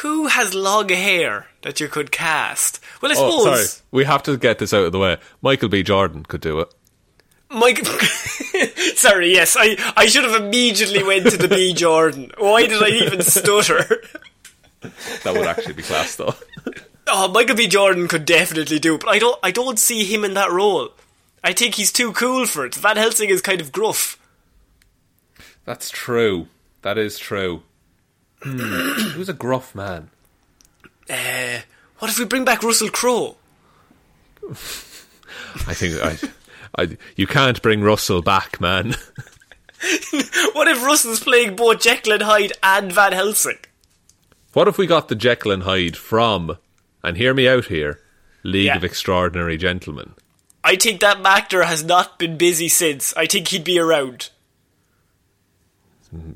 Who 0.01 0.27
has 0.27 0.53
long 0.55 0.89
hair 0.89 1.47
that 1.61 1.79
you 1.79 1.87
could 1.87 2.11
cast? 2.11 2.79
Well, 3.01 3.11
I 3.11 3.15
Oh, 3.17 3.43
sorry. 3.43 3.63
suppose 3.63 3.81
We 3.91 4.03
have 4.05 4.23
to 4.23 4.35
get 4.37 4.57
this 4.59 4.73
out 4.73 4.85
of 4.85 4.91
the 4.91 4.99
way. 4.99 5.17
Michael 5.41 5.69
B. 5.69 5.83
Jordan 5.83 6.23
could 6.23 6.41
do 6.41 6.59
it. 6.59 6.73
Mike. 7.53 7.85
Sorry, 8.95 9.31
yes, 9.31 9.55
I, 9.59 9.75
I 9.95 10.05
should 10.07 10.23
have 10.23 10.41
immediately 10.41 11.03
went 11.03 11.29
to 11.31 11.37
the 11.37 11.47
B 11.47 11.73
Jordan. 11.75 12.31
Why 12.37 12.65
did 12.67 12.81
I 12.81 12.89
even 12.89 13.21
stutter? 13.21 14.01
That 15.23 15.33
would 15.33 15.47
actually 15.47 15.73
be 15.73 15.83
class, 15.83 16.15
though. 16.15 16.35
Oh, 17.05 17.27
Michael 17.27 17.57
B. 17.57 17.67
Jordan 17.67 18.07
could 18.07 18.23
definitely 18.23 18.79
do, 18.79 18.95
it, 18.95 19.01
but 19.01 19.09
I 19.09 19.19
don't. 19.19 19.37
I 19.43 19.51
don't 19.51 19.77
see 19.77 20.05
him 20.05 20.23
in 20.23 20.35
that 20.35 20.49
role. 20.51 20.91
I 21.43 21.51
think 21.51 21.75
he's 21.75 21.91
too 21.91 22.13
cool 22.13 22.45
for 22.45 22.65
it. 22.65 22.75
Van 22.75 22.95
Helsing 22.95 23.29
is 23.29 23.41
kind 23.41 23.59
of 23.59 23.73
gruff. 23.73 24.17
That's 25.65 25.89
true. 25.89 26.47
That 26.81 26.97
is 26.97 27.19
true. 27.19 27.63
Who's 28.39 29.27
a 29.27 29.33
gruff 29.33 29.75
man? 29.75 30.11
Uh, 31.09 31.59
what 31.99 32.09
if 32.09 32.17
we 32.17 32.23
bring 32.23 32.45
back 32.45 32.63
Russell 32.63 32.89
Crowe? 32.89 33.35
I 34.49 35.73
think 35.73 36.01
I, 36.01 36.17
I, 36.77 36.97
you 37.15 37.27
can't 37.27 37.61
bring 37.61 37.81
Russell 37.81 38.21
back, 38.21 38.59
man. 38.61 38.95
What 40.53 40.69
if 40.69 40.81
Russell's 40.85 41.19
playing 41.21 41.57
both 41.57 41.81
Jekyll 41.81 42.13
and 42.13 42.23
Hyde 42.23 42.53
and 42.63 42.89
Van 42.89 43.11
Helsing? 43.11 43.57
What 44.53 44.69
if 44.69 44.77
we 44.77 44.87
got 44.87 45.09
the 45.09 45.15
Jekyll 45.15 45.51
and 45.51 45.63
Hyde 45.63 45.97
from, 45.97 46.57
and 47.03 47.17
hear 47.17 47.33
me 47.33 47.49
out 47.49 47.65
here, 47.65 47.99
League 48.43 48.67
Yeah. 48.67 48.77
of 48.77 48.85
Extraordinary 48.85 49.57
Gentlemen? 49.57 50.13
I 50.63 50.77
think 50.77 51.01
that 51.01 51.25
actor 51.25 51.63
has 51.63 51.83
not 51.83 52.17
been 52.17 52.37
busy 52.37 52.69
since. 52.69 53.13
I 53.17 53.25
think 53.25 53.49
he'd 53.49 53.65
be 53.65 53.77
around. 53.77 54.29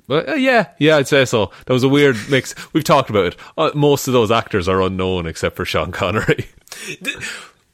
But 0.08 0.28
uh, 0.28 0.34
yeah, 0.34 0.70
yeah, 0.80 0.98
I'd 0.98 1.08
say 1.08 1.24
so. 1.24 1.52
That 1.68 1.74
was 1.74 1.84
a 1.84 1.90
weird 1.90 2.18
mix. 2.30 2.54
We've 2.74 2.84
talked 2.84 3.10
about 3.10 3.28
it. 3.28 3.36
Uh, 3.58 3.72
most 3.76 4.08
of 4.08 4.14
those 4.14 4.32
actors 4.32 4.68
are 4.68 4.82
unknown 4.82 5.26
except 5.28 5.56
for 5.56 5.64
Sean 5.64 5.94
Connery. 5.94 6.48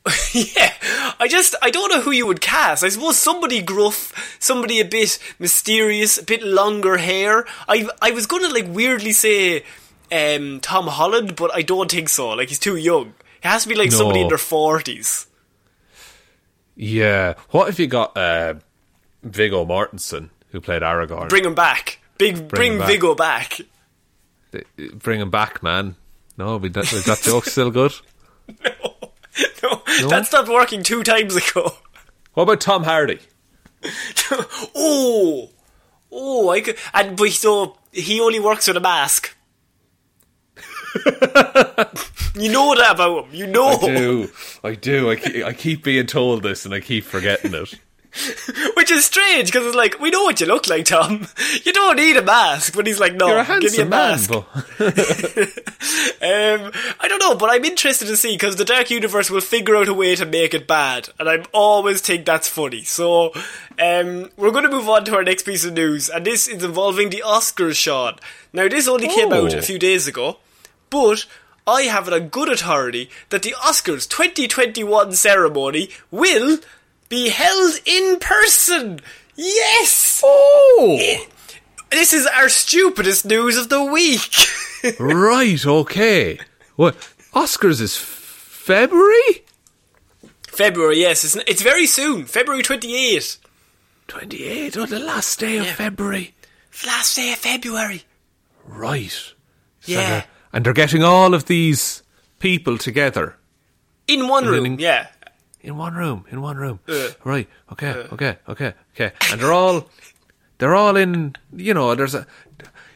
yeah, 0.34 0.74
I 1.20 1.28
just 1.30 1.56
I 1.62 1.70
don't 1.70 1.89
know 1.89 2.01
who 2.01 2.12
you 2.12 2.28
would 2.28 2.41
cast. 2.41 2.84
I 2.84 2.89
suppose 2.89 3.18
somebody 3.18 3.62
gruff, 3.62 4.38
somebody 4.39 4.82
a 4.82 4.86
bit 4.86 5.18
mysterious, 5.39 6.18
a 6.18 6.24
bit 6.24 6.43
longer 6.43 6.97
hair. 6.97 7.45
I 7.70 7.88
I 8.01 8.12
was 8.12 8.26
gonna 8.26 8.49
like 8.49 8.68
weirdly 8.68 9.14
say 9.14 9.64
um, 10.12 10.60
Tom 10.60 10.88
Holland, 10.88 11.36
but 11.38 11.54
I 11.56 11.62
don't 11.62 11.89
think 11.89 12.10
so. 12.10 12.30
Like 12.32 12.49
he's 12.49 12.60
too 12.60 12.76
young. 12.76 13.14
It 13.41 13.47
has 13.47 13.64
to 13.64 13.70
be 13.70 13.76
like 13.76 13.91
somebody 13.91 14.22
in 14.22 14.28
their 14.28 14.38
forties. 14.38 15.28
yeah. 16.76 17.36
What 17.51 17.70
if 17.70 17.80
you 17.80 17.88
got 17.88 18.18
uh, 18.18 18.56
Viggo 19.24 19.66
Mortensen, 19.66 20.30
who 20.51 20.60
played 20.60 20.82
Aragorn? 20.82 21.30
Bring 21.30 21.45
him 21.45 21.56
back. 21.56 21.99
Big 22.18 22.47
bring, 22.47 22.74
him 22.74 22.80
back. 22.80 22.88
Viggo 22.88 23.16
back. 23.16 23.62
Bring 24.95 25.22
him 25.22 25.30
back, 25.32 25.64
man. 25.64 25.95
No, 26.38 26.58
we 26.58 26.70
that, 26.70 26.86
that 27.06 27.22
joke's 27.24 27.51
still 27.51 27.72
good. 27.72 27.93
No, 28.66 28.92
that 30.09 30.23
stopped 30.25 30.49
working 30.49 30.84
two 30.84 31.03
times 31.03 31.36
ago. 31.36 31.73
What 32.34 32.43
about 32.43 32.61
Tom 32.61 32.84
Hardy? 32.84 33.19
oh, 34.75 35.51
oh, 36.11 36.49
I 36.49 36.61
could, 36.61 36.77
and 36.91 37.15
but 37.15 37.29
so 37.29 37.77
he 37.91 38.19
only 38.19 38.39
works 38.39 38.67
with 38.67 38.75
a 38.75 38.79
mask. 38.79 39.36
you 42.36 42.51
know 42.51 42.73
that 42.73 42.93
about 42.95 43.25
him. 43.25 43.36
You 43.36 43.45
know. 43.45 43.67
I 43.69 43.86
do. 43.86 44.31
I 44.63 44.73
do. 44.73 45.11
I 45.11 45.43
I 45.45 45.53
keep 45.53 45.84
being 45.84 46.07
told 46.07 46.41
this 46.41 46.65
and 46.65 46.73
I 46.73 46.79
keep 46.79 47.03
forgetting 47.03 47.53
it. 47.53 47.75
Which 48.76 48.91
is 48.91 49.05
strange 49.05 49.47
because 49.51 49.66
it's 49.66 49.76
like 49.76 49.99
we 49.99 50.09
know 50.11 50.24
what 50.24 50.39
you 50.39 50.45
look 50.45 50.68
like, 50.68 50.86
Tom. 50.86 51.28
You 51.64 51.74
don't 51.74 51.95
need 51.95 52.16
a 52.18 52.22
mask, 52.22 52.76
but 52.76 52.86
he's 52.86 52.99
like, 52.99 53.16
no, 53.16 53.28
give 53.28 53.36
me 53.36 53.41
a 53.41 53.43
handsome 53.43 53.89
man, 53.89 54.11
mask. 54.11 54.32
Um, 56.24 56.72
I 57.01 57.07
don't 57.09 57.20
know, 57.20 57.36
but 57.36 57.49
I'm 57.49 57.66
interested 57.66 58.05
to 58.07 58.16
see 58.16 58.36
because 58.36 58.55
the 58.55 58.64
Dark 58.64 58.89
Universe 58.89 59.30
will 59.30 59.41
figure 59.41 59.76
out 59.76 59.89
a 59.89 59.93
way 59.93 60.16
to 60.16 60.26
make 60.26 60.53
it 60.53 60.68
bad, 60.68 61.09
and 61.20 61.28
I 61.28 61.43
always 61.51 61.99
think 61.99 62.26
that's 62.26 62.47
funny. 62.47 62.84
So, 62.84 63.34
um, 63.78 64.30
we're 64.38 64.51
going 64.51 64.64
to 64.64 64.70
move 64.70 64.88
on 64.88 65.03
to 65.05 65.16
our 65.16 65.24
next 65.24 65.43
piece 65.43 65.66
of 65.66 65.74
news, 65.74 66.09
and 66.09 66.26
this 66.26 66.47
is 66.47 66.64
involving 66.64 67.09
the 67.09 67.24
Oscars, 67.26 67.76
Sean. 67.76 68.16
Now, 68.53 68.70
this 68.70 68.88
only 68.88 69.09
came 69.09 69.34
out 69.34 69.53
Oh. 69.53 69.57
a 69.57 69.61
few 69.61 69.78
days 69.78 70.07
ago, 70.07 70.38
but 70.89 71.26
I 71.68 71.84
have 71.84 72.07
it 72.07 72.14
on 72.14 72.30
good 72.30 72.49
authority 72.49 73.09
that 73.30 73.43
the 73.43 73.55
Oscars 73.59 74.07
2021 74.07 75.11
ceremony 75.14 75.89
will 76.09 76.59
be 77.14 77.30
held 77.30 77.74
in 77.86 78.18
person. 78.20 78.99
Yes. 79.36 80.20
oh, 80.26 80.97
This 81.91 82.11
is 82.11 82.26
our 82.26 82.49
stupidest 82.49 83.24
news 83.26 83.55
of 83.55 83.70
the 83.70 83.84
week. 83.84 84.34
right, 84.99 85.64
okay. 85.64 86.39
What 86.76 86.95
Oscars 87.36 87.82
is 87.82 87.95
February 87.95 89.43
February, 90.47 90.99
yes, 90.99 91.24
it's, 91.24 91.36
it's 91.47 91.61
very 91.61 91.86
soon. 91.86 92.26
February 92.26 92.64
28th. 92.64 93.38
twenty 94.07 94.43
eighth, 94.43 94.78
or 94.78 94.86
the 94.88 94.99
last 94.99 95.39
day 95.39 95.57
of 95.57 95.68
February. 95.68 96.34
Last 96.86 97.16
day 97.16 97.32
of 97.34 97.39
February. 97.39 98.03
Right. 98.66 99.11
So 99.11 99.34
Yeah. 99.86 100.09
they're- 100.09 100.26
and 100.51 100.64
they're 100.66 100.74
getting 100.74 101.03
all 101.03 101.34
of 101.34 101.45
these 101.45 102.03
people 102.39 102.78
together 102.78 103.38
In 104.07 104.28
one 104.28 104.45
room, 104.45 104.66
in- 104.66 104.80
yeah. 104.80 105.07
In 105.64 105.78
one 105.78 105.95
room. 105.95 106.26
In 106.30 106.41
one 106.41 106.57
room. 106.57 106.80
Uh. 106.88 107.09
right. 107.24 107.49
Okay. 107.72 107.91
okay. 108.11 108.38
Okay. 108.47 108.74
Okay. 108.93 109.11
And 109.32 109.41
they're 109.41 109.53
all 109.53 109.89
they're 110.59 110.76
all 110.76 110.95
in. 110.95 111.36
You 111.55 111.74
know, 111.74 111.95
there's 111.95 112.14
a 112.14 112.28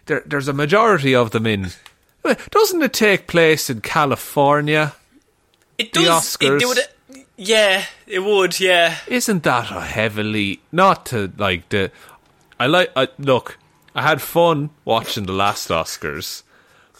there, 0.05 0.21
there's 0.25 0.47
a 0.47 0.53
majority 0.53 1.15
of 1.15 1.31
them 1.31 1.47
in. 1.47 1.69
Doesn't 2.51 2.81
it 2.81 2.93
take 2.93 3.27
place 3.27 3.69
in 3.69 3.81
California? 3.81 4.93
It 5.77 5.93
The 5.93 6.03
does. 6.03 6.35
It, 6.35 6.39
Oscars. 6.39 6.61
it 6.61 6.65
would, 6.67 7.25
yeah, 7.37 7.83
it 8.05 8.19
would. 8.19 8.59
Yeah. 8.59 8.97
Isn't 9.07 9.43
that 9.43 9.71
a 9.71 9.81
heavily 9.81 10.59
not 10.71 11.05
to 11.07 11.31
like 11.37 11.69
the? 11.69 11.91
I 12.59 12.67
like. 12.67 12.91
I, 12.95 13.07
look, 13.17 13.57
I 13.95 14.01
had 14.01 14.21
fun 14.21 14.71
watching 14.83 15.25
the 15.25 15.33
last 15.33 15.69
Oscars, 15.69 16.43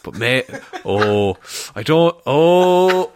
but 0.02 0.14
may 0.14 0.44
oh, 0.84 1.36
I 1.74 1.82
don't. 1.82 2.16
Oh, 2.24 3.12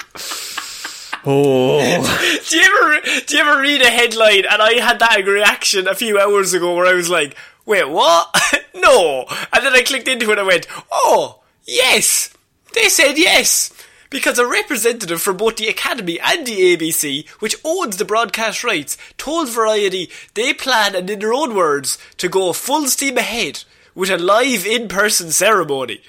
oh. 1.24 2.38
Do 2.48 2.56
you 2.56 2.62
ever 2.62 3.22
do 3.26 3.36
you 3.36 3.42
ever 3.42 3.60
read 3.60 3.82
a 3.82 3.90
headline 3.90 4.44
and 4.50 4.60
I 4.60 4.74
had 4.74 4.98
that 4.98 5.24
reaction 5.26 5.86
a 5.88 5.94
few 5.94 6.18
hours 6.18 6.52
ago 6.52 6.74
where 6.74 6.86
I 6.86 6.94
was 6.94 7.08
like, 7.08 7.36
wait, 7.64 7.88
what? 7.88 8.34
no. 8.74 9.24
And 9.52 9.64
then 9.64 9.72
I 9.72 9.82
clicked 9.82 10.08
into 10.08 10.26
it 10.30 10.32
and 10.32 10.40
I 10.40 10.44
went, 10.44 10.66
oh, 10.90 11.40
yes. 11.64 12.32
They 12.74 12.88
said 12.88 13.18
yes. 13.18 13.72
Because 14.10 14.38
a 14.38 14.46
representative 14.46 15.22
from 15.22 15.38
both 15.38 15.56
the 15.56 15.68
Academy 15.68 16.20
and 16.20 16.46
the 16.46 16.76
ABC, 16.76 17.26
which 17.38 17.56
owns 17.64 17.96
the 17.96 18.04
broadcast 18.04 18.62
rights, 18.62 18.98
told 19.16 19.48
Variety 19.48 20.10
they 20.34 20.52
plan, 20.52 20.94
and 20.94 21.08
in 21.08 21.20
their 21.20 21.32
own 21.32 21.54
words, 21.54 21.96
to 22.18 22.28
go 22.28 22.52
full 22.52 22.86
steam 22.88 23.16
ahead 23.16 23.64
with 23.94 24.10
a 24.10 24.18
live 24.18 24.66
in-person 24.66 25.30
ceremony. 25.30 26.02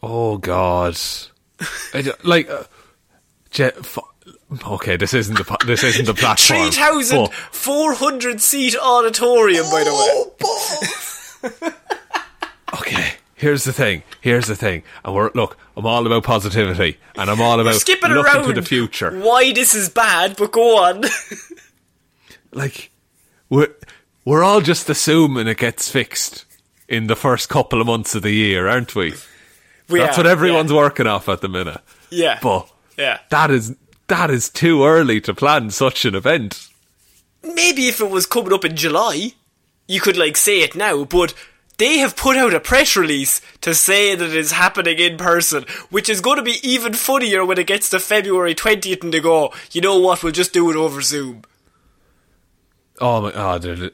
Oh 0.00 0.38
God! 0.38 0.96
Like, 2.22 2.48
uh, 2.48 2.64
Je- 3.50 3.64
f- 3.64 3.98
okay, 4.68 4.96
this 4.96 5.14
isn't 5.14 5.36
the 5.36 5.56
this 5.66 5.82
isn't 5.84 6.06
the 6.06 6.14
platform. 6.14 6.60
Three 6.60 6.70
thousand 6.70 7.18
but- 7.26 7.32
four 7.34 7.94
hundred 7.94 8.40
seat 8.40 8.76
auditorium, 8.76 9.64
by 9.70 9.84
the 9.84 9.92
way. 9.92 11.70
Oh, 11.72 11.72
okay, 12.80 13.14
here's 13.34 13.64
the 13.64 13.72
thing. 13.72 14.02
Here's 14.20 14.46
the 14.46 14.56
thing. 14.56 14.82
And 15.04 15.14
we're 15.14 15.30
look. 15.34 15.56
I'm 15.76 15.86
all 15.86 16.06
about 16.06 16.22
positivity, 16.22 16.98
and 17.16 17.28
I'm 17.28 17.40
all 17.40 17.58
about 17.58 17.74
Skipping 17.74 18.12
looking 18.12 18.32
around 18.32 18.46
to 18.46 18.52
the 18.52 18.62
future. 18.62 19.10
Why 19.18 19.52
this 19.52 19.74
is 19.74 19.88
bad, 19.88 20.36
but 20.36 20.52
go 20.52 20.78
on. 20.84 21.02
Like, 22.52 22.92
we're 23.50 23.74
we're 24.24 24.44
all 24.44 24.60
just 24.60 24.88
assuming 24.88 25.48
it 25.48 25.58
gets 25.58 25.90
fixed 25.90 26.44
in 26.88 27.08
the 27.08 27.16
first 27.16 27.48
couple 27.48 27.80
of 27.80 27.86
months 27.88 28.14
of 28.14 28.22
the 28.22 28.30
year, 28.30 28.68
aren't 28.68 28.94
we? 28.94 29.12
We 29.88 29.98
That's 29.98 30.16
are, 30.16 30.20
what 30.20 30.26
everyone's 30.28 30.70
yeah. 30.70 30.76
working 30.76 31.08
off 31.08 31.28
at 31.28 31.40
the 31.40 31.48
minute. 31.48 31.80
Yeah. 32.10 32.38
But 32.40 32.70
Yeah. 32.96 33.18
that 33.30 33.50
is 33.50 33.74
that 34.08 34.30
is 34.30 34.48
too 34.48 34.84
early 34.84 35.20
to 35.22 35.34
plan 35.34 35.70
such 35.70 36.04
an 36.04 36.14
event. 36.14 36.68
Maybe 37.42 37.88
if 37.88 38.00
it 38.00 38.10
was 38.10 38.26
coming 38.26 38.52
up 38.52 38.64
in 38.64 38.76
July, 38.76 39.32
you 39.86 40.00
could 40.00 40.16
like 40.16 40.36
say 40.36 40.60
it 40.62 40.74
now, 40.74 41.04
but 41.04 41.34
they 41.78 41.98
have 41.98 42.16
put 42.16 42.36
out 42.36 42.54
a 42.54 42.60
press 42.60 42.96
release 42.96 43.40
to 43.60 43.74
say 43.74 44.14
that 44.14 44.30
it 44.30 44.36
is 44.36 44.52
happening 44.52 44.98
in 44.98 45.16
person, 45.16 45.64
which 45.90 46.08
is 46.08 46.20
going 46.20 46.36
to 46.36 46.42
be 46.42 46.58
even 46.62 46.94
funnier 46.94 47.44
when 47.44 47.58
it 47.58 47.66
gets 47.66 47.90
to 47.90 47.98
February 47.98 48.54
20th 48.54 49.02
and 49.02 49.12
they 49.12 49.20
go, 49.20 49.52
you 49.72 49.80
know 49.80 49.98
what, 49.98 50.22
we'll 50.22 50.32
just 50.32 50.52
do 50.52 50.70
it 50.70 50.76
over 50.76 51.02
Zoom. 51.02 51.42
Oh 53.00 53.22
my 53.22 53.28
oh, 53.28 53.32
god, 53.32 53.62
there'll, 53.62 53.90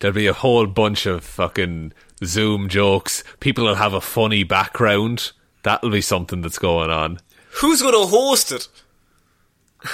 there'll 0.00 0.14
be 0.14 0.26
a 0.26 0.32
whole 0.32 0.66
bunch 0.66 1.06
of 1.06 1.22
fucking 1.22 1.92
Zoom 2.24 2.68
jokes. 2.68 3.22
People 3.38 3.64
will 3.64 3.76
have 3.76 3.94
a 3.94 4.00
funny 4.00 4.42
background. 4.42 5.30
That'll 5.62 5.90
be 5.90 6.00
something 6.00 6.40
that's 6.40 6.58
going 6.58 6.90
on. 6.90 7.20
Who's 7.60 7.82
going 7.82 7.94
to 7.94 8.06
host 8.06 8.50
it? 8.50 8.66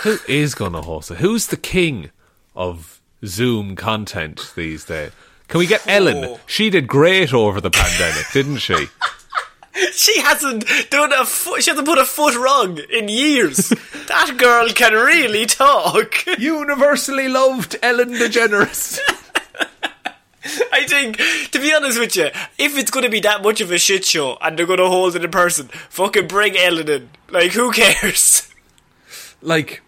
Who 0.03 0.19
is 0.29 0.55
going 0.55 0.73
to 0.73 0.83
host 0.83 1.11
it? 1.11 1.19
Who's 1.19 1.47
the 1.47 1.57
king 1.57 2.11
of 2.55 3.01
Zoom 3.25 3.77
content 3.77 4.53
these 4.57 4.85
days? 4.85 5.13
Can 5.49 5.59
we 5.59 5.67
get 5.67 5.87
Ellen? 5.87 6.25
Oh. 6.25 6.41
She 6.47 6.71
did 6.71 6.89
great 6.89 7.33
over 7.33 7.61
the 7.61 7.71
pandemic, 7.71 8.27
didn't 8.33 8.59
she? 8.59 8.87
She 9.93 10.19
hasn't 10.23 10.65
done 10.89 11.13
a 11.13 11.27
foot, 11.27 11.63
she 11.63 11.71
hasn't 11.71 11.87
put 11.87 11.99
a 11.99 12.05
foot 12.07 12.35
wrong 12.35 12.79
in 12.91 13.09
years. 13.09 13.69
that 14.09 14.35
girl 14.39 14.69
can 14.71 14.95
really 14.95 15.45
talk. 15.45 16.25
Universally 16.39 17.29
loved 17.29 17.77
Ellen 17.83 18.13
DeGeneres. 18.13 18.99
I 20.73 20.87
think, 20.87 21.19
to 21.51 21.59
be 21.59 21.75
honest 21.75 21.99
with 22.01 22.17
you, 22.17 22.31
if 22.57 22.79
it's 22.79 22.91
going 22.91 23.05
to 23.05 23.11
be 23.11 23.21
that 23.21 23.43
much 23.43 23.61
of 23.61 23.71
a 23.71 23.79
shit 23.79 24.05
show 24.05 24.39
and 24.41 24.59
they're 24.59 24.65
going 24.65 24.79
to 24.79 24.89
hold 24.89 25.17
it 25.17 25.25
in 25.25 25.31
person, 25.31 25.69
fucking 25.91 26.29
bring 26.29 26.57
Ellen 26.57 26.89
in. 26.89 27.11
Like, 27.29 27.53
who 27.53 27.71
cares? 27.73 28.51
Like, 29.43 29.83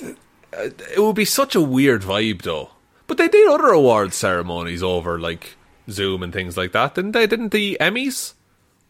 it 0.00 0.98
would 0.98 1.16
be 1.16 1.24
such 1.24 1.54
a 1.54 1.60
weird 1.60 2.02
vibe, 2.02 2.42
though. 2.42 2.70
But 3.06 3.18
they 3.18 3.28
did 3.28 3.48
other 3.50 3.68
award 3.68 4.14
ceremonies 4.14 4.82
over 4.82 5.18
like 5.18 5.56
Zoom 5.90 6.22
and 6.22 6.32
things 6.32 6.56
like 6.56 6.72
that, 6.72 6.94
didn't 6.94 7.12
they? 7.12 7.26
Didn't 7.26 7.50
the 7.50 7.76
Emmys? 7.80 8.34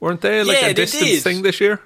Weren't 0.01 0.21
they 0.21 0.45
like 0.45 0.61
Yeah, 0.61 0.67
a 0.67 0.69
they 0.69 0.75
distance 0.75 1.11
did. 1.11 1.23
thing 1.23 1.43
this 1.43 1.61
year? 1.61 1.81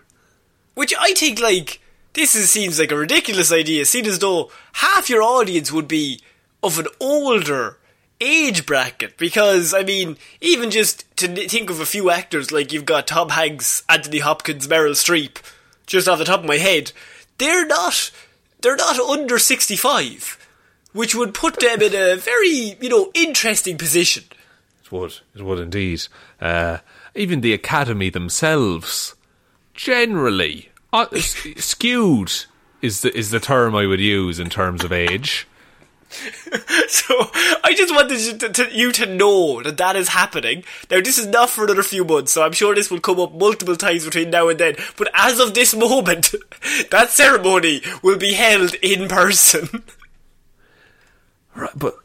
Which 0.75 0.93
I 0.99 1.15
think, 1.15 1.41
like, 1.41 1.81
this 2.13 2.35
is, 2.35 2.51
seems 2.51 2.79
like 2.79 2.93
a 2.93 2.97
ridiculous 2.97 3.53
idea, 3.53 3.85
seen 3.85 4.07
as 4.07 4.19
though 4.19 4.51
half 4.75 5.09
your 5.09 5.23
audience 5.23 5.73
would 5.73 5.89
be 5.89 6.21
of 6.63 6.79
an 6.79 6.87
older 7.01 7.79
age 8.21 8.67
bracket. 8.67 9.17
Because, 9.17 9.73
I 9.73 9.83
mean, 9.83 10.17
even 10.41 10.71
just 10.71 11.05
to 11.17 11.29
think 11.49 11.71
of 11.71 11.81
a 11.81 11.87
few 11.87 12.11
actors, 12.11 12.53
like 12.53 12.73
you've 12.73 12.85
got 12.85 13.07
Tom 13.07 13.31
Hanks, 13.31 13.83
Anthony 13.89 14.19
Hopkins, 14.19 14.69
Meryl 14.69 14.91
Streep, 14.91 15.39
just 15.87 16.09
off 16.09 16.19
the 16.19 16.25
top 16.25 16.41
of 16.41 16.47
my 16.47 16.59
head, 16.59 16.93
they're 17.39 17.67
not, 17.67 18.11
they're 18.61 18.77
not 18.77 18.99
under 18.99 19.39
65. 19.39 20.35
Which 20.93 21.15
would 21.15 21.35
put 21.35 21.61
them 21.61 21.83
in 21.83 21.95
a 21.95 22.17
very, 22.17 22.77
you 22.81 22.89
know, 22.89 23.11
interesting 23.15 23.77
position. 23.79 24.25
It 24.83 24.91
would. 24.91 25.19
It 25.35 25.43
would 25.43 25.59
indeed. 25.59 26.07
Uh, 26.41 26.79
even 27.15 27.41
the 27.41 27.53
Academy 27.53 28.11
themselves, 28.11 29.15
generally, 29.75 30.71
uh, 30.93 31.07
skewed 31.57 32.33
is 32.81 33.03
the 33.03 33.17
is 33.17 33.31
the 33.31 33.41
term 33.41 33.75
I 33.75 33.87
would 33.87 34.01
use 34.01 34.39
in 34.41 34.49
terms 34.49 34.83
of 34.83 34.93
age. 34.93 35.47
So 36.89 37.15
I 37.65 37.75
just 37.77 37.95
wanted 37.95 38.21
you 38.21 38.39
to, 38.39 38.49
to, 38.49 38.75
you 38.75 38.93
to 38.93 39.07
know 39.07 39.63
that 39.63 39.77
that 39.77 39.95
is 39.95 40.09
happening. 40.09 40.65
Now 40.91 41.01
this 41.01 41.19
is 41.19 41.27
not 41.27 41.51
for 41.51 41.65
another 41.65 41.83
few 41.83 42.05
months, 42.05 42.33
so 42.33 42.43
I'm 42.43 42.53
sure 42.53 42.75
this 42.75 42.91
will 42.91 43.01
come 43.01 43.21
up 43.21 43.35
multiple 43.35 43.77
times 43.77 44.05
between 44.05 44.31
now 44.31 44.49
and 44.49 44.59
then. 44.59 44.77
But 44.97 45.11
as 45.15 45.39
of 45.39 45.55
this 45.55 45.75
moment, 45.75 46.35
that 46.91 47.11
ceremony 47.11 47.83
will 48.03 48.19
be 48.19 48.35
held 48.35 48.75
in 48.77 49.09
person. 49.09 49.85
Right, 51.55 51.77
but 51.77 51.97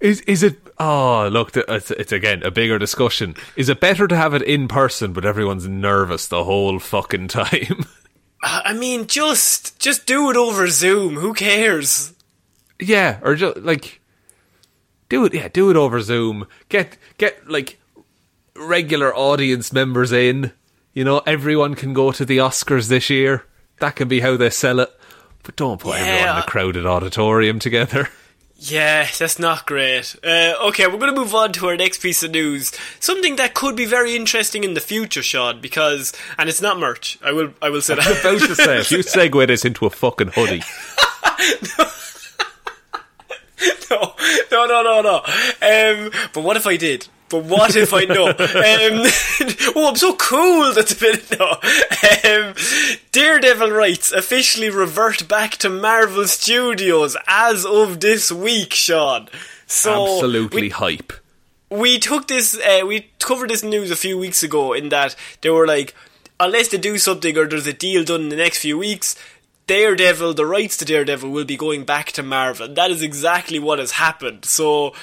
is 0.00 0.20
is 0.22 0.42
it? 0.42 0.58
Oh, 0.78 1.28
look, 1.28 1.56
it's, 1.56 1.90
it's 1.90 2.12
again 2.12 2.42
a 2.44 2.50
bigger 2.50 2.78
discussion. 2.78 3.34
Is 3.56 3.68
it 3.68 3.80
better 3.80 4.06
to 4.06 4.16
have 4.16 4.34
it 4.34 4.42
in 4.42 4.68
person, 4.68 5.12
but 5.12 5.24
everyone's 5.24 5.66
nervous 5.66 6.28
the 6.28 6.44
whole 6.44 6.78
fucking 6.78 7.28
time? 7.28 7.84
I 8.42 8.72
mean, 8.72 9.06
just 9.06 9.78
just 9.80 10.06
do 10.06 10.30
it 10.30 10.36
over 10.36 10.68
Zoom. 10.68 11.16
Who 11.16 11.34
cares? 11.34 12.14
Yeah, 12.80 13.18
or 13.22 13.34
just 13.34 13.58
like 13.58 14.00
do 15.08 15.24
it. 15.24 15.34
Yeah, 15.34 15.48
do 15.48 15.70
it 15.70 15.76
over 15.76 16.00
Zoom. 16.00 16.46
Get 16.68 16.96
get 17.18 17.48
like 17.48 17.78
regular 18.56 19.14
audience 19.14 19.72
members 19.72 20.12
in. 20.12 20.52
You 20.92 21.04
know, 21.04 21.22
everyone 21.26 21.74
can 21.74 21.92
go 21.92 22.12
to 22.12 22.24
the 22.24 22.38
Oscars 22.38 22.88
this 22.88 23.08
year. 23.10 23.44
That 23.80 23.96
can 23.96 24.08
be 24.08 24.20
how 24.20 24.36
they 24.36 24.50
sell 24.50 24.80
it. 24.80 24.90
But 25.44 25.56
don't 25.56 25.80
put 25.80 25.96
everyone 25.96 26.36
in 26.36 26.42
a 26.42 26.46
crowded 26.46 26.86
auditorium 26.86 27.58
together. 27.58 28.08
Yeah, 28.60 29.06
that's 29.16 29.38
not 29.38 29.66
great. 29.66 30.16
Uh, 30.24 30.54
okay, 30.64 30.88
we're 30.88 30.98
going 30.98 31.14
to 31.14 31.20
move 31.20 31.32
on 31.32 31.52
to 31.52 31.68
our 31.68 31.76
next 31.76 32.02
piece 32.02 32.24
of 32.24 32.32
news. 32.32 32.72
Something 32.98 33.36
that 33.36 33.54
could 33.54 33.76
be 33.76 33.86
very 33.86 34.16
interesting 34.16 34.64
in 34.64 34.74
the 34.74 34.80
future, 34.80 35.22
Sean, 35.22 35.60
because 35.60 36.12
and 36.36 36.48
it's 36.48 36.60
not 36.60 36.76
merch. 36.76 37.20
I 37.22 37.30
will 37.30 37.54
I 37.62 37.70
will 37.70 37.82
say 37.82 37.94
that. 37.94 38.04
about 38.20 38.40
to 38.40 38.56
say, 38.56 38.80
if 38.80 38.90
you 38.90 38.98
segue 38.98 39.46
this 39.46 39.64
into 39.64 39.86
a 39.86 39.90
fucking 39.90 40.32
hoodie, 40.34 40.64
no, 41.78 41.84
no, 43.90 44.66
no, 44.66 44.82
no, 44.82 45.00
no. 45.02 45.16
Um, 45.62 46.10
but 46.32 46.42
what 46.42 46.56
if 46.56 46.66
I 46.66 46.76
did? 46.76 47.08
But 47.28 47.44
what 47.44 47.76
if 47.76 47.92
I 47.92 48.04
know? 48.04 48.28
Um, 48.28 48.34
oh, 49.76 49.88
I'm 49.90 49.96
so 49.96 50.14
cool. 50.16 50.72
That's 50.72 50.92
a 50.92 50.96
bit 50.96 51.38
no. 51.38 51.58
Um, 52.24 52.54
Daredevil 53.12 53.70
rights 53.70 54.12
officially 54.12 54.70
revert 54.70 55.28
back 55.28 55.56
to 55.58 55.68
Marvel 55.68 56.26
Studios 56.26 57.16
as 57.26 57.66
of 57.66 58.00
this 58.00 58.32
week, 58.32 58.72
Sean. 58.72 59.28
So 59.66 60.14
absolutely 60.14 60.62
we- 60.62 60.68
hype. 60.70 61.12
we 61.70 61.98
took 61.98 62.28
this 62.28 62.58
uh, 62.58 62.86
we 62.86 63.10
covered 63.20 63.50
this 63.50 63.62
news 63.62 63.90
a 63.90 63.96
few 63.96 64.16
weeks 64.16 64.42
ago 64.42 64.72
in 64.72 64.88
that 64.88 65.14
they 65.42 65.50
were 65.50 65.66
like 65.66 65.94
unless 66.40 66.68
they 66.68 66.78
do 66.78 66.96
something 66.96 67.36
or 67.36 67.46
there's 67.46 67.66
a 67.66 67.74
deal 67.74 68.04
done 68.04 68.22
in 68.22 68.28
the 68.30 68.36
next 68.36 68.58
few 68.60 68.78
weeks 68.78 69.16
Daredevil 69.68 70.32
the 70.32 70.46
rights 70.46 70.78
to 70.78 70.86
Daredevil 70.86 71.30
will 71.30 71.44
be 71.44 71.56
going 71.56 71.84
back 71.84 72.10
to 72.12 72.22
Marvel. 72.22 72.66
That 72.66 72.90
is 72.90 73.02
exactly 73.02 73.58
what 73.58 73.78
has 73.78 73.92
happened. 73.92 74.46
So 74.46 74.94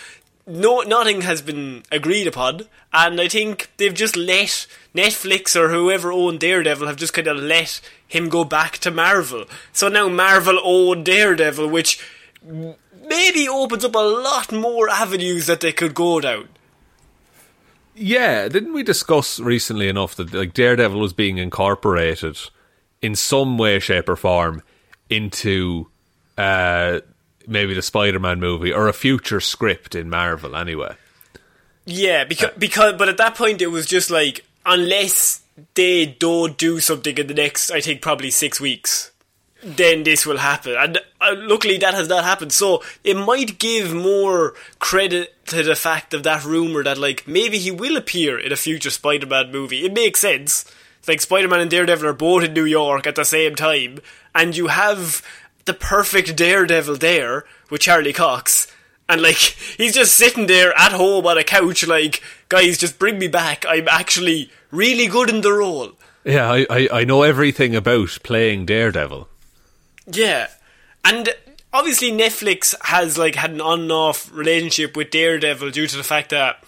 no 0.48 0.82
nothing 0.82 1.22
has 1.22 1.44
been 1.44 1.84
agreed 1.92 2.26
upon 2.26 2.64
and 2.92 3.22
I 3.22 3.28
think 3.28 3.70
they've 3.78 3.94
just 3.94 4.18
let 4.18 4.66
Netflix 4.96 5.56
or 5.56 5.70
whoever 5.70 6.12
owned 6.12 6.40
Daredevil 6.40 6.88
have 6.88 6.98
just 6.98 7.14
kind 7.14 7.28
of 7.28 7.38
let 7.38 7.80
him 8.08 8.28
go 8.28 8.44
back 8.44 8.80
to 8.80 8.90
Marvel. 8.90 9.46
So 9.72 9.88
now 9.88 10.10
Marvel 10.10 10.60
own 10.64 11.04
Daredevil 11.04 11.70
which 11.70 12.04
maybe 12.44 13.48
opens 13.48 13.86
up 13.86 13.94
a 13.94 14.00
lot 14.00 14.52
more 14.52 14.90
avenues 14.90 15.46
that 15.46 15.62
they 15.62 15.74
could 15.74 15.94
go 15.94 16.20
down. 16.20 16.50
Yeah, 17.94 18.48
didn't 18.48 18.74
we 18.74 18.82
discuss 18.82 19.40
recently 19.40 19.88
enough 19.90 20.16
that 20.16 20.34
like 20.34 20.56
Daredevil 20.56 21.00
was 21.00 21.14
being 21.14 21.38
incorporated 21.38 22.40
in 23.06 23.16
some 23.16 23.60
way, 23.60 23.78
shape, 23.80 24.10
or 24.10 24.16
form 24.16 24.64
into 25.12 25.88
uh, 26.40 27.00
maybe 27.48 27.76
the 27.76 27.82
Spider-Man 27.84 28.40
movie 28.40 28.74
or 28.74 28.88
a 28.88 28.94
future 28.94 29.40
script 29.40 29.94
in 29.94 30.10
Marvel 30.10 30.56
anyway. 30.56 30.96
Yeah, 31.86 32.24
because 32.24 32.50
because 32.58 32.96
but 32.98 33.10
at 33.10 33.18
that 33.18 33.36
point 33.36 33.62
it 33.62 33.68
was 33.68 33.86
just 33.86 34.10
like 34.10 34.44
unless 34.66 35.44
they 35.76 36.08
don't 36.08 36.58
do 36.58 36.80
something 36.80 37.16
in 37.16 37.28
the 37.28 37.36
next, 37.36 37.70
I 37.70 37.80
think 37.80 38.02
probably 38.02 38.32
six 38.32 38.60
weeks, 38.60 39.12
then 39.62 40.02
this 40.02 40.26
will 40.26 40.38
happen. 40.38 40.76
And 40.76 40.98
uh, 41.22 41.36
luckily 41.38 41.78
that 41.78 41.94
has 41.94 42.10
not 42.10 42.24
happened. 42.24 42.54
So 42.54 42.84
it 43.04 43.16
might 43.16 43.60
give 43.60 43.94
more 43.94 44.56
credit 44.80 45.46
to 45.50 45.62
the 45.62 45.76
fact 45.76 46.16
of 46.16 46.24
that 46.24 46.44
rumor 46.44 46.84
that 46.84 46.98
like 46.98 47.28
maybe 47.28 47.60
he 47.60 47.70
will 47.70 47.98
appear 47.98 48.40
in 48.40 48.52
a 48.52 48.56
future 48.56 48.90
Spider-Man 48.90 49.52
movie. 49.52 49.86
It 49.86 49.94
makes 49.94 50.22
sense. 50.22 50.66
Like 51.08 51.22
Spider-Man 51.22 51.60
and 51.60 51.72
Daredevil 51.72 52.08
are 52.08 52.14
both 52.14 52.44
in 52.44 52.54
New 52.54 52.66
York 52.66 53.06
at 53.06 53.16
the 53.16 53.26
same 53.26 53.56
time, 53.56 54.00
and 54.34 54.56
you 54.56 54.68
have 54.68 55.22
the 55.66 55.74
perfect 55.74 56.36
Daredevil 56.36 56.98
there 56.98 57.46
with 57.70 57.82
Charlie 57.82 58.14
Cox. 58.14 58.72
And 59.08 59.22
like 59.22 59.36
he's 59.36 59.94
just 59.94 60.16
sitting 60.16 60.48
there 60.48 60.74
at 60.78 60.92
home 60.92 61.28
on 61.28 61.38
a 61.38 61.44
couch, 61.44 61.86
like, 61.86 62.24
guys, 62.50 62.78
just 62.78 62.98
bring 62.98 63.20
me 63.20 63.28
back. 63.28 63.66
I'm 63.68 63.88
actually 63.88 64.50
really 64.72 65.08
good 65.08 65.30
in 65.30 65.42
the 65.42 65.54
role. 65.54 65.92
Yeah, 66.24 66.52
I, 66.52 66.66
I, 66.70 66.90
I 66.92 67.04
know 67.04 67.22
everything 67.22 67.76
about 67.76 68.18
playing 68.24 68.66
Daredevil. 68.66 69.30
Yeah, 70.08 70.48
and 71.04 71.30
obviously 71.72 72.12
Netflix 72.12 72.74
has 72.86 73.18
like 73.18 73.36
had 73.36 73.52
an 73.52 73.62
on 73.62 73.82
and 73.82 73.92
off 73.92 74.32
relationship 74.32 74.98
with 74.98 75.12
Daredevil 75.12 75.70
due 75.72 75.86
to 75.86 75.98
the 75.98 76.04
fact 76.04 76.32
that 76.32 76.64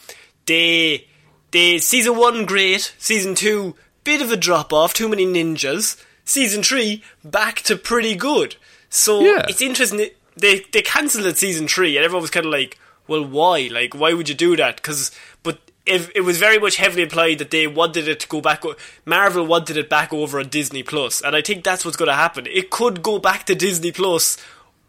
they 0.46 1.08
they 1.52 1.80
season 1.80 2.18
one 2.18 2.46
great, 2.46 2.94
season 3.00 3.34
two 3.34 3.76
bit 4.08 4.22
of 4.22 4.32
a 4.32 4.38
drop 4.48 4.72
off, 4.72 4.94
too 4.94 5.10
many 5.10 5.26
ninjas. 5.26 6.02
Season 6.24 6.62
three 6.64 7.04
back 7.24 7.56
to 7.68 7.76
pretty 7.76 8.16
good. 8.16 8.56
So 8.90 9.20
Yeah. 9.22 9.46
it's 9.50 9.62
interesting. 9.62 10.00
They 10.44 10.56
they 10.74 10.82
cancelled 10.82 11.26
at 11.32 11.38
season 11.38 11.68
three, 11.68 11.96
and 11.98 12.04
everyone 12.06 12.22
was 12.28 12.32
kind 12.38 12.46
of 12.46 12.52
like, 12.60 12.78
"Well, 13.08 13.24
why? 13.38 13.70
Like, 13.80 13.94
why 14.02 14.14
would 14.14 14.30
you 14.30 14.36
do 14.36 14.56
that?" 14.58 14.76
Because 14.78 15.12
but 15.44 15.58
if 15.86 16.10
it 16.16 16.22
was 16.30 16.38
very 16.38 16.60
much 16.60 16.76
heavily 16.78 17.04
implied 17.04 17.38
that 17.40 17.52
they 17.52 17.66
wanted 17.68 18.08
it 18.08 18.20
to 18.22 18.28
go 18.28 18.40
back. 18.42 18.64
o- 18.66 18.76
Marvel 19.06 19.46
wanted 19.46 19.78
it 19.78 19.90
back 19.90 20.12
over 20.14 20.40
on 20.40 20.50
Disney 20.50 20.84
Plus, 20.84 21.22
and 21.22 21.34
I 21.36 21.42
think 21.42 21.64
that's 21.64 21.84
what's 21.86 21.98
going 21.98 22.12
to 22.16 22.24
happen. 22.26 22.46
It 22.48 22.70
could 22.70 23.02
go 23.02 23.20
back 23.20 23.46
to 23.46 23.56
Disney 23.56 23.92
Plus, 23.92 24.38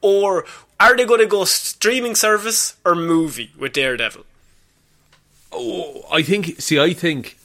or 0.00 0.44
are 0.80 0.96
they 0.96 1.04
going 1.06 1.20
to 1.20 1.26
go 1.38 1.44
streaming 1.44 2.14
service 2.16 2.74
or 2.84 2.94
movie 2.96 3.50
with 3.58 3.72
Daredevil? 3.74 4.24
Oh, 5.52 6.04
I 6.12 6.22
think. 6.22 6.60
See, 6.60 6.78
I 6.78 6.92
think 6.92 7.37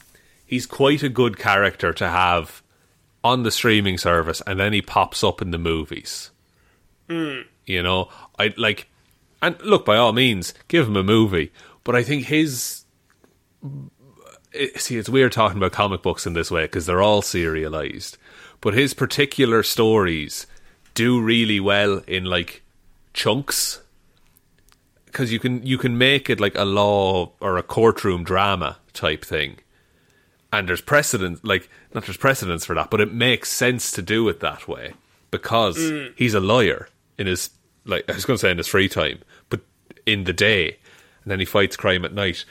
he's 0.53 0.67
quite 0.67 1.01
a 1.01 1.09
good 1.09 1.35
character 1.39 1.91
to 1.91 2.07
have 2.07 2.61
on 3.23 3.41
the 3.41 3.49
streaming 3.49 3.97
service, 3.97 4.39
and 4.45 4.59
then 4.59 4.71
he 4.71 4.83
pops 4.83 5.23
up 5.23 5.41
in 5.41 5.49
the 5.49 5.57
movies. 5.57 6.29
Hmm. 7.09 7.41
You 7.65 7.81
know, 7.81 8.09
I 8.37 8.53
like, 8.55 8.87
and 9.41 9.59
look 9.63 9.83
by 9.83 9.97
all 9.97 10.13
means, 10.13 10.53
give 10.67 10.87
him 10.87 10.95
a 10.95 11.03
movie. 11.03 11.51
But 11.83 11.95
I 11.95 12.03
think 12.03 12.25
his. 12.25 12.85
it- 14.51 14.79
see, 14.79 14.97
it's 14.97 15.09
weird 15.09 15.31
talking 15.31 15.57
about 15.57 15.71
comic 15.71 16.03
books 16.03 16.27
in 16.27 16.33
this 16.33 16.51
way 16.51 16.65
because 16.65 16.85
they're 16.85 17.01
all 17.01 17.23
serialized. 17.23 18.19
But 18.61 18.75
his 18.75 18.93
particular 18.93 19.63
stories 19.63 20.45
do 20.93 21.19
really 21.19 21.59
well 21.59 22.03
in 22.05 22.25
like 22.25 22.61
chunks 23.15 23.81
because 25.05 25.33
you 25.33 25.39
can 25.39 25.65
you 25.65 25.79
can 25.79 25.97
make 25.97 26.29
it 26.29 26.39
like 26.39 26.55
a 26.55 26.63
law 26.65 27.31
or 27.39 27.57
a 27.57 27.63
courtroom 27.63 28.23
drama 28.23 28.77
type 28.93 29.25
thing 29.25 29.57
and 30.53 30.69
there's 30.69 30.81
precedent 30.81 31.43
like 31.43 31.67
not 31.93 32.05
there's 32.05 32.15
precedence 32.15 32.63
for 32.63 32.75
that 32.75 32.89
but 32.89 33.01
it 33.01 33.11
makes 33.11 33.51
sense 33.51 33.91
to 33.91 34.01
do 34.01 34.29
it 34.29 34.39
that 34.39 34.67
way 34.67 34.93
because 35.31 35.77
mm. 35.77 36.13
he's 36.15 36.35
a 36.35 36.39
lawyer 36.39 36.87
in 37.17 37.27
his 37.27 37.49
like 37.85 38.05
I 38.07 38.13
was 38.13 38.23
going 38.23 38.37
to 38.37 38.41
say 38.41 38.51
in 38.51 38.59
his 38.59 38.67
free 38.67 38.87
time 38.87 39.19
but 39.49 39.61
in 40.05 40.23
the 40.23 40.33
day 40.33 40.77
and 41.23 41.31
then 41.31 41.39
he 41.39 41.45
fights 41.45 41.75
crime 41.75 42.05
at 42.05 42.13
night 42.13 42.45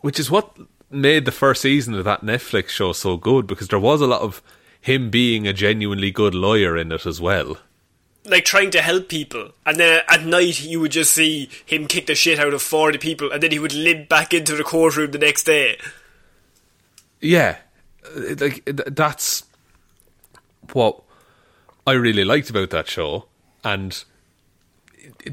which 0.00 0.18
is 0.18 0.30
what 0.30 0.58
made 0.90 1.24
the 1.24 1.32
first 1.32 1.62
season 1.62 1.94
of 1.94 2.04
that 2.04 2.22
Netflix 2.22 2.70
show 2.70 2.92
so 2.92 3.16
good 3.16 3.46
because 3.46 3.68
there 3.68 3.78
was 3.78 4.00
a 4.00 4.06
lot 4.06 4.20
of 4.20 4.42
him 4.80 5.08
being 5.08 5.46
a 5.46 5.52
genuinely 5.52 6.10
good 6.10 6.34
lawyer 6.34 6.76
in 6.76 6.92
it 6.92 7.06
as 7.06 7.20
well 7.20 7.56
like 8.26 8.46
trying 8.46 8.70
to 8.70 8.80
help 8.80 9.10
people, 9.10 9.50
and 9.66 9.76
then 9.76 10.02
at 10.08 10.24
night 10.24 10.62
you 10.62 10.80
would 10.80 10.92
just 10.92 11.12
see 11.12 11.50
him 11.66 11.86
kick 11.86 12.06
the 12.06 12.14
shit 12.14 12.38
out 12.38 12.54
of 12.54 12.62
forty 12.62 12.96
people, 12.96 13.30
and 13.30 13.42
then 13.42 13.50
he 13.50 13.58
would 13.58 13.74
limp 13.74 14.08
back 14.08 14.32
into 14.32 14.56
the 14.56 14.64
courtroom 14.64 15.10
the 15.10 15.18
next 15.18 15.44
day. 15.44 15.76
Yeah, 17.24 17.56
Uh, 18.04 18.34
like 18.38 18.62
that's 18.66 19.44
what 20.74 21.02
I 21.86 21.92
really 21.92 22.24
liked 22.24 22.50
about 22.50 22.68
that 22.70 22.86
show, 22.86 23.26
and 23.64 24.04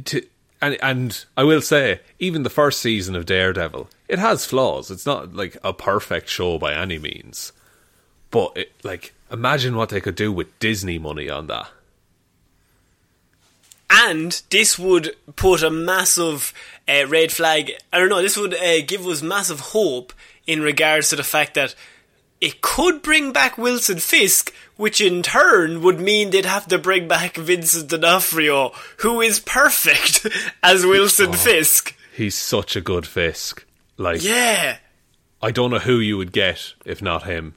to, 0.05 0.25
and 0.61 0.77
and 0.81 1.25
I 1.35 1.43
will 1.43 1.61
say, 1.61 1.99
even 2.17 2.43
the 2.43 2.49
first 2.49 2.79
season 2.79 3.13
of 3.15 3.25
Daredevil, 3.25 3.89
it 4.07 4.19
has 4.19 4.45
flaws. 4.45 4.89
It's 4.89 5.05
not 5.05 5.35
like 5.35 5.57
a 5.65 5.73
perfect 5.73 6.29
show 6.29 6.57
by 6.57 6.73
any 6.73 6.97
means, 6.97 7.51
but 8.29 8.55
it, 8.55 8.71
like 8.83 9.13
imagine 9.29 9.75
what 9.75 9.89
they 9.89 9.99
could 9.99 10.15
do 10.15 10.31
with 10.31 10.57
Disney 10.59 10.97
money 10.97 11.29
on 11.29 11.47
that. 11.47 11.69
And 13.89 14.41
this 14.49 14.79
would 14.79 15.17
put 15.35 15.61
a 15.61 15.69
massive 15.69 16.53
uh, 16.87 17.05
red 17.07 17.33
flag. 17.33 17.73
I 17.91 17.99
don't 17.99 18.07
know. 18.07 18.21
This 18.21 18.37
would 18.37 18.53
uh, 18.53 18.81
give 18.87 19.05
us 19.05 19.21
massive 19.21 19.59
hope 19.59 20.13
in 20.47 20.61
regards 20.61 21.09
to 21.09 21.15
the 21.15 21.23
fact 21.23 21.55
that 21.55 21.75
it 22.39 22.61
could 22.61 23.01
bring 23.01 23.31
back 23.31 23.57
Wilson 23.57 23.99
Fisk, 23.99 24.53
which 24.75 24.99
in 24.99 25.21
turn 25.21 25.83
would 25.83 25.99
mean 25.99 26.31
they'd 26.31 26.45
have 26.45 26.67
to 26.67 26.79
bring 26.79 27.07
back 27.07 27.35
Vincent 27.35 27.89
D'Onofrio, 27.89 28.71
who 28.97 29.21
is 29.21 29.39
perfect 29.39 30.27
as 30.63 30.85
Wilson 30.85 31.29
oh, 31.29 31.33
Fisk. 31.33 31.95
He's 32.15 32.35
such 32.35 32.75
a 32.75 32.81
good 32.81 33.05
Fisk. 33.05 33.65
Like 33.97 34.23
Yeah. 34.23 34.77
I 35.41 35.51
don't 35.51 35.71
know 35.71 35.79
who 35.79 35.99
you 35.99 36.17
would 36.17 36.31
get 36.31 36.73
if 36.85 37.01
not 37.01 37.23
him. 37.23 37.55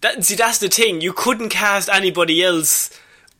That, 0.00 0.24
see, 0.24 0.36
that's 0.36 0.58
the 0.58 0.68
thing. 0.68 1.00
You 1.00 1.12
couldn't 1.12 1.48
cast 1.48 1.88
anybody 1.88 2.42
else 2.44 2.90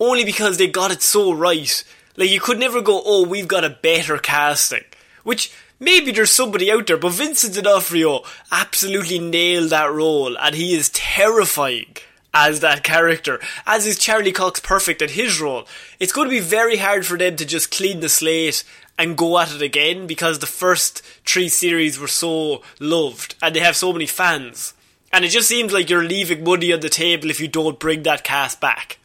only 0.01 0.25
because 0.25 0.59
they 0.59 0.67
got 0.67 0.91
it 0.91 1.03
so 1.03 1.33
right. 1.33 1.85
Like, 2.17 2.31
you 2.31 2.41
could 2.41 2.59
never 2.59 2.81
go, 2.81 3.01
oh, 3.05 3.27
we've 3.27 3.47
got 3.47 3.65
a 3.65 3.71
better 3.71 4.19
casting. 4.19 4.85
Which, 5.23 5.53
maybe 5.79 6.13
there's 6.13 6.31
somebody 6.31 6.71
out 6.71 6.87
there, 6.87 6.97
but 6.97 7.13
Vincent 7.13 7.55
D'Onofrio 7.55 8.23
absolutely 8.51 9.19
nailed 9.19 9.71
that 9.71 9.93
role, 9.93 10.37
and 10.39 10.55
he 10.55 10.75
is 10.75 10.91
terrifying 10.91 11.97
as 12.35 12.61
that 12.61 12.85
character, 12.85 13.41
as 13.67 13.87
is 13.87 13.99
Charlie 13.99 14.33
Cox 14.33 14.61
perfect 14.61 15.03
at 15.03 15.13
his 15.13 15.41
role. 15.41 15.67
It's 15.99 16.13
going 16.13 16.29
to 16.29 16.35
be 16.35 16.41
very 16.41 16.77
hard 16.77 17.07
for 17.07 17.17
them 17.17 17.37
to 17.37 17.45
just 17.45 17.71
clean 17.71 18.01
the 18.01 18.09
slate 18.09 18.65
and 18.99 19.17
go 19.17 19.39
at 19.39 19.55
it 19.55 19.63
again 19.63 20.07
because 20.07 20.39
the 20.39 20.47
first 20.47 21.03
three 21.25 21.49
series 21.49 21.99
were 21.99 22.09
so 22.09 22.63
loved 22.81 23.37
and 23.41 23.55
they 23.55 23.61
have 23.61 23.77
so 23.77 23.93
many 23.93 24.07
fans. 24.07 24.75
And 25.13 25.25
it 25.25 25.29
just 25.29 25.49
seems 25.49 25.73
like 25.73 25.89
you're 25.89 26.05
leaving 26.05 26.45
money 26.45 26.73
on 26.73 26.81
the 26.81 26.91
table 26.91 27.31
if 27.31 27.41
you 27.41 27.49
don't 27.49 27.79
bring 27.79 28.03
that 28.03 28.25
cast 28.25 28.61
back. 28.61 28.99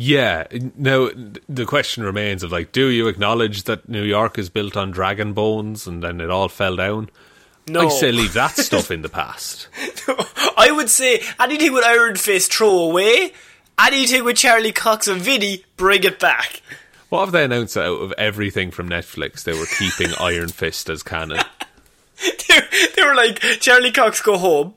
Yeah. 0.00 0.46
Now 0.76 1.08
the 1.48 1.66
question 1.66 2.04
remains 2.04 2.44
of 2.44 2.52
like, 2.52 2.70
do 2.70 2.86
you 2.86 3.08
acknowledge 3.08 3.64
that 3.64 3.88
New 3.88 4.04
York 4.04 4.38
is 4.38 4.48
built 4.48 4.76
on 4.76 4.92
dragon 4.92 5.32
bones 5.32 5.88
and 5.88 6.04
then 6.04 6.20
it 6.20 6.30
all 6.30 6.48
fell 6.48 6.76
down? 6.76 7.10
No. 7.66 7.80
I 7.80 7.88
say 7.88 8.12
leave 8.12 8.34
that 8.34 8.56
stuff 8.56 8.92
in 8.92 9.02
the 9.02 9.08
past. 9.08 9.66
I 10.56 10.70
would 10.70 10.88
say 10.88 11.20
anything 11.40 11.72
with 11.72 11.84
Iron 11.84 12.14
Fist, 12.14 12.54
throw 12.54 12.78
away. 12.78 13.32
Anything 13.76 14.22
with 14.22 14.36
Charlie 14.36 14.70
Cox 14.70 15.08
and 15.08 15.20
Vinny, 15.20 15.64
bring 15.76 16.04
it 16.04 16.20
back. 16.20 16.62
What 17.08 17.22
have 17.24 17.32
they 17.32 17.44
announced 17.44 17.74
that 17.74 17.86
out 17.86 18.00
of 18.00 18.12
everything 18.12 18.70
from 18.70 18.88
Netflix? 18.88 19.42
They 19.42 19.58
were 19.58 19.66
keeping 19.66 20.14
Iron 20.20 20.50
Fist 20.50 20.88
as 20.90 21.02
canon. 21.02 21.42
they, 22.48 22.60
they 22.94 23.02
were 23.02 23.16
like, 23.16 23.40
Charlie 23.58 23.90
Cox, 23.90 24.22
go 24.22 24.38
home. 24.38 24.74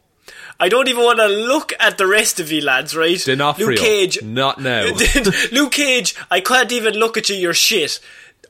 I 0.61 0.69
don't 0.69 0.87
even 0.87 1.03
want 1.03 1.17
to 1.17 1.25
look 1.25 1.73
at 1.79 1.97
the 1.97 2.05
rest 2.05 2.39
of 2.39 2.51
you 2.51 2.61
lads, 2.61 2.95
right? 2.95 3.19
D'Onofrio, 3.19 3.69
Luke 3.69 3.79
Cage. 3.79 4.21
not 4.21 4.61
now. 4.61 4.95
Luke 5.51 5.71
Cage, 5.71 6.13
I 6.29 6.39
can't 6.39 6.71
even 6.71 6.93
look 6.93 7.17
at 7.17 7.29
you, 7.29 7.35
you're 7.35 7.55
shit. 7.55 7.99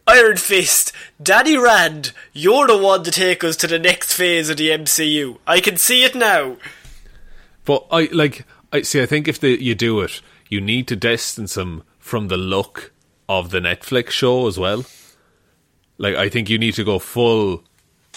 Iron 0.06 0.36
Fist, 0.36 0.92
Danny 1.24 1.56
Rand, 1.56 2.12
you're 2.34 2.68
the 2.68 2.78
one 2.78 3.04
to 3.04 3.12
take 3.12 3.46
us 3.46 3.56
to 3.58 3.68
the 3.68 3.80
next 3.80 4.12
phase 4.12 4.50
of 4.50 4.58
the 4.58 4.72
MCU. 4.72 5.38
I 5.48 5.62
can 5.62 5.78
see 5.78 6.04
it 6.04 6.14
now. 6.14 6.58
But 7.64 7.88
I 7.90 8.10
like 8.12 8.46
I 8.74 8.82
see. 8.82 9.02
I 9.02 9.06
think 9.06 9.30
if 9.30 9.40
the, 9.40 9.64
you 9.64 9.74
do 9.74 10.02
it, 10.02 10.22
you 10.50 10.60
need 10.60 10.90
to 10.90 10.98
distance 10.98 11.54
them 11.54 11.84
from 11.98 12.28
the 12.28 12.36
look 12.36 12.92
of 13.30 13.52
the 13.52 13.62
Netflix 13.62 14.10
show 14.10 14.48
as 14.48 14.60
well. 14.60 14.84
Like 15.98 16.16
I 16.16 16.28
think 16.28 16.50
you 16.50 16.58
need 16.58 16.74
to 16.74 16.84
go 16.84 17.00
full, 17.00 17.64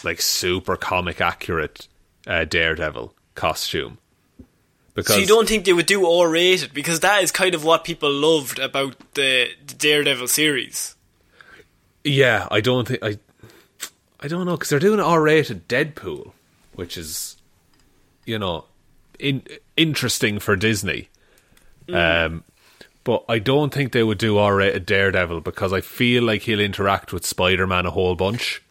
like 0.03 0.21
super 0.21 0.77
comic 0.77 1.21
accurate 1.21 1.87
uh, 2.27 2.45
Daredevil 2.45 3.15
costume. 3.35 3.99
Because 4.95 5.15
So 5.17 5.21
you 5.21 5.27
don't 5.27 5.49
think 5.49 5.65
they 5.65 5.73
would 5.73 5.87
do 5.87 6.07
R 6.09 6.29
rated 6.29 6.73
because 6.73 7.01
that 7.01 7.23
is 7.23 7.33
kind 7.33 7.55
of 7.55 7.65
what 7.65 7.83
people 7.85 8.13
loved 8.13 8.59
about 8.59 8.97
the, 9.15 9.49
the 9.67 9.75
Daredevil 9.75 10.29
series. 10.29 10.95
yeah, 12.05 12.47
I 12.51 12.61
don't 12.61 12.87
think 12.89 13.03
I. 13.03 13.19
I 14.21 14.29
don't 14.29 14.47
know 14.47 14.53
because 14.57 14.71
they're 14.71 14.79
doing 14.79 15.01
R-rated 15.01 15.69
Deadpool, 15.69 16.33
which 16.75 16.97
is, 16.97 17.37
you 18.25 18.39
know, 18.39 18.65
in, 19.19 19.43
interesting 19.77 20.39
for 20.39 20.57
Disney. 20.57 21.11
Um, 21.93 22.43
but 23.03 23.23
I 23.29 23.39
don't 23.39 23.75
think 23.75 23.93
they 23.93 24.03
would 24.03 24.17
do 24.17 24.39
R-rated 24.39 24.87
Daredevil 24.87 25.43
because 25.43 25.75
I 25.75 25.83
feel 25.83 26.23
like 26.23 26.43
he'll 26.43 26.61
interact 26.61 27.13
with 27.13 27.27
Spider-Man 27.27 27.85
a 27.85 27.91
whole 27.91 28.15
bunch. 28.15 28.63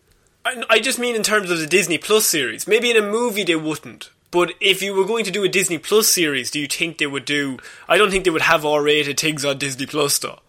I, 0.43 0.63
I 0.71 0.79
just 0.79 0.97
mean 0.97 1.15
in 1.15 1.21
terms 1.21 1.51
of 1.51 1.59
the 1.59 1.67
Disney 1.67 1.99
Plus 1.99 2.25
series. 2.25 2.65
Maybe 2.67 2.89
in 2.89 2.97
a 2.97 3.03
movie 3.07 3.43
they 3.43 3.55
wouldn't. 3.55 4.09
But 4.33 4.55
if 4.59 4.81
you 4.81 4.95
were 4.95 5.05
going 5.05 5.25
to 5.25 5.31
do 5.31 5.43
a 5.43 5.47
Disney 5.47 5.77
Plus 5.77 6.09
series, 6.09 6.49
do 6.49 6.59
you 6.59 6.65
think 6.65 6.97
they 6.97 7.05
would 7.05 7.23
do? 7.23 7.59
I 7.87 7.99
don't 7.99 8.09
think 8.09 8.23
they 8.23 8.31
would 8.31 8.41
have 8.41 8.65
R-rated 8.65 9.19
things 9.19 9.45
on 9.45 9.59
Disney 9.59 9.85
Plus 9.85 10.17
though. 10.17 10.39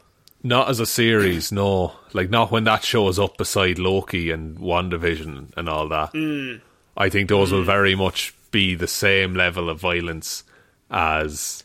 Not 0.43 0.71
as 0.71 0.81
a 0.81 0.87
series, 0.87 1.53
no. 1.53 1.93
Like 2.15 2.31
not 2.31 2.51
when 2.51 2.65
that 2.65 2.83
shows 2.83 3.19
up 3.19 3.37
beside 3.37 3.79
Loki 3.79 4.31
and 4.31 4.57
WandaVision 4.57 5.53
and 5.55 5.69
all 5.69 5.87
that. 5.91 6.13
Hmm. 6.13 6.57
I 6.97 7.11
think 7.11 7.29
those 7.29 7.53
will 7.53 7.63
very 7.63 7.95
much 7.95 8.35
be 8.51 8.75
the 8.75 8.89
same 8.89 9.35
level 9.35 9.69
of 9.69 9.81
violence 9.81 10.45
as 10.91 11.63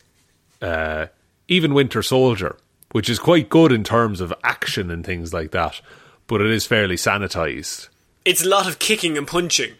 uh, 0.60 1.06
even 1.48 1.72
Winter 1.72 2.02
Soldier, 2.02 2.56
which 2.92 3.08
is 3.08 3.18
quite 3.18 3.48
good 3.48 3.72
in 3.72 3.82
terms 3.82 4.20
of 4.20 4.34
action 4.44 4.90
and 4.90 5.06
things 5.06 5.32
like 5.32 5.52
that, 5.52 5.80
but 6.26 6.42
it 6.42 6.50
is 6.50 6.66
fairly 6.66 6.96
sanitized. 6.96 7.88
It's 8.26 8.44
a 8.44 8.48
lot 8.48 8.68
of 8.68 8.78
kicking 8.78 9.16
and 9.16 9.26
punching. 9.26 9.72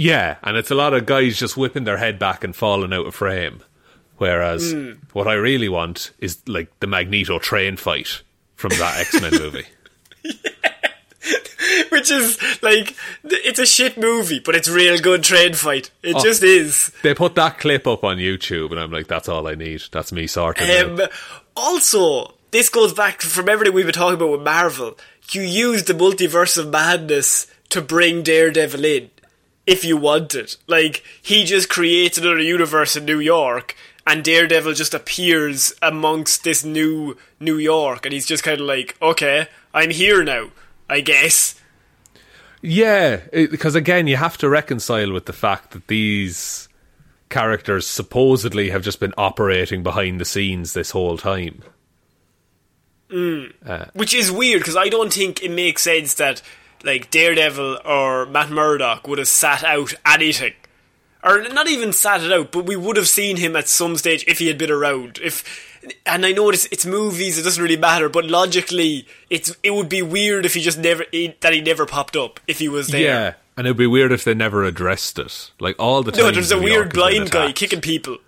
Yeah, 0.00 0.36
and 0.42 0.56
it's 0.56 0.70
a 0.70 0.74
lot 0.74 0.94
of 0.94 1.04
guys 1.04 1.38
just 1.38 1.58
whipping 1.58 1.84
their 1.84 1.98
head 1.98 2.18
back 2.18 2.42
and 2.42 2.56
falling 2.56 2.94
out 2.94 3.06
of 3.06 3.14
frame. 3.14 3.60
Whereas 4.16 4.74
what 5.12 5.28
I 5.28 5.34
really 5.34 5.68
want 5.68 6.12
is 6.18 6.38
like 6.48 6.68
the 6.80 6.86
Magneto 6.86 7.38
train 7.38 7.76
fight 7.76 8.22
from 8.54 8.70
that 8.70 8.98
X 8.98 9.20
Men 9.20 9.32
movie. 9.38 9.66
Which 11.90 12.10
is 12.10 12.38
like 12.62 12.96
it's 13.24 13.58
a 13.58 13.66
shit 13.66 13.98
movie, 13.98 14.40
but 14.40 14.54
it's 14.54 14.70
real 14.70 14.98
good 14.98 15.22
train 15.22 15.52
fight. 15.52 15.90
It 16.02 16.16
just 16.22 16.42
is. 16.42 16.92
They 17.02 17.12
put 17.12 17.34
that 17.34 17.58
clip 17.58 17.86
up 17.86 18.02
on 18.02 18.16
YouTube, 18.16 18.70
and 18.70 18.80
I'm 18.80 18.90
like, 18.90 19.06
that's 19.06 19.28
all 19.28 19.46
I 19.46 19.54
need. 19.54 19.82
That's 19.92 20.12
me 20.12 20.26
sorted. 20.26 21.00
Um, 21.00 21.08
also, 21.54 22.32
this 22.52 22.70
goes 22.70 22.94
back 22.94 23.20
from 23.20 23.50
everything 23.50 23.74
we've 23.74 23.84
been 23.84 23.92
talking 23.92 24.14
about 24.14 24.30
with 24.30 24.42
Marvel. 24.42 24.96
You 25.30 25.42
use 25.42 25.84
the 25.84 25.92
multiverse 25.92 26.56
of 26.56 26.68
madness 26.68 27.46
to 27.68 27.82
bring 27.82 28.22
Daredevil 28.22 28.84
in 28.84 29.10
if 29.66 29.84
you 29.84 29.96
want 29.96 30.34
it. 30.34 30.56
Like 30.66 31.02
he 31.22 31.44
just 31.44 31.68
creates 31.68 32.18
another 32.18 32.40
universe 32.40 32.96
in 32.96 33.04
New 33.04 33.20
York, 33.20 33.76
and 34.06 34.24
Daredevil 34.24 34.74
just 34.74 34.94
appears 34.94 35.72
amongst 35.82 36.44
this 36.44 36.64
new 36.64 37.16
New 37.38 37.56
York, 37.56 38.06
and 38.06 38.12
he's 38.12 38.26
just 38.26 38.44
kind 38.44 38.60
of 38.60 38.66
like, 38.66 38.96
okay, 39.00 39.48
I'm 39.72 39.90
here 39.90 40.24
now, 40.24 40.50
I 40.88 41.00
guess. 41.00 41.60
Yeah, 42.62 43.20
because 43.32 43.74
again, 43.74 44.06
you 44.06 44.16
have 44.16 44.36
to 44.38 44.48
reconcile 44.48 45.12
with 45.12 45.26
the 45.26 45.32
fact 45.32 45.70
that 45.70 45.86
these 45.86 46.68
characters 47.30 47.86
supposedly 47.86 48.70
have 48.70 48.82
just 48.82 49.00
been 49.00 49.14
operating 49.16 49.82
behind 49.82 50.20
the 50.20 50.24
scenes 50.24 50.72
this 50.74 50.90
whole 50.90 51.16
time. 51.16 51.62
Hmm. 53.10 53.46
Uh, 53.64 53.86
Which 53.94 54.12
is 54.14 54.30
weird 54.30 54.60
because 54.60 54.76
I 54.76 54.88
don't 54.88 55.12
think 55.12 55.42
it 55.42 55.50
makes 55.50 55.82
sense 55.82 56.14
that 56.14 56.42
like 56.84 57.10
Daredevil 57.10 57.80
or 57.84 58.26
Matt 58.26 58.50
Murdock 58.50 59.06
would 59.06 59.18
have 59.18 59.28
sat 59.28 59.64
out 59.64 59.94
anything. 60.06 60.54
Or 61.22 61.42
not 61.48 61.68
even 61.68 61.92
sat 61.92 62.22
it 62.22 62.32
out, 62.32 62.50
but 62.50 62.64
we 62.64 62.76
would 62.76 62.96
have 62.96 63.08
seen 63.08 63.36
him 63.36 63.54
at 63.54 63.68
some 63.68 63.96
stage 63.96 64.24
if 64.26 64.38
he 64.38 64.46
had 64.46 64.56
been 64.56 64.70
around. 64.70 65.18
If 65.22 65.44
and 66.06 66.24
I 66.24 66.32
know 66.32 66.48
it's 66.50 66.66
it's 66.66 66.86
movies, 66.86 67.38
it 67.38 67.42
doesn't 67.42 67.62
really 67.62 67.76
matter, 67.76 68.08
but 68.08 68.24
logically, 68.24 69.06
it's 69.28 69.54
it 69.62 69.72
would 69.72 69.88
be 69.88 70.02
weird 70.02 70.46
if 70.46 70.54
he 70.54 70.60
just 70.60 70.78
never 70.78 71.04
he, 71.10 71.36
that 71.40 71.52
he 71.52 71.60
never 71.60 71.84
popped 71.86 72.16
up 72.16 72.40
if 72.46 72.58
he 72.58 72.68
was 72.68 72.88
there. 72.88 73.02
Yeah, 73.02 73.34
and 73.56 73.66
it'd 73.66 73.76
be 73.76 73.86
weird 73.86 74.12
if 74.12 74.24
they 74.24 74.34
never 74.34 74.64
addressed 74.64 75.18
it. 75.18 75.50
Like 75.60 75.76
all 75.78 76.02
the 76.02 76.12
time. 76.12 76.24
No, 76.24 76.30
there's 76.30 76.52
a 76.52 76.56
New 76.56 76.64
weird 76.64 76.94
York 76.94 76.94
has 76.94 77.12
been 77.12 77.28
blind 77.28 77.30
guy 77.30 77.52
kicking 77.52 77.80
people. 77.80 78.18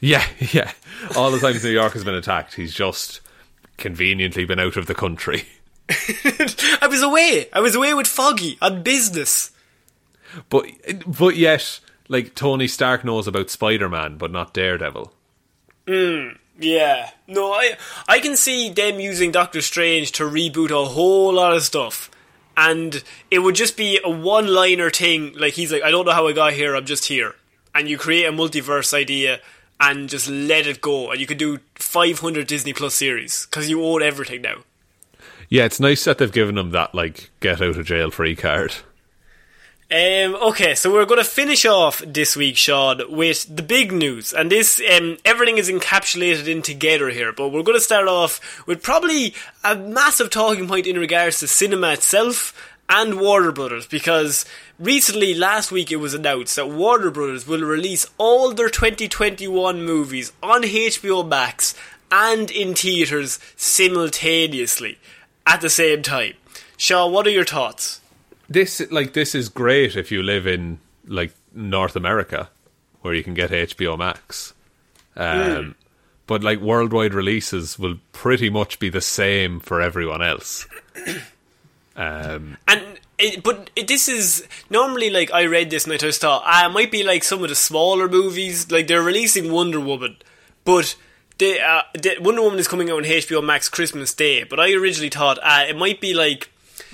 Yeah, 0.00 0.24
yeah. 0.52 0.72
All 1.16 1.30
the 1.30 1.40
times 1.40 1.64
New 1.64 1.70
York 1.70 1.92
has 1.94 2.04
been 2.04 2.14
attacked, 2.14 2.54
he's 2.54 2.74
just 2.74 3.20
conveniently 3.76 4.44
been 4.44 4.60
out 4.60 4.76
of 4.76 4.86
the 4.86 4.94
country. 4.94 5.44
I 6.82 6.86
was 6.88 7.02
away. 7.02 7.48
I 7.52 7.60
was 7.60 7.74
away 7.74 7.94
with 7.94 8.06
Foggy 8.06 8.58
on 8.60 8.82
business. 8.82 9.50
But 10.48 10.66
but 11.06 11.36
yet, 11.36 11.80
like 12.08 12.34
Tony 12.34 12.68
Stark 12.68 13.04
knows 13.04 13.26
about 13.26 13.50
Spider 13.50 13.88
Man, 13.88 14.16
but 14.16 14.30
not 14.30 14.52
Daredevil. 14.52 15.12
Hmm, 15.86 16.28
yeah. 16.58 17.10
No, 17.26 17.52
I 17.52 17.76
I 18.06 18.20
can 18.20 18.36
see 18.36 18.70
them 18.70 19.00
using 19.00 19.32
Doctor 19.32 19.62
Strange 19.62 20.12
to 20.12 20.24
reboot 20.24 20.70
a 20.70 20.88
whole 20.88 21.32
lot 21.34 21.54
of 21.54 21.62
stuff. 21.62 22.10
And 22.56 23.04
it 23.30 23.38
would 23.38 23.54
just 23.54 23.76
be 23.76 24.00
a 24.02 24.10
one 24.10 24.48
liner 24.48 24.90
thing, 24.90 25.32
like 25.34 25.54
he's 25.54 25.72
like, 25.72 25.84
I 25.84 25.92
don't 25.92 26.04
know 26.04 26.12
how 26.12 26.26
I 26.26 26.32
got 26.32 26.54
here, 26.54 26.74
I'm 26.74 26.86
just 26.86 27.04
here. 27.04 27.36
And 27.72 27.88
you 27.88 27.96
create 27.96 28.24
a 28.24 28.32
multiverse 28.32 28.92
idea 28.92 29.40
and 29.78 30.08
just 30.08 30.28
let 30.28 30.66
it 30.66 30.80
go. 30.80 31.12
And 31.12 31.20
you 31.20 31.26
could 31.26 31.38
do 31.38 31.60
500 31.76 32.48
Disney 32.48 32.72
Plus 32.72 32.94
series, 32.94 33.46
because 33.46 33.70
you 33.70 33.84
own 33.84 34.02
everything 34.02 34.42
now. 34.42 34.64
Yeah, 35.48 35.64
it's 35.64 35.80
nice 35.80 36.04
that 36.04 36.18
they've 36.18 36.30
given 36.30 36.58
him 36.58 36.70
that 36.70 36.94
like 36.94 37.30
get 37.40 37.62
out 37.62 37.76
of 37.76 37.86
jail 37.86 38.10
free 38.10 38.36
card. 38.36 38.74
Um, 39.90 40.36
okay, 40.42 40.74
so 40.74 40.92
we're 40.92 41.06
going 41.06 41.22
to 41.22 41.24
finish 41.24 41.64
off 41.64 42.02
this 42.06 42.36
week, 42.36 42.58
Sean, 42.58 43.00
with 43.08 43.56
the 43.56 43.62
big 43.62 43.90
news, 43.90 44.34
and 44.34 44.52
this 44.52 44.82
um, 44.94 45.16
everything 45.24 45.56
is 45.56 45.70
encapsulated 45.70 46.46
in 46.46 46.60
together 46.60 47.08
here. 47.08 47.32
But 47.32 47.48
we're 47.48 47.62
going 47.62 47.78
to 47.78 47.84
start 47.84 48.06
off 48.06 48.66
with 48.66 48.82
probably 48.82 49.34
a 49.64 49.74
massive 49.74 50.28
talking 50.28 50.68
point 50.68 50.86
in 50.86 50.98
regards 50.98 51.40
to 51.40 51.48
cinema 51.48 51.94
itself 51.94 52.52
and 52.90 53.18
Warner 53.18 53.50
Brothers, 53.50 53.86
because 53.86 54.44
recently, 54.78 55.32
last 55.32 55.72
week, 55.72 55.90
it 55.90 55.96
was 55.96 56.12
announced 56.12 56.56
that 56.56 56.68
Warner 56.68 57.10
Brothers 57.10 57.46
will 57.46 57.62
release 57.62 58.06
all 58.18 58.52
their 58.52 58.68
2021 58.68 59.82
movies 59.82 60.34
on 60.42 60.64
HBO 60.64 61.26
Max 61.26 61.74
and 62.12 62.50
in 62.50 62.74
theaters 62.74 63.38
simultaneously 63.56 64.98
at 65.48 65.60
the 65.60 65.70
same 65.70 66.02
time. 66.02 66.34
Sean, 66.76 67.10
what 67.12 67.26
are 67.26 67.30
your 67.30 67.44
thoughts? 67.44 68.00
This 68.48 68.80
like 68.90 69.12
this 69.14 69.34
is 69.34 69.48
great 69.48 69.96
if 69.96 70.12
you 70.12 70.22
live 70.22 70.46
in 70.46 70.78
like 71.06 71.32
North 71.52 71.96
America, 71.96 72.50
where 73.02 73.14
you 73.14 73.24
can 73.24 73.34
get 73.34 73.50
HBO 73.50 73.98
Max. 73.98 74.54
Um, 75.16 75.74
But 76.26 76.44
like 76.44 76.60
worldwide 76.60 77.14
releases 77.14 77.78
will 77.78 77.96
pretty 78.12 78.50
much 78.50 78.78
be 78.78 78.90
the 78.90 79.00
same 79.00 79.60
for 79.60 79.80
everyone 79.80 80.22
else. 80.22 80.66
Um, 81.96 82.58
And 82.68 83.00
it, 83.18 83.42
but 83.42 83.70
it, 83.74 83.88
this 83.88 84.08
is 84.08 84.46
normally 84.70 85.10
like 85.10 85.32
I 85.32 85.46
read 85.46 85.68
this 85.70 85.82
and 85.82 85.92
I 85.92 85.96
just 85.96 86.20
thought 86.20 86.42
ah, 86.46 86.66
it 86.66 86.72
might 86.72 86.92
be 86.92 87.02
like 87.02 87.24
some 87.24 87.42
of 87.42 87.48
the 87.48 87.56
smaller 87.56 88.08
movies. 88.08 88.70
Like 88.70 88.86
they're 88.86 89.02
releasing 89.02 89.50
Wonder 89.50 89.80
Woman, 89.80 90.16
but 90.64 90.94
they, 91.38 91.60
uh, 91.60 91.82
the, 91.94 92.16
Wonder 92.20 92.42
Woman 92.42 92.58
is 92.58 92.68
coming 92.68 92.90
out 92.90 92.98
on 92.98 93.04
HBO 93.04 93.44
Max 93.44 93.68
Christmas 93.68 94.12
Day. 94.14 94.44
But 94.44 94.60
I 94.60 94.72
originally 94.72 95.10
thought 95.10 95.38
ah, 95.42 95.64
it 95.64 95.76
might 95.76 96.00
be 96.00 96.14
like 96.14 96.50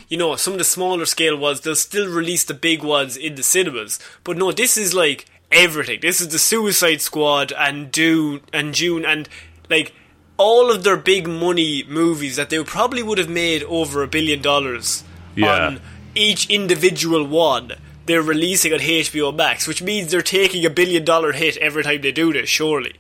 you 0.08 0.16
know 0.16 0.36
some 0.36 0.54
of 0.54 0.58
the 0.58 0.64
smaller 0.64 1.06
scale 1.06 1.36
ones. 1.36 1.60
They'll 1.60 1.74
still 1.76 2.08
release 2.08 2.44
the 2.44 2.54
big 2.54 2.82
ones 2.82 3.16
in 3.16 3.34
the 3.34 3.42
cinemas. 3.42 3.98
But 4.22 4.36
no, 4.36 4.52
this 4.52 4.76
is 4.76 4.94
like 4.94 5.26
everything. 5.50 6.00
This 6.02 6.20
is 6.20 6.28
the 6.28 6.38
Suicide 6.38 7.00
Squad 7.00 7.52
and 7.56 7.90
Dune 7.90 8.40
and 8.52 8.74
June 8.74 9.04
and 9.04 9.28
like 9.70 9.94
all 10.36 10.70
of 10.70 10.82
their 10.82 10.96
big 10.96 11.28
money 11.28 11.84
movies 11.88 12.36
that 12.36 12.50
they 12.50 12.62
probably 12.64 13.02
would 13.02 13.18
have 13.18 13.28
made 13.28 13.62
over 13.64 14.02
a 14.02 14.08
billion 14.08 14.42
dollars 14.42 15.04
Yeah. 15.36 15.66
on 15.66 15.80
each 16.14 16.50
individual 16.50 17.24
one. 17.26 17.72
They're 18.06 18.20
releasing 18.20 18.72
on 18.72 18.80
HBO 18.80 19.34
Max, 19.34 19.66
which 19.66 19.80
means 19.82 20.10
they're 20.10 20.20
taking 20.22 20.66
a 20.66 20.70
billion 20.70 21.04
dollar 21.04 21.32
hit 21.32 21.56
every 21.58 21.82
time 21.82 22.02
they 22.02 22.12
do 22.12 22.32
this. 22.32 22.48
Surely, 22.50 22.94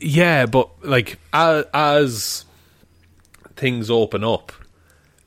Yeah, 0.00 0.46
but 0.46 0.84
like 0.84 1.18
as, 1.32 1.64
as 1.72 2.44
things 3.56 3.90
open 3.90 4.24
up 4.24 4.52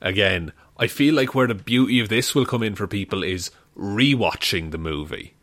again, 0.00 0.52
I 0.78 0.86
feel 0.86 1.14
like 1.14 1.34
where 1.34 1.46
the 1.46 1.54
beauty 1.54 2.00
of 2.00 2.08
this 2.08 2.34
will 2.34 2.46
come 2.46 2.62
in 2.62 2.74
for 2.74 2.86
people 2.86 3.22
is 3.22 3.50
rewatching 3.76 4.70
the 4.70 4.78
movie. 4.78 5.34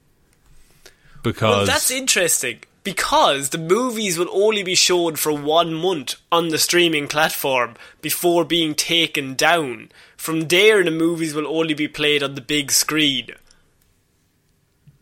Because 1.23 1.57
well, 1.57 1.65
that's 1.65 1.91
interesting 1.91 2.59
because 2.83 3.49
the 3.49 3.57
movies 3.57 4.17
will 4.17 4.29
only 4.31 4.63
be 4.63 4.75
shown 4.75 5.15
for 5.15 5.33
one 5.33 5.73
month 5.73 6.15
on 6.31 6.49
the 6.49 6.57
streaming 6.57 7.07
platform 7.07 7.75
before 8.01 8.45
being 8.45 8.73
taken 8.73 9.35
down. 9.35 9.91
From 10.15 10.47
there, 10.47 10.83
the 10.83 10.91
movies 10.91 11.33
will 11.33 11.47
only 11.47 11.73
be 11.73 11.87
played 11.87 12.23
on 12.23 12.35
the 12.35 12.41
big 12.41 12.71
screen. 12.71 13.31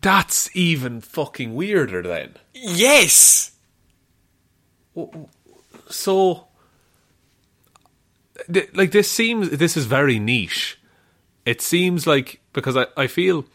that's 0.01 0.49
even 0.55 1.01
fucking 1.01 1.53
weirder 1.55 2.01
then. 2.01 2.35
Yes. 2.53 3.51
So 5.89 6.47
like 8.73 8.91
this 8.91 9.09
seems 9.09 9.49
this 9.49 9.77
is 9.77 9.85
very 9.85 10.19
niche. 10.19 10.79
It 11.45 11.61
seems 11.61 12.05
like 12.05 12.41
because 12.53 12.75
I, 12.77 12.87
I 12.95 13.07
feel 13.07 13.45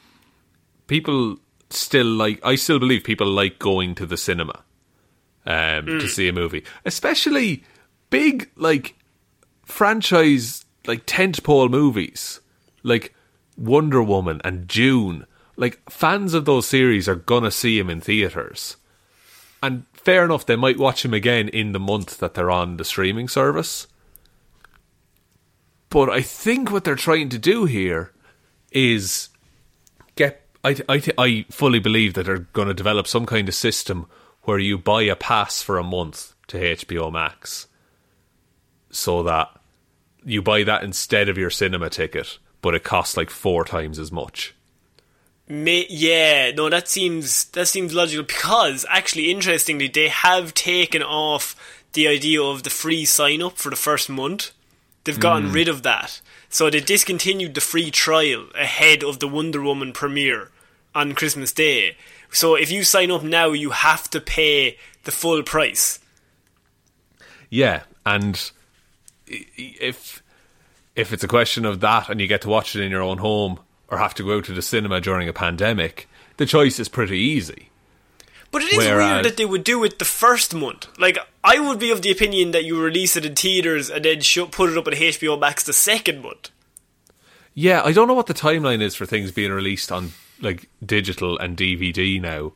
people 0.86 1.36
still 1.70 2.06
like 2.06 2.40
I 2.44 2.54
still 2.56 2.78
believe 2.78 3.04
people 3.04 3.26
like 3.26 3.58
going 3.58 3.94
to 3.96 4.06
the 4.06 4.16
cinema 4.16 4.64
um, 5.46 5.86
to 5.86 6.08
see 6.08 6.28
a 6.28 6.32
movie, 6.32 6.64
especially 6.84 7.64
big 8.10 8.50
like 8.56 8.94
franchise 9.64 10.64
like 10.86 11.06
tentpole 11.06 11.70
movies 11.70 12.40
like 12.82 13.14
Wonder 13.56 14.02
Woman 14.02 14.40
and 14.44 14.66
Dune. 14.66 15.26
Like 15.56 15.80
fans 15.90 16.34
of 16.34 16.44
those 16.44 16.66
series 16.66 17.08
are 17.08 17.14
gonna 17.14 17.50
see 17.50 17.78
him 17.78 17.90
in 17.90 18.00
theaters. 18.00 18.76
and 19.62 19.84
fair 20.04 20.24
enough, 20.24 20.46
they 20.46 20.56
might 20.56 20.78
watch 20.78 21.04
him 21.04 21.14
again 21.14 21.48
in 21.48 21.72
the 21.72 21.80
month 21.80 22.18
that 22.18 22.34
they're 22.34 22.50
on 22.50 22.76
the 22.76 22.84
streaming 22.84 23.28
service. 23.28 23.86
But 25.90 26.08
I 26.08 26.22
think 26.22 26.70
what 26.70 26.84
they're 26.84 26.94
trying 26.94 27.28
to 27.30 27.38
do 27.38 27.66
here 27.66 28.12
is 28.70 29.28
get. 30.16 30.40
I 30.64 30.76
I 30.88 30.98
th- 30.98 31.16
I 31.18 31.44
fully 31.50 31.80
believe 31.80 32.14
that 32.14 32.24
they're 32.24 32.38
going 32.38 32.68
to 32.68 32.74
develop 32.74 33.06
some 33.06 33.26
kind 33.26 33.48
of 33.48 33.54
system 33.54 34.06
where 34.42 34.58
you 34.58 34.78
buy 34.78 35.02
a 35.02 35.14
pass 35.16 35.60
for 35.62 35.78
a 35.78 35.84
month 35.84 36.34
to 36.48 36.56
HBO 36.58 37.12
Max, 37.12 37.66
so 38.90 39.22
that 39.24 39.50
you 40.24 40.40
buy 40.40 40.62
that 40.62 40.82
instead 40.82 41.28
of 41.28 41.36
your 41.36 41.50
cinema 41.50 41.90
ticket, 41.90 42.38
but 42.60 42.74
it 42.74 42.84
costs 42.84 43.16
like 43.16 43.30
four 43.30 43.64
times 43.64 43.98
as 43.98 44.10
much. 44.10 44.54
May, 45.52 45.86
yeah, 45.90 46.50
no, 46.52 46.70
that 46.70 46.88
seems 46.88 47.44
that 47.50 47.66
seems 47.68 47.92
logical 47.92 48.24
because 48.24 48.86
actually, 48.88 49.30
interestingly, 49.30 49.86
they 49.86 50.08
have 50.08 50.54
taken 50.54 51.02
off 51.02 51.54
the 51.92 52.08
idea 52.08 52.42
of 52.42 52.62
the 52.62 52.70
free 52.70 53.04
sign 53.04 53.42
up 53.42 53.58
for 53.58 53.68
the 53.68 53.76
first 53.76 54.08
month. 54.08 54.52
They've 55.04 55.20
gotten 55.20 55.48
Hmm. 55.48 55.52
rid 55.52 55.68
of 55.68 55.82
that, 55.82 56.22
so 56.48 56.70
they 56.70 56.80
discontinued 56.80 57.52
the 57.52 57.60
free 57.60 57.90
trial 57.90 58.46
ahead 58.54 59.04
of 59.04 59.18
the 59.18 59.28
Wonder 59.28 59.60
Woman 59.60 59.92
premiere 59.92 60.50
on 60.94 61.12
Christmas 61.14 61.52
Day. 61.52 61.98
So 62.30 62.54
if 62.54 62.70
you 62.70 62.82
sign 62.82 63.10
up 63.10 63.22
now, 63.22 63.48
you 63.52 63.72
have 63.72 64.08
to 64.08 64.22
pay 64.22 64.78
the 65.04 65.12
full 65.12 65.42
price. 65.42 65.98
Yeah, 67.50 67.82
and 68.06 68.50
if 69.26 70.22
if 70.96 71.12
it's 71.12 71.24
a 71.24 71.28
question 71.28 71.66
of 71.66 71.80
that 71.80 72.08
and 72.08 72.22
you 72.22 72.26
get 72.26 72.40
to 72.42 72.48
watch 72.48 72.74
it 72.74 72.82
in 72.82 72.90
your 72.90 73.02
own 73.02 73.18
home 73.18 73.60
or 73.92 73.98
have 73.98 74.14
to 74.14 74.24
go 74.24 74.40
to 74.40 74.52
the 74.52 74.62
cinema 74.62 75.00
during 75.00 75.28
a 75.28 75.32
pandemic, 75.34 76.08
the 76.38 76.46
choice 76.46 76.80
is 76.80 76.88
pretty 76.88 77.18
easy. 77.18 77.68
But 78.50 78.62
it 78.62 78.72
is 78.72 78.78
Whereas- 78.78 79.12
weird 79.12 79.24
that 79.26 79.36
they 79.36 79.44
would 79.44 79.64
do 79.64 79.84
it 79.84 79.98
the 79.98 80.04
first 80.04 80.54
month. 80.54 80.88
Like, 80.98 81.18
I 81.44 81.58
would 81.60 81.78
be 81.78 81.90
of 81.90 82.00
the 82.02 82.10
opinion 82.10 82.50
that 82.52 82.64
you 82.64 82.80
release 82.82 83.16
it 83.16 83.24
in 83.26 83.34
theaters 83.34 83.90
and 83.90 84.04
then 84.04 84.20
sh- 84.22 84.38
put 84.50 84.70
it 84.70 84.78
up 84.78 84.86
on 84.86 84.94
HBO 84.94 85.38
Max 85.38 85.62
the 85.62 85.72
second 85.72 86.22
month. 86.22 86.50
Yeah, 87.54 87.82
I 87.84 87.92
don't 87.92 88.08
know 88.08 88.14
what 88.14 88.26
the 88.28 88.34
timeline 88.34 88.80
is 88.80 88.94
for 88.94 89.04
things 89.04 89.30
being 89.30 89.52
released 89.52 89.92
on 89.92 90.12
like 90.40 90.68
digital 90.84 91.38
and 91.38 91.54
DVD 91.56 92.18
now. 92.20 92.52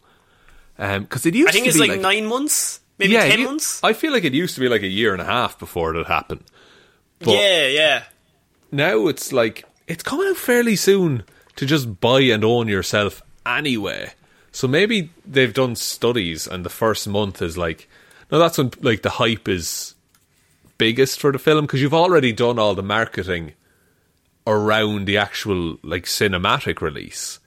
Um, 0.78 1.02
because 1.02 1.24
it 1.26 1.34
used 1.34 1.50
I 1.50 1.52
think 1.52 1.64
to 1.64 1.68
it's 1.68 1.78
be 1.78 1.86
like, 1.86 2.00
nine 2.00 2.26
months, 2.26 2.80
maybe 2.98 3.12
yeah, 3.12 3.26
ten 3.28 3.40
you- 3.40 3.46
months. 3.46 3.78
I 3.84 3.92
feel 3.92 4.12
like 4.12 4.24
it 4.24 4.32
used 4.32 4.54
to 4.54 4.60
be 4.62 4.68
like 4.70 4.82
a 4.82 4.86
year 4.88 5.12
and 5.12 5.20
a 5.20 5.26
half 5.26 5.58
before 5.58 5.94
it 5.94 6.06
happened. 6.06 6.44
But 7.18 7.28
yeah, 7.34 7.66
yeah. 7.68 8.02
now 8.72 9.06
it's 9.08 9.32
like 9.34 9.64
it's 9.86 10.02
coming 10.02 10.28
out 10.28 10.36
fairly 10.36 10.76
soon 10.76 11.24
to 11.56 11.66
just 11.66 12.00
buy 12.00 12.20
and 12.20 12.44
own 12.44 12.68
yourself 12.68 13.22
anyway. 13.44 14.12
So 14.52 14.66
maybe 14.66 15.10
they've 15.26 15.52
done 15.52 15.76
studies 15.76 16.46
and 16.46 16.64
the 16.64 16.70
first 16.70 17.06
month 17.08 17.42
is 17.42 17.58
like 17.58 17.88
no 18.30 18.38
that's 18.38 18.58
when 18.58 18.70
like 18.80 19.02
the 19.02 19.10
hype 19.10 19.48
is 19.48 19.94
biggest 20.78 21.20
for 21.20 21.32
the 21.32 21.38
film 21.38 21.66
because 21.66 21.80
you've 21.80 21.94
already 21.94 22.32
done 22.32 22.58
all 22.58 22.74
the 22.74 22.82
marketing 22.82 23.52
around 24.46 25.06
the 25.06 25.16
actual 25.16 25.78
like 25.82 26.04
cinematic 26.04 26.80
release. 26.80 27.38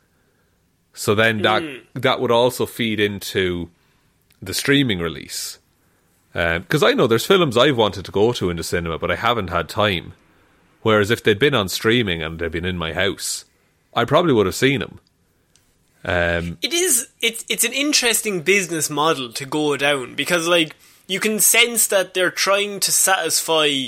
So 0.93 1.15
then 1.15 1.41
that 1.43 1.63
hmm. 1.63 1.77
that 1.93 2.19
would 2.19 2.31
also 2.31 2.65
feed 2.65 2.99
into 2.99 3.69
the 4.41 4.53
streaming 4.53 4.99
release. 4.99 5.59
Um, 6.35 6.61
because 6.61 6.83
I 6.83 6.93
know 6.93 7.07
there's 7.07 7.25
films 7.25 7.57
I've 7.57 7.77
wanted 7.77 8.05
to 8.05 8.11
go 8.11 8.33
to 8.33 8.49
in 8.49 8.57
the 8.57 8.63
cinema, 8.63 8.99
but 8.99 9.09
I 9.09 9.15
haven't 9.15 9.49
had 9.49 9.67
time. 9.67 10.13
Whereas 10.81 11.11
if 11.11 11.23
they'd 11.23 11.39
been 11.39 11.55
on 11.55 11.69
streaming 11.69 12.23
and 12.23 12.39
they'd 12.39 12.51
been 12.51 12.65
in 12.65 12.77
my 12.77 12.93
house, 12.93 13.45
I 13.93 14.05
probably 14.05 14.33
would 14.33 14.45
have 14.45 14.55
seen 14.55 14.79
them. 14.79 14.99
Um, 16.05 16.57
It 16.61 16.73
is. 16.73 17.09
It's 17.21 17.43
it's 17.49 17.65
an 17.65 17.73
interesting 17.73 18.41
business 18.41 18.89
model 18.89 19.33
to 19.33 19.45
go 19.45 19.75
down 19.75 20.15
because 20.15 20.47
like 20.47 20.75
you 21.07 21.19
can 21.19 21.39
sense 21.39 21.87
that 21.87 22.13
they're 22.13 22.31
trying 22.31 22.79
to 22.81 22.91
satisfy 22.91 23.87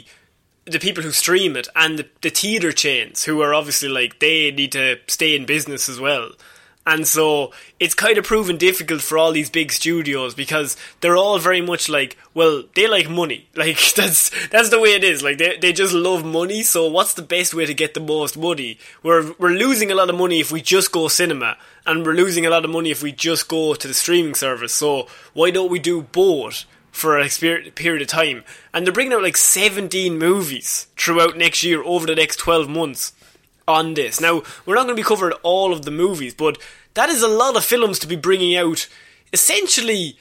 the 0.65 0.79
people 0.79 1.03
who 1.03 1.11
stream 1.11 1.55
it 1.55 1.67
and 1.75 1.97
the, 1.97 2.07
the 2.21 2.29
theater 2.29 2.71
chains 2.71 3.23
who 3.23 3.41
are 3.41 3.53
obviously 3.53 3.89
like 3.89 4.19
they 4.19 4.51
need 4.51 4.71
to 4.73 4.97
stay 5.07 5.35
in 5.35 5.45
business 5.45 5.87
as 5.87 5.99
well. 5.99 6.31
And 6.85 7.07
so 7.07 7.51
it's 7.79 7.93
kind 7.93 8.17
of 8.17 8.25
proven 8.25 8.57
difficult 8.57 9.01
for 9.01 9.15
all 9.15 9.31
these 9.31 9.51
big 9.51 9.71
studios 9.71 10.33
because 10.33 10.75
they're 11.01 11.15
all 11.15 11.37
very 11.37 11.61
much 11.61 11.87
like, 11.89 12.17
well, 12.33 12.63
they 12.73 12.87
like 12.87 13.09
money. 13.09 13.47
Like 13.61 13.93
that's 13.93 14.31
that's 14.47 14.71
the 14.71 14.79
way 14.79 14.95
it 14.95 15.03
is. 15.03 15.21
Like 15.21 15.37
they 15.37 15.57
they 15.57 15.71
just 15.71 15.93
love 15.93 16.25
money. 16.25 16.63
So 16.63 16.89
what's 16.89 17.13
the 17.13 17.21
best 17.21 17.53
way 17.53 17.67
to 17.67 17.75
get 17.75 17.93
the 17.93 17.99
most 17.99 18.35
money? 18.35 18.79
We're 19.03 19.33
we're 19.37 19.51
losing 19.51 19.91
a 19.91 19.95
lot 19.95 20.09
of 20.09 20.15
money 20.15 20.39
if 20.39 20.51
we 20.51 20.61
just 20.61 20.91
go 20.91 21.07
cinema, 21.07 21.57
and 21.85 22.03
we're 22.03 22.13
losing 22.13 22.47
a 22.47 22.49
lot 22.49 22.65
of 22.65 22.71
money 22.71 22.89
if 22.89 23.03
we 23.03 23.11
just 23.11 23.47
go 23.47 23.75
to 23.75 23.87
the 23.87 23.93
streaming 23.93 24.33
service. 24.33 24.73
So 24.73 25.07
why 25.33 25.51
don't 25.51 25.69
we 25.69 25.79
do 25.79 26.01
both? 26.01 26.65
For 26.91 27.17
a 27.17 27.29
period 27.29 28.01
of 28.01 28.09
time, 28.09 28.43
and 28.73 28.85
they're 28.85 28.93
bringing 28.93 29.13
out 29.13 29.23
like 29.23 29.37
17 29.37 30.19
movies 30.19 30.87
throughout 30.97 31.37
next 31.37 31.63
year 31.63 31.81
over 31.81 32.05
the 32.05 32.15
next 32.15 32.35
12 32.35 32.67
months 32.67 33.13
on 33.71 33.93
this. 33.95 34.19
Now, 34.21 34.43
we're 34.65 34.75
not 34.75 34.83
going 34.83 34.95
to 34.95 35.01
be 35.01 35.07
covering 35.07 35.33
all 35.43 35.73
of 35.73 35.83
the 35.83 35.91
movies, 35.91 36.33
but 36.33 36.57
that 36.93 37.09
is 37.09 37.21
a 37.21 37.27
lot 37.27 37.55
of 37.55 37.63
films 37.63 37.99
to 37.99 38.07
be 38.07 38.15
bringing 38.15 38.55
out 38.55 38.87
essentially 39.33 40.17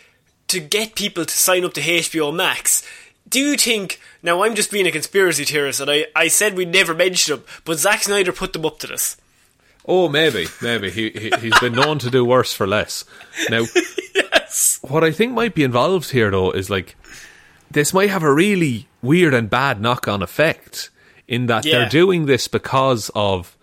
to 0.48 0.60
get 0.60 0.94
people 0.94 1.24
to 1.24 1.32
sign 1.36 1.64
up 1.64 1.74
to 1.74 1.80
HBO 1.80 2.34
Max. 2.34 2.82
Do 3.28 3.38
you 3.40 3.56
think, 3.56 4.00
now 4.22 4.42
I'm 4.42 4.54
just 4.54 4.70
being 4.70 4.86
a 4.86 4.92
conspiracy 4.92 5.44
theorist 5.44 5.80
and 5.80 5.90
I, 5.90 6.06
I 6.16 6.28
said 6.28 6.56
we'd 6.56 6.72
never 6.72 6.94
mention 6.94 7.36
them, 7.36 7.44
but 7.64 7.78
Zack 7.78 8.02
Snyder 8.02 8.32
put 8.32 8.52
them 8.52 8.64
up 8.66 8.78
to 8.80 8.86
this. 8.88 9.16
oh, 9.86 10.08
maybe, 10.08 10.46
maybe 10.62 10.90
he, 10.90 11.10
he 11.10 11.30
he's 11.40 11.58
been 11.60 11.74
known 11.74 11.98
to 12.00 12.10
do 12.10 12.24
worse 12.24 12.52
for 12.52 12.66
less. 12.66 13.04
Now, 13.48 13.64
Yes. 14.14 14.78
what 14.82 15.04
I 15.04 15.12
think 15.12 15.32
might 15.32 15.54
be 15.54 15.62
involved 15.64 16.10
here, 16.10 16.30
though, 16.30 16.50
is 16.50 16.68
like 16.68 16.96
this 17.70 17.94
might 17.94 18.10
have 18.10 18.22
a 18.24 18.32
really 18.34 18.88
weird 19.02 19.32
and 19.34 19.48
bad 19.48 19.80
knock-on 19.80 20.22
effect 20.22 20.90
in 21.30 21.46
that 21.46 21.64
Yeah. 21.64 21.72
they're 21.78 21.88
doing 21.88 22.26
this 22.26 22.48
because 22.48 23.10
of 23.14 23.56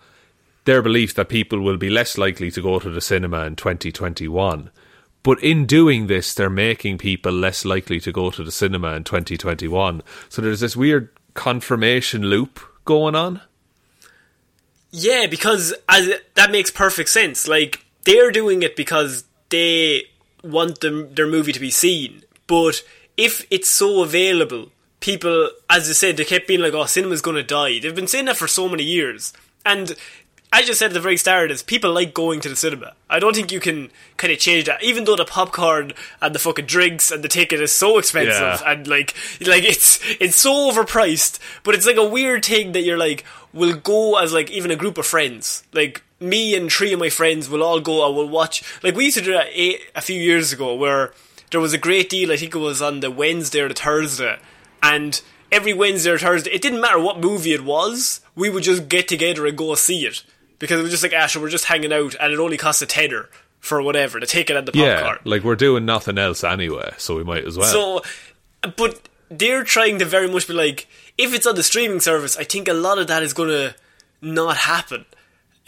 their 0.64 0.82
belief 0.82 1.14
that 1.14 1.28
people 1.28 1.60
will 1.60 1.76
be 1.76 1.90
less 1.90 2.18
likely 2.18 2.50
to 2.50 2.60
go 2.62 2.78
to 2.80 2.90
the 2.90 3.00
cinema 3.00 3.44
in 3.44 3.54
2021. 3.54 4.70
But 5.22 5.42
in 5.42 5.66
doing 5.66 6.06
this, 6.06 6.32
they're 6.34 6.48
making 6.50 6.98
people 6.98 7.32
less 7.32 7.64
likely 7.64 8.00
to 8.00 8.10
go 8.10 8.30
to 8.30 8.42
the 8.42 8.50
cinema 8.50 8.94
in 8.94 9.04
2021. 9.04 10.02
So 10.28 10.40
there's 10.42 10.60
this 10.60 10.76
weird 10.76 11.10
confirmation 11.34 12.22
loop 12.22 12.58
going 12.84 13.14
on. 13.14 13.42
Yeah, 14.90 15.26
because 15.26 15.74
as, 15.88 16.10
that 16.34 16.50
makes 16.50 16.70
perfect 16.70 17.10
sense. 17.10 17.46
Like 17.46 17.84
they're 18.04 18.30
doing 18.30 18.62
it 18.62 18.76
because 18.76 19.24
they 19.50 20.04
want 20.42 20.80
them, 20.80 21.12
their 21.14 21.26
movie 21.26 21.52
to 21.52 21.60
be 21.60 21.70
seen. 21.70 22.22
But 22.46 22.82
if 23.16 23.46
it's 23.50 23.68
so 23.68 24.02
available, 24.02 24.70
people, 25.00 25.50
as 25.70 25.88
I 25.88 25.92
said, 25.92 26.16
they 26.16 26.24
kept 26.24 26.46
being 26.48 26.60
like, 26.60 26.74
"Oh, 26.74 26.86
cinema's 26.86 27.22
going 27.22 27.36
to 27.36 27.42
die." 27.42 27.78
They've 27.78 27.94
been 27.94 28.06
saying 28.08 28.26
that 28.26 28.36
for 28.36 28.48
so 28.48 28.68
many 28.68 28.82
years, 28.84 29.32
and 29.64 29.94
I 30.52 30.62
just 30.62 30.78
said 30.78 30.86
at 30.90 30.94
the 30.94 31.00
very 31.00 31.18
start 31.18 31.50
is 31.50 31.62
people 31.62 31.92
like 31.92 32.14
going 32.14 32.40
to 32.40 32.48
the 32.48 32.56
cinema. 32.56 32.94
I 33.10 33.18
don't 33.18 33.34
think 33.36 33.52
you 33.52 33.60
can 33.60 33.90
kind 34.16 34.32
of 34.32 34.38
change 34.38 34.64
that, 34.64 34.82
even 34.82 35.04
though 35.04 35.14
the 35.16 35.26
popcorn 35.26 35.92
and 36.22 36.34
the 36.34 36.38
fucking 36.38 36.64
drinks 36.66 37.10
and 37.10 37.22
the 37.22 37.28
ticket 37.28 37.60
is 37.60 37.70
so 37.72 37.98
expensive 37.98 38.40
Yeah. 38.40 38.62
and 38.72 38.86
like 38.86 39.14
like 39.42 39.64
it's 39.64 40.00
it's 40.20 40.36
so 40.36 40.70
overpriced. 40.72 41.38
But 41.64 41.74
it's 41.74 41.86
like 41.86 41.96
a 41.98 42.08
weird 42.08 42.44
thing 42.46 42.72
that 42.72 42.80
you're 42.82 42.96
like 42.98 43.24
will 43.52 43.76
go 43.76 44.16
as 44.16 44.32
like 44.32 44.50
even 44.50 44.70
a 44.70 44.76
group 44.76 44.98
of 44.98 45.06
friends, 45.06 45.64
like. 45.72 46.02
Me 46.20 46.56
and 46.56 46.68
three 46.72 46.92
of 46.92 46.98
my 46.98 47.10
friends 47.10 47.48
will 47.48 47.62
all 47.62 47.78
go 47.78 48.04
and 48.04 48.16
we'll 48.16 48.28
watch. 48.28 48.64
Like 48.82 48.96
we 48.96 49.04
used 49.04 49.18
to 49.18 49.22
do 49.22 49.34
that 49.34 49.56
a, 49.56 49.78
a 49.94 50.00
few 50.00 50.20
years 50.20 50.52
ago, 50.52 50.74
where 50.74 51.12
there 51.52 51.60
was 51.60 51.72
a 51.72 51.78
great 51.78 52.10
deal. 52.10 52.32
I 52.32 52.36
think 52.36 52.56
it 52.56 52.58
was 52.58 52.82
on 52.82 52.98
the 52.98 53.08
Wednesday 53.08 53.60
or 53.60 53.68
the 53.68 53.74
Thursday, 53.74 54.36
and 54.82 55.20
every 55.50 55.72
Wednesday 55.74 56.10
or 56.10 56.18
Thursday, 56.18 56.50
it 56.50 56.62
didn't 56.62 56.80
matter 56.80 56.98
what 56.98 57.20
movie 57.20 57.52
it 57.52 57.64
was. 57.64 58.20
We 58.34 58.50
would 58.50 58.62
just 58.62 58.88
get 58.88 59.08
together 59.08 59.46
and 59.46 59.56
go 59.56 59.74
see 59.74 60.06
it 60.06 60.22
because 60.58 60.78
it 60.80 60.82
was 60.82 60.90
just 60.90 61.02
like, 61.02 61.12
Ash, 61.12 61.36
we're 61.36 61.48
just 61.48 61.66
hanging 61.66 61.92
out, 61.92 62.14
and 62.20 62.32
it 62.32 62.38
only 62.38 62.56
costs 62.56 62.82
a 62.82 62.86
tenner 62.86 63.28
for 63.60 63.82
whatever 63.82 64.20
to 64.20 64.26
take 64.26 64.50
it 64.50 64.56
and 64.56 64.66
the 64.66 64.72
popcorn. 64.72 64.88
Yeah, 64.88 65.16
like 65.24 65.42
we're 65.42 65.56
doing 65.56 65.84
nothing 65.84 66.18
else 66.18 66.44
anyway, 66.44 66.92
so 66.98 67.16
we 67.16 67.24
might 67.24 67.44
as 67.44 67.56
well. 67.56 68.02
So, 68.62 68.70
but 68.76 69.08
they're 69.30 69.64
trying 69.64 69.98
to 69.98 70.04
very 70.04 70.28
much 70.28 70.46
be 70.46 70.54
like, 70.54 70.86
if 71.16 71.34
it's 71.34 71.46
on 71.46 71.56
the 71.56 71.62
streaming 71.62 72.00
service, 72.00 72.36
I 72.36 72.44
think 72.44 72.68
a 72.68 72.72
lot 72.72 72.98
of 72.98 73.08
that 73.08 73.22
is 73.22 73.32
going 73.32 73.48
to 73.48 73.74
not 74.20 74.56
happen. 74.56 75.04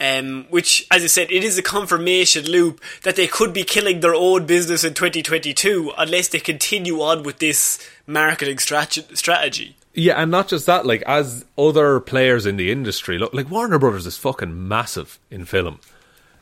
Um, 0.01 0.47
which, 0.49 0.87
as 0.89 1.03
I 1.03 1.07
said, 1.07 1.29
it 1.29 1.43
is 1.43 1.59
a 1.59 1.61
confirmation 1.61 2.45
loop 2.45 2.81
that 3.03 3.15
they 3.15 3.27
could 3.27 3.53
be 3.53 3.63
killing 3.63 3.99
their 3.99 4.15
own 4.15 4.47
business 4.47 4.83
in 4.83 4.95
2022 4.95 5.91
unless 5.95 6.29
they 6.29 6.39
continue 6.39 7.01
on 7.01 7.21
with 7.21 7.37
this 7.37 7.77
marketing 8.07 8.57
strate- 8.57 9.05
strategy. 9.13 9.75
Yeah, 9.93 10.15
and 10.15 10.31
not 10.31 10.47
just 10.47 10.65
that, 10.65 10.87
like 10.87 11.03
as 11.05 11.45
other 11.55 11.99
players 11.99 12.47
in 12.47 12.57
the 12.57 12.71
industry, 12.71 13.19
look, 13.19 13.33
like 13.35 13.51
Warner 13.51 13.77
Brothers 13.77 14.07
is 14.07 14.17
fucking 14.17 14.67
massive 14.67 15.19
in 15.29 15.45
film. 15.45 15.79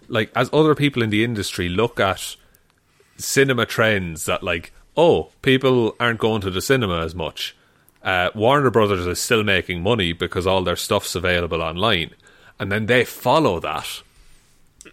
Like 0.07 0.32
as 0.38 0.49
other 0.53 0.74
people 0.74 1.03
in 1.03 1.10
the 1.10 1.26
industry 1.26 1.68
look 1.68 1.99
at 1.99 2.38
cinema 3.18 3.66
trends 3.66 4.26
that 4.26 4.41
like, 4.41 4.72
oh, 4.95 5.32
people 5.41 5.97
aren't 5.99 6.20
going 6.20 6.41
to 6.41 6.51
the 6.51 6.62
cinema 6.62 7.01
as 7.03 7.14
much. 7.14 7.57
Uh, 8.01 8.30
Warner 8.34 8.72
Brothers 8.72 9.05
is 9.05 9.20
still 9.20 9.43
making 9.43 9.82
money 9.82 10.14
because 10.14 10.47
all 10.47 10.64
their 10.64 10.78
stuff's 10.78 11.16
available 11.16 11.62
online, 11.62 12.12
and 12.60 12.72
then 12.72 12.86
they 12.88 13.05
follow 13.05 13.60
that, 13.60 13.88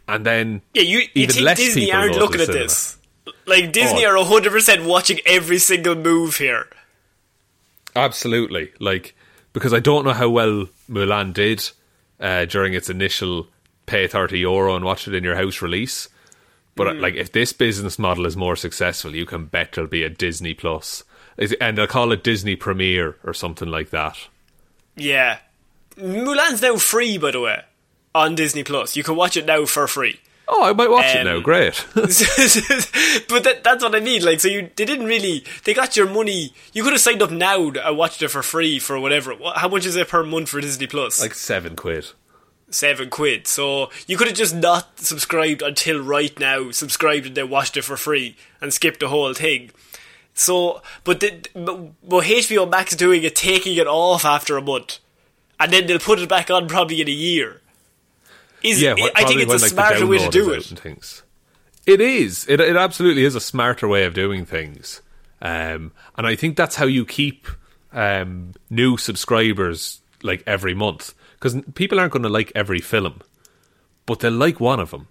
and 0.09 0.25
then 0.25 0.63
Yeah, 0.75 0.83
you, 0.83 0.99
you 0.99 1.09
even 1.15 1.45
less 1.45 1.59
Disney 1.59 1.87
people 1.87 2.01
aren't 2.01 2.17
looking 2.17 2.41
at 2.41 2.47
cinema. 2.47 2.65
this? 2.65 2.99
Like 3.47 3.73
Disney 3.73 4.05
Oh. 4.07 4.21
are 4.21 4.25
hundred 4.25 4.53
percent 4.53 4.85
watching 4.85 5.19
every 5.27 5.59
single 5.59 5.95
move 5.95 6.37
here. 6.37 6.69
Absolutely. 7.95 8.73
Like, 8.79 9.15
because 9.53 9.73
I 9.73 9.81
don't 9.81 10.05
know 10.05 10.13
how 10.13 10.29
well 10.29 10.69
Mulan 10.91 11.33
did 11.33 11.69
uh, 12.21 12.45
during 12.45 12.75
its 12.75 12.91
initial 12.91 13.49
pay 13.87 14.07
30 14.07 14.39
euro 14.41 14.75
and 14.77 14.85
watch 14.85 15.07
it 15.09 15.15
in 15.15 15.25
your 15.25 15.37
house 15.37 15.63
release. 15.63 16.09
But 16.75 16.89
uh, 16.89 16.95
like, 16.95 17.15
if 17.15 17.33
this 17.33 17.53
business 17.53 17.99
model 17.99 18.27
is 18.27 18.37
more 18.37 18.57
successful, 18.57 19.15
you 19.15 19.25
can 19.25 19.47
bet 19.47 19.73
there'll 19.73 19.89
be 19.89 20.03
a 20.03 20.11
Disney 20.11 20.57
And 21.61 21.79
they'll 21.79 21.87
call 21.87 22.13
it 22.13 22.23
Disney 22.25 22.55
Premiere 22.57 23.17
or 23.25 23.33
something 23.33 23.69
like 23.69 23.91
that. 23.91 24.17
Yeah, 24.95 25.39
Mulan's 25.99 26.63
now 26.63 26.77
free, 26.77 27.19
by 27.19 27.31
the 27.31 27.41
way, 27.41 27.63
on 28.15 28.35
Disney 28.35 28.63
Plus. 28.65 28.97
You 28.97 29.03
can 29.03 29.17
watch 29.17 29.37
it 29.37 29.47
now 29.47 29.65
for 29.67 29.87
free. 29.89 30.21
Oh, 30.49 30.63
I 30.65 30.73
might 30.73 30.91
watch 30.91 31.07
it 31.07 31.19
Um, 31.21 31.25
now. 31.27 31.41
Great. 31.41 31.85
but 31.95 33.43
that, 33.45 33.61
that's 33.65 33.83
what 33.83 33.95
I 33.97 34.01
mean. 34.01 34.23
Like, 34.25 34.39
so 34.41 34.47
you 34.49 34.71
they 34.77 34.85
didn't 34.85 35.07
really 35.07 35.45
they 35.65 35.75
got 35.75 35.97
your 35.97 36.09
money. 36.09 36.53
You 36.73 36.83
could 36.85 36.93
have 36.93 37.01
signed 37.01 37.21
up 37.23 37.31
now 37.33 37.69
and 37.69 37.97
watched 37.99 38.23
it 38.23 38.29
for 38.29 38.43
free 38.43 38.79
for 38.79 38.99
whatever. 39.01 39.35
How 39.57 39.69
much 39.69 39.87
is 39.87 39.97
it 39.97 40.09
per 40.09 40.23
month 40.23 40.51
for 40.51 40.61
Disney 40.61 40.87
Plus? 40.87 41.21
like 41.21 41.35
seven 41.35 41.75
quid. 41.75 42.07
seven 42.71 43.11
quid. 43.11 43.49
So 43.49 43.91
you 44.07 44.17
could 44.17 44.29
have 44.29 44.37
just 44.37 44.55
not 44.55 45.01
subscribed 45.01 45.63
until 45.63 46.01
right 46.01 46.39
now, 46.39 46.71
subscribed 46.71 47.27
and 47.27 47.37
then 47.37 47.51
watched 47.51 47.77
it 47.77 47.83
for 47.83 47.97
free 47.97 48.37
and 48.61 48.73
skipped 48.73 49.01
the 49.01 49.09
whole 49.09 49.35
thing. 49.35 49.71
So, 50.35 50.81
but 51.03 51.21
the, 51.21 51.45
but, 51.55 52.09
but 52.09 52.25
HBO 52.25 52.71
Max 52.71 52.93
is 52.93 52.99
doing 52.99 53.23
it, 53.25 53.35
taking 53.35 53.75
it 53.77 53.87
off 53.87 54.25
after 54.27 54.57
a 54.59 54.63
month, 54.63 54.99
and 55.59 55.73
then 55.73 55.87
they'll 55.87 55.99
put 55.99 56.19
it 56.19 56.29
back 56.29 56.51
on 56.51 56.69
probably 56.69 57.01
in 57.01 57.09
a 57.09 57.13
year. 57.13 57.61
Is 58.63 58.81
Yeah, 58.81 58.95
I 59.15 59.25
think 59.25 59.41
it's 59.41 59.53
a 59.53 59.59
like, 59.59 59.71
smarter 59.71 60.07
way 60.07 60.19
to 60.19 60.29
do 60.31 60.51
it. 60.51 60.65
Things. 60.65 61.23
It 61.87 62.01
is. 62.01 62.47
It, 62.49 62.61
it 62.61 62.77
absolutely 62.77 63.25
is 63.25 63.35
a 63.35 63.41
smarter 63.41 63.87
way 63.87 64.05
of 64.05 64.15
doing 64.15 64.45
things. 64.45 65.03
Um, 65.41 65.93
and 66.17 66.27
I 66.27 66.35
think 66.35 66.57
that's 66.57 66.77
how 66.77 66.87
you 66.87 67.05
keep 67.05 67.47
um, 67.93 68.55
new 68.71 68.97
subscribers 68.97 70.01
like 70.23 70.43
every 70.47 70.75
month. 70.75 71.15
Because 71.35 71.61
people 71.75 72.01
aren't 72.01 72.13
going 72.13 72.23
to 72.25 72.29
like 72.29 72.51
every 72.55 72.81
film, 72.81 73.21
but 74.07 74.21
they'll 74.21 74.33
like 74.33 74.59
one 74.59 74.81
of 74.81 74.91
them. 74.91 75.07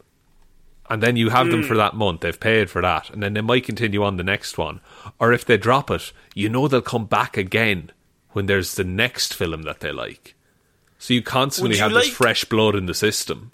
And 0.89 1.01
then 1.01 1.15
you 1.15 1.29
have 1.29 1.49
them 1.49 1.61
Hmm. 1.61 1.67
for 1.67 1.77
that 1.77 1.95
month. 1.95 2.21
They've 2.21 2.39
paid 2.39 2.69
for 2.69 2.81
that. 2.81 3.09
And 3.09 3.23
then 3.23 3.33
they 3.33 3.41
might 3.41 3.63
continue 3.63 4.03
on 4.03 4.17
the 4.17 4.23
next 4.23 4.57
one. 4.57 4.81
Or 5.19 5.31
if 5.33 5.45
they 5.45 5.57
drop 5.57 5.89
it, 5.89 6.11
you 6.33 6.49
know 6.49 6.67
they'll 6.67 6.81
come 6.81 7.05
back 7.05 7.37
again 7.37 7.91
when 8.35 8.47
there's 8.47 8.75
the 8.75 8.83
next 8.83 9.33
film 9.33 9.61
that 9.63 9.79
they 9.79 9.93
like. 9.93 10.35
So 10.99 11.13
you 11.13 11.21
constantly 11.21 11.77
you 11.77 11.81
have 11.81 11.93
like- 11.93 12.03
this 12.03 12.13
fresh 12.13 12.43
blood 12.43 12.75
in 12.75 12.85
the 12.85 12.93
system. 12.93 13.53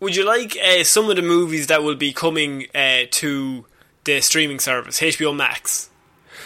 Would 0.00 0.16
you 0.16 0.24
like 0.24 0.56
uh, 0.56 0.82
some 0.84 1.10
of 1.10 1.16
the 1.16 1.22
movies 1.22 1.66
that 1.66 1.82
will 1.82 1.94
be 1.96 2.14
coming 2.14 2.66
uh, 2.74 3.02
to 3.10 3.66
the 4.04 4.22
streaming 4.22 4.58
service, 4.58 4.98
HBO 4.98 5.36
Max, 5.36 5.90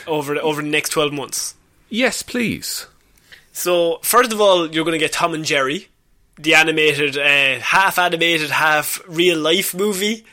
over 0.09 0.35
the, 0.35 0.41
over 0.41 0.61
the 0.63 0.67
next 0.69 0.89
twelve 0.91 1.13
months? 1.13 1.55
Yes, 1.89 2.25
please. 2.25 2.89
So, 3.53 4.01
first 4.03 4.33
of 4.33 4.41
all, 4.41 4.69
you're 4.69 4.85
going 4.85 4.99
to 4.99 5.05
get 5.05 5.13
Tom 5.13 5.33
and 5.35 5.45
Jerry, 5.45 5.87
the 6.37 6.57
animated, 6.57 7.17
uh, 7.17 7.61
half 7.61 7.97
animated, 8.01 8.51
half 8.51 9.01
real 9.07 9.39
life 9.39 9.73
movie. 9.73 10.25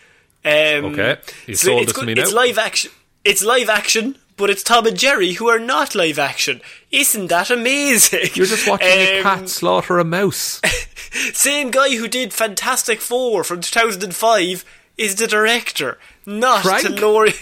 Um, 0.44 0.86
Okay, 0.86 1.18
you 1.46 1.54
so 1.54 1.68
sold 1.68 1.82
it's 1.84 1.94
to 1.94 2.04
me 2.04 2.16
now. 2.16 2.24
It's 2.24 2.34
live 2.34 2.58
action. 2.58 2.90
It's 3.24 3.44
live 3.44 3.70
action, 3.70 4.18
but 4.42 4.50
it's 4.50 4.64
Tom 4.64 4.86
and 4.86 4.98
Jerry 4.98 5.34
who 5.34 5.48
are 5.48 5.60
not 5.60 5.96
live 5.96 6.20
action. 6.20 6.60
Isn't 6.92 7.28
that 7.28 7.50
amazing? 7.50 8.32
You're 8.34 8.46
just 8.46 8.68
watching 8.68 8.88
a 8.90 9.18
Um, 9.20 9.24
cat 9.24 9.50
slaughter 9.50 9.98
a 10.00 10.04
mouse. 10.04 10.60
Same 11.34 11.72
guy 11.72 11.96
who 11.96 12.08
did 12.10 12.34
Fantastic 12.34 13.00
Four 13.00 13.44
from 13.46 13.62
2005 13.62 14.66
is 14.98 15.16
the 15.16 15.28
director, 15.28 15.98
not 16.26 16.64
Trank? 16.64 16.84
to 16.88 16.90
lower. 17.06 17.28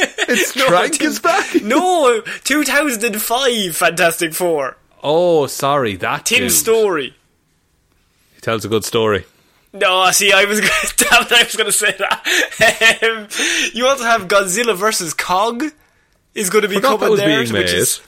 It's 0.00 0.54
No, 0.54 0.66
Trank 0.68 0.92
Tim- 0.98 1.08
is 1.08 1.18
back. 1.18 1.54
no, 1.62 2.20
2005 2.44 3.76
Fantastic 3.76 4.32
Four. 4.32 4.76
Oh, 5.02 5.46
sorry, 5.48 5.96
that 5.96 6.24
Tim 6.26 6.38
dude. 6.44 6.52
Story. 6.52 7.14
He 8.34 8.40
tells 8.40 8.64
a 8.64 8.68
good 8.68 8.84
story. 8.84 9.24
No, 9.72 10.08
see, 10.12 10.32
I 10.32 10.44
was 10.44 10.60
damn 10.60 11.24
I 11.30 11.42
was 11.44 11.56
going 11.56 11.66
to 11.66 11.72
say 11.72 11.94
that. 11.98 12.98
Um, 13.02 13.28
you 13.74 13.86
also 13.86 14.04
have 14.04 14.28
Godzilla 14.28 14.76
versus 14.76 15.14
Kong 15.14 15.72
is 16.38 16.50
going 16.50 16.62
to 16.62 16.68
be 16.68 16.76
Forgot 16.76 17.00
coming 17.00 17.16
there, 17.16 17.40
which 17.40 17.52
made. 17.52 17.66
is 17.66 18.00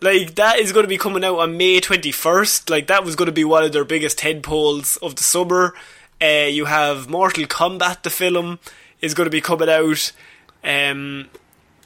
like 0.00 0.34
that 0.36 0.58
is 0.58 0.72
going 0.72 0.84
to 0.84 0.88
be 0.88 0.98
coming 0.98 1.24
out 1.24 1.38
on 1.38 1.56
May 1.56 1.80
twenty 1.80 2.12
first. 2.12 2.68
Like 2.70 2.86
that 2.88 3.04
was 3.04 3.16
going 3.16 3.26
to 3.26 3.32
be 3.32 3.44
one 3.44 3.64
of 3.64 3.72
their 3.72 3.84
biggest 3.84 4.20
head 4.20 4.42
poles 4.42 4.96
of 4.98 5.16
the 5.16 5.22
summer. 5.24 5.74
Uh, 6.22 6.48
you 6.48 6.64
have 6.66 7.08
Mortal 7.08 7.44
Kombat, 7.44 8.02
the 8.02 8.10
film, 8.10 8.58
is 9.00 9.14
going 9.14 9.26
to 9.26 9.30
be 9.30 9.40
coming 9.40 9.68
out. 9.68 10.12
Um, 10.64 11.28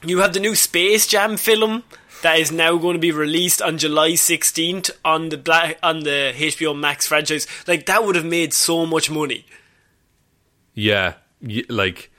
you 0.03 0.19
have 0.19 0.33
the 0.33 0.39
new 0.39 0.55
Space 0.55 1.05
Jam 1.07 1.37
film 1.37 1.83
that 2.23 2.39
is 2.39 2.51
now 2.51 2.77
going 2.77 2.93
to 2.93 2.99
be 2.99 3.11
released 3.11 3.61
on 3.61 3.77
July 3.77 4.11
16th 4.11 4.91
on 5.03 5.29
the 5.29 5.37
black 5.37 5.77
on 5.81 6.01
the 6.01 6.33
HBO 6.35 6.77
Max 6.77 7.07
franchise. 7.07 7.47
Like 7.67 7.85
that 7.87 8.05
would 8.05 8.15
have 8.15 8.25
made 8.25 8.53
so 8.53 8.85
much 8.85 9.09
money. 9.09 9.45
Yeah, 10.73 11.15
y- 11.41 11.63
like 11.69 12.10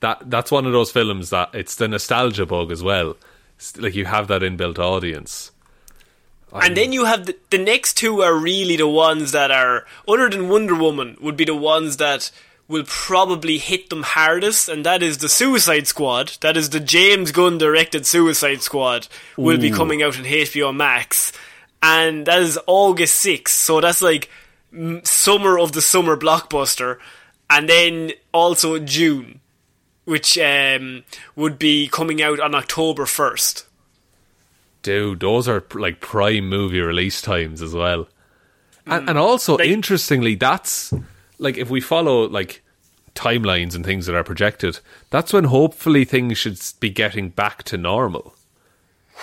that. 0.00 0.30
That's 0.30 0.50
one 0.50 0.66
of 0.66 0.72
those 0.72 0.90
films 0.90 1.30
that 1.30 1.50
it's 1.54 1.76
the 1.76 1.88
nostalgia 1.88 2.46
bug 2.46 2.70
as 2.72 2.82
well. 2.82 3.16
It's 3.56 3.76
like 3.76 3.94
you 3.94 4.04
have 4.04 4.28
that 4.28 4.42
inbuilt 4.42 4.78
audience. 4.78 5.50
And 6.52 6.76
then 6.76 6.92
you 6.92 7.04
have 7.04 7.26
the, 7.26 7.36
the 7.50 7.58
next 7.58 7.98
two 7.98 8.22
are 8.22 8.34
really 8.34 8.76
the 8.76 8.88
ones 8.88 9.32
that 9.32 9.50
are 9.50 9.84
other 10.06 10.30
than 10.30 10.48
Wonder 10.48 10.74
Woman 10.74 11.18
would 11.20 11.36
be 11.36 11.44
the 11.44 11.54
ones 11.54 11.98
that 11.98 12.30
will 12.68 12.84
probably 12.86 13.58
hit 13.58 13.88
them 13.88 14.02
hardest, 14.02 14.68
and 14.68 14.84
that 14.84 15.02
is 15.02 15.18
the 15.18 15.28
Suicide 15.28 15.86
Squad. 15.86 16.36
That 16.42 16.56
is 16.56 16.70
the 16.70 16.80
James 16.80 17.32
Gunn 17.32 17.58
directed 17.58 18.06
Suicide 18.06 18.62
Squad 18.62 19.08
will 19.36 19.58
be 19.58 19.70
coming 19.70 20.02
out 20.02 20.18
on 20.18 20.24
HBO 20.24 20.74
Max, 20.74 21.32
and 21.82 22.26
that 22.26 22.42
is 22.42 22.58
August 22.66 23.16
sixth. 23.16 23.56
So 23.56 23.80
that's 23.80 24.02
like 24.02 24.28
mm, 24.72 25.06
summer 25.06 25.58
of 25.58 25.72
the 25.72 25.82
summer 25.82 26.16
blockbuster, 26.16 26.98
and 27.48 27.68
then 27.68 28.12
also 28.32 28.78
Dune, 28.78 29.40
which 30.08 30.38
um, 30.38 31.04
would 31.36 31.58
be 31.58 31.86
coming 31.86 32.22
out 32.22 32.40
on 32.40 32.54
October 32.54 33.04
first. 33.04 33.66
Dude, 34.82 35.20
those 35.20 35.46
are 35.46 35.62
like 35.74 36.00
prime 36.00 36.48
movie 36.48 36.80
release 36.80 37.20
times 37.20 37.60
as 37.60 37.74
well. 37.74 38.08
And, 38.86 39.06
and 39.10 39.18
also, 39.18 39.58
Like- 39.58 39.68
interestingly, 39.68 40.34
that's 40.34 40.94
like 41.38 41.58
if 41.58 41.68
we 41.68 41.82
follow 41.82 42.26
like 42.26 42.62
timelines 43.14 43.74
and 43.74 43.84
things 43.84 44.06
that 44.06 44.14
are 44.14 44.24
projected, 44.24 44.80
that's 45.10 45.32
when 45.34 45.44
hopefully 45.44 46.06
things 46.06 46.38
should 46.38 46.58
be 46.80 46.88
getting 46.88 47.28
back 47.28 47.62
to 47.64 47.76
normal. 47.76 48.34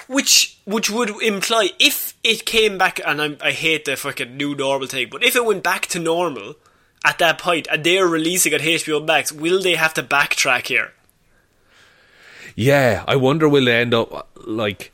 Which 0.08 0.60
which 0.66 0.92
would 0.92 1.10
imply 1.24 1.70
if 1.80 2.14
it 2.24 2.46
came 2.46 2.78
back, 2.78 3.00
and 3.04 3.20
I'm, 3.22 3.38
I 3.42 3.52
hate 3.52 3.86
the 3.86 3.96
fucking 3.96 4.38
new 4.38 4.54
normal 4.54 4.88
thing, 4.88 5.08
but 5.10 5.24
if 5.24 5.36
it 5.36 5.46
went 5.46 5.64
back 5.64 5.88
to 5.88 6.00
normal 6.00 6.56
at 7.06 7.20
that 7.20 7.38
point, 7.38 7.68
and 7.72 7.84
they're 7.84 8.08
releasing 8.08 8.54
on 8.54 8.60
HBO 8.60 9.06
Max, 9.06 9.32
will 9.32 9.62
they 9.62 9.76
have 9.76 9.94
to 9.94 10.04
backtrack 10.04 10.68
here? 10.68 10.92
Yeah, 12.56 13.04
I 13.08 13.16
wonder 13.16 13.48
will 13.48 13.66
they 13.66 13.80
end 13.80 13.94
up 13.94 14.30
like 14.46 14.92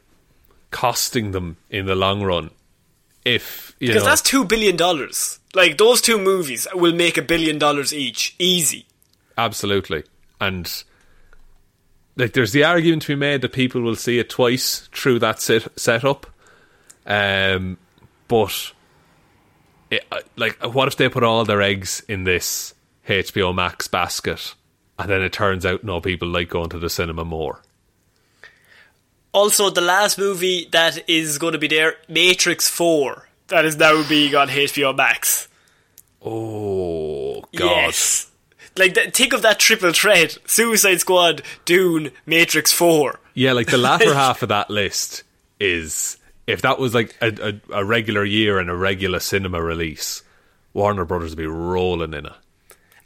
costing 0.71 1.31
them 1.31 1.57
in 1.69 1.85
the 1.85 1.95
long 1.95 2.21
run 2.23 2.49
if 3.25 3.75
you 3.79 3.87
Because 3.89 4.03
know 4.03 4.09
that's 4.09 4.21
two 4.21 4.45
billion 4.45 4.75
dollars. 4.75 5.39
Like 5.53 5.77
those 5.77 6.01
two 6.01 6.17
movies 6.17 6.67
will 6.73 6.93
make 6.93 7.17
a 7.17 7.21
billion 7.21 7.59
dollars 7.59 7.93
each, 7.93 8.35
easy. 8.39 8.85
absolutely 9.37 10.03
and 10.39 10.83
like 12.17 12.33
there's 12.33 12.51
the 12.51 12.63
argument 12.63 13.03
to 13.03 13.09
be 13.09 13.15
made 13.15 13.41
that 13.41 13.53
people 13.53 13.81
will 13.81 13.95
see 13.95 14.19
it 14.19 14.29
twice 14.29 14.89
through 14.93 15.19
that 15.19 15.39
set 15.41 15.67
setup 15.79 16.25
um 17.05 17.77
but 18.27 18.73
it, 19.91 20.03
uh, 20.11 20.19
like 20.35 20.57
what 20.73 20.87
if 20.87 20.95
they 20.95 21.09
put 21.09 21.23
all 21.23 21.45
their 21.45 21.61
eggs 21.61 22.01
in 22.07 22.23
this 22.23 22.73
HBO 23.07 23.53
Max 23.53 23.87
basket 23.87 24.55
and 24.97 25.09
then 25.09 25.21
it 25.21 25.33
turns 25.33 25.65
out 25.65 25.83
no 25.83 26.01
people 26.01 26.27
like 26.27 26.49
going 26.49 26.69
to 26.69 26.79
the 26.79 26.89
cinema 26.89 27.23
more 27.25 27.61
Also, 29.33 29.69
the 29.69 29.81
last 29.81 30.17
movie 30.17 30.67
that 30.71 31.07
is 31.09 31.37
going 31.37 31.53
to 31.53 31.59
be 31.59 31.67
there, 31.67 31.95
Matrix 32.09 32.67
Four, 32.67 33.29
that 33.47 33.63
is 33.65 33.77
now 33.77 34.03
being 34.07 34.35
on 34.35 34.49
HBO 34.49 34.95
Max. 34.95 35.47
oh 36.23 37.41
god 37.55 37.85
Yes. 37.87 38.27
Like, 38.77 38.93
th- 38.93 39.13
think 39.13 39.33
of 39.33 39.41
that 39.41 39.59
triple 39.59 39.91
threat: 39.91 40.37
Suicide 40.45 41.01
Squad, 41.01 41.41
Dune, 41.65 42.11
Matrix 42.25 42.71
Four. 42.71 43.19
Yeah, 43.33 43.51
like 43.53 43.67
the 43.67 43.77
latter 43.77 44.13
half 44.25 44.43
of 44.43 44.49
that 44.49 44.69
list 44.69 45.23
is 45.59 46.17
if 46.51 46.61
that 46.61 46.79
was 46.79 46.93
like 46.93 47.15
a, 47.21 47.59
a, 47.71 47.81
a 47.81 47.85
regular 47.85 48.23
year 48.23 48.59
and 48.59 48.69
a 48.69 48.75
regular 48.75 49.19
cinema 49.19 49.61
release, 49.61 50.23
Warner 50.73 51.05
Brothers 51.05 51.31
would 51.31 51.37
be 51.37 51.47
rolling 51.47 52.13
in 52.13 52.25
it. 52.25 52.33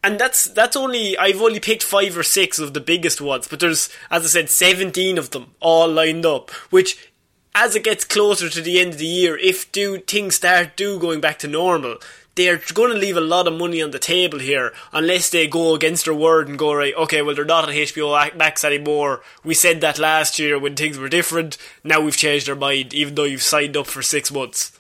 And 0.04 0.20
that's 0.20 0.46
that's 0.46 0.76
only 0.76 1.18
I've 1.18 1.42
only 1.42 1.60
picked 1.60 1.82
five 1.82 2.16
or 2.16 2.24
six 2.24 2.60
of 2.60 2.74
the 2.74 2.80
biggest 2.80 3.20
ones, 3.22 3.48
but 3.48 3.60
there's 3.60 3.90
as 4.12 4.24
I 4.24 4.28
said, 4.28 4.50
seventeen 4.52 5.18
of 5.18 5.32
them 5.32 5.56
all 5.60 5.88
lined 5.88 6.28
up. 6.28 6.52
Which, 6.70 7.12
as 7.56 7.76
it 7.76 7.84
gets 7.84 8.04
closer 8.04 8.48
to 8.50 8.62
the 8.62 8.80
end 8.80 8.94
of 8.94 9.00
the 9.00 9.08
year, 9.08 9.36
if 9.36 9.72
do 9.72 9.98
things 9.98 10.36
start 10.36 10.76
do 10.76 11.00
going 11.00 11.22
back 11.22 11.40
to 11.40 11.48
normal, 11.48 11.98
they're 12.36 12.62
going 12.74 12.92
to 12.92 12.98
leave 12.98 13.18
a 13.18 13.22
lot 13.22 13.48
of 13.48 13.58
money 13.58 13.82
on 13.82 13.92
the 13.92 14.00
table 14.00 14.40
here 14.40 14.74
unless 14.92 15.30
they 15.30 15.48
go 15.48 15.74
against 15.74 16.06
their 16.06 16.14
word 16.14 16.48
and 16.48 16.60
go 16.60 16.74
right. 16.74 16.94
Okay, 16.96 17.22
well 17.22 17.34
they're 17.34 17.46
not 17.46 17.68
on 17.68 17.74
HBO 17.74 18.36
Max 18.36 18.64
anymore. 18.64 19.22
We 19.44 19.54
said 19.54 19.82
that 19.82 19.98
last 20.00 20.38
year 20.38 20.60
when 20.60 20.76
things 20.76 20.98
were 20.98 21.10
different. 21.10 21.58
Now 21.84 22.02
we've 22.02 22.18
changed 22.18 22.50
our 22.50 22.56
mind, 22.56 22.94
even 22.94 23.16
though 23.16 23.24
you've 23.24 23.42
signed 23.42 23.78
up 23.78 23.88
for 23.88 24.02
six 24.02 24.32
months. 24.32 24.78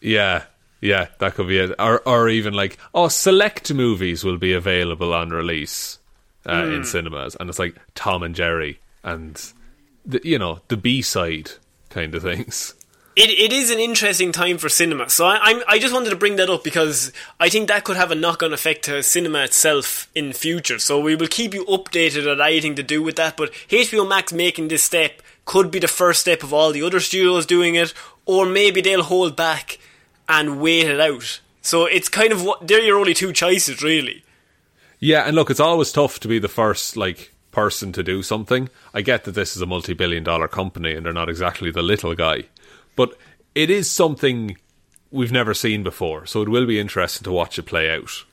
Yeah, 0.00 0.44
yeah, 0.80 1.08
that 1.18 1.34
could 1.34 1.48
be 1.48 1.58
it. 1.58 1.72
Or, 1.78 2.00
or 2.06 2.28
even 2.28 2.54
like, 2.54 2.78
oh, 2.94 3.08
select 3.08 3.72
movies 3.72 4.22
will 4.22 4.38
be 4.38 4.52
available 4.52 5.14
on 5.14 5.30
release 5.30 5.98
uh, 6.46 6.62
mm. 6.62 6.74
in 6.74 6.80
hmm. 6.80 6.84
cinemas, 6.84 7.36
and 7.36 7.48
it's 7.48 7.58
like 7.58 7.76
Tom 7.94 8.22
and 8.22 8.34
Jerry 8.34 8.78
and 9.02 9.52
the, 10.04 10.20
you 10.22 10.38
know 10.38 10.60
the 10.68 10.76
B 10.76 11.02
side 11.02 11.52
kind 11.90 12.14
of 12.14 12.22
things. 12.22 12.74
It, 13.16 13.30
it 13.30 13.52
is 13.52 13.70
an 13.70 13.78
interesting 13.78 14.32
time 14.32 14.58
for 14.58 14.68
cinema. 14.68 15.08
So 15.08 15.26
I, 15.26 15.38
I'm, 15.40 15.62
I 15.68 15.78
just 15.78 15.94
wanted 15.94 16.10
to 16.10 16.16
bring 16.16 16.36
that 16.36 16.50
up 16.50 16.64
because 16.64 17.12
I 17.38 17.48
think 17.48 17.68
that 17.68 17.84
could 17.84 17.96
have 17.96 18.10
a 18.10 18.16
knock 18.16 18.42
on 18.42 18.52
effect 18.52 18.84
to 18.86 19.02
cinema 19.04 19.44
itself 19.44 20.08
in 20.14 20.32
future. 20.32 20.80
So 20.80 20.98
we 20.98 21.14
will 21.14 21.28
keep 21.28 21.54
you 21.54 21.64
updated 21.66 22.30
on 22.30 22.40
anything 22.40 22.74
to 22.74 22.82
do 22.82 23.02
with 23.02 23.14
that. 23.16 23.36
But 23.36 23.52
HBO 23.68 24.08
Max 24.08 24.32
making 24.32 24.68
this 24.68 24.82
step 24.82 25.22
could 25.44 25.70
be 25.70 25.78
the 25.78 25.88
first 25.88 26.20
step 26.20 26.42
of 26.42 26.52
all 26.52 26.72
the 26.72 26.82
other 26.82 26.98
studios 27.00 27.46
doing 27.46 27.76
it, 27.76 27.94
or 28.26 28.46
maybe 28.46 28.80
they'll 28.80 29.02
hold 29.02 29.36
back 29.36 29.78
and 30.28 30.60
wait 30.60 30.86
it 30.86 31.00
out. 31.00 31.40
So 31.62 31.86
it's 31.86 32.08
kind 32.08 32.32
of 32.32 32.42
what 32.42 32.66
they're 32.66 32.82
your 32.82 32.98
only 32.98 33.14
two 33.14 33.32
choices, 33.32 33.82
really. 33.82 34.24
Yeah, 34.98 35.24
and 35.26 35.36
look, 35.36 35.50
it's 35.50 35.60
always 35.60 35.92
tough 35.92 36.18
to 36.20 36.28
be 36.28 36.38
the 36.38 36.48
first 36.48 36.96
like 36.96 37.32
person 37.52 37.92
to 37.92 38.02
do 38.02 38.22
something. 38.22 38.68
I 38.92 39.02
get 39.02 39.24
that 39.24 39.32
this 39.32 39.54
is 39.54 39.62
a 39.62 39.66
multi-billion 39.66 40.24
dollar 40.24 40.48
company 40.48 40.94
and 40.94 41.06
they're 41.06 41.12
not 41.12 41.28
exactly 41.28 41.70
the 41.70 41.82
little 41.82 42.14
guy. 42.14 42.44
But 42.96 43.16
it 43.54 43.70
is 43.70 43.90
something 43.90 44.56
we've 45.10 45.32
never 45.32 45.54
seen 45.54 45.82
before, 45.82 46.26
so 46.26 46.42
it 46.42 46.48
will 46.48 46.66
be 46.66 46.80
interesting 46.80 47.24
to 47.24 47.32
watch 47.32 47.58
it 47.58 47.64
play 47.64 47.90
out. 47.90 48.24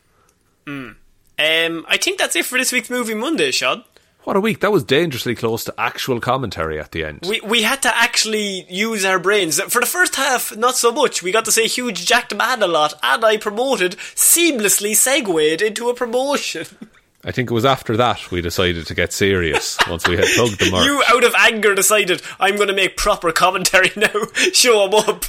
Mm. 0.65 0.95
Um, 1.39 1.85
I 1.87 1.97
think 1.97 2.19
that's 2.19 2.35
it 2.35 2.45
for 2.45 2.57
this 2.57 2.71
week's 2.71 2.89
Movie 2.89 3.13
Monday, 3.13 3.51
Sean. 3.51 3.83
What 4.23 4.35
a 4.35 4.41
week. 4.41 4.59
That 4.59 4.71
was 4.71 4.83
dangerously 4.83 5.33
close 5.33 5.63
to 5.63 5.73
actual 5.79 6.19
commentary 6.19 6.79
at 6.79 6.91
the 6.91 7.03
end. 7.03 7.25
We 7.27 7.41
we 7.41 7.63
had 7.63 7.81
to 7.81 7.95
actually 7.97 8.65
use 8.69 9.03
our 9.03 9.17
brains. 9.17 9.59
For 9.59 9.79
the 9.79 9.87
first 9.87 10.15
half, 10.15 10.55
not 10.55 10.77
so 10.77 10.91
much. 10.91 11.23
We 11.23 11.31
got 11.31 11.45
to 11.45 11.51
say 11.51 11.67
huge 11.67 12.05
jacked 12.05 12.35
man 12.35 12.61
a 12.61 12.67
lot, 12.67 12.93
and 13.01 13.25
I 13.25 13.37
promoted, 13.37 13.93
seamlessly 14.15 14.95
segued 14.95 15.61
into 15.61 15.89
a 15.89 15.95
promotion. 15.95 16.67
I 17.23 17.31
think 17.31 17.51
it 17.51 17.53
was 17.53 17.65
after 17.65 17.95
that 17.97 18.31
we 18.31 18.41
decided 18.41 18.87
to 18.87 18.95
get 18.95 19.13
serious 19.13 19.77
once 19.89 20.07
we 20.07 20.15
had 20.17 20.25
plugged 20.35 20.59
the 20.59 20.71
mark. 20.71 20.85
You, 20.85 21.03
out 21.07 21.23
of 21.23 21.33
anger, 21.37 21.75
decided 21.75 22.21
I'm 22.39 22.55
going 22.55 22.67
to 22.67 22.73
make 22.73 22.97
proper 22.97 23.31
commentary 23.31 23.91
now. 23.95 24.09
Show 24.53 24.89
them 24.89 24.95
up. 25.07 25.25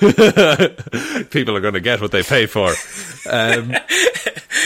People 1.30 1.56
are 1.56 1.60
going 1.60 1.74
to 1.74 1.80
get 1.80 2.00
what 2.00 2.10
they 2.10 2.22
pay 2.22 2.46
for. 2.46 2.68
Um, 3.30 3.68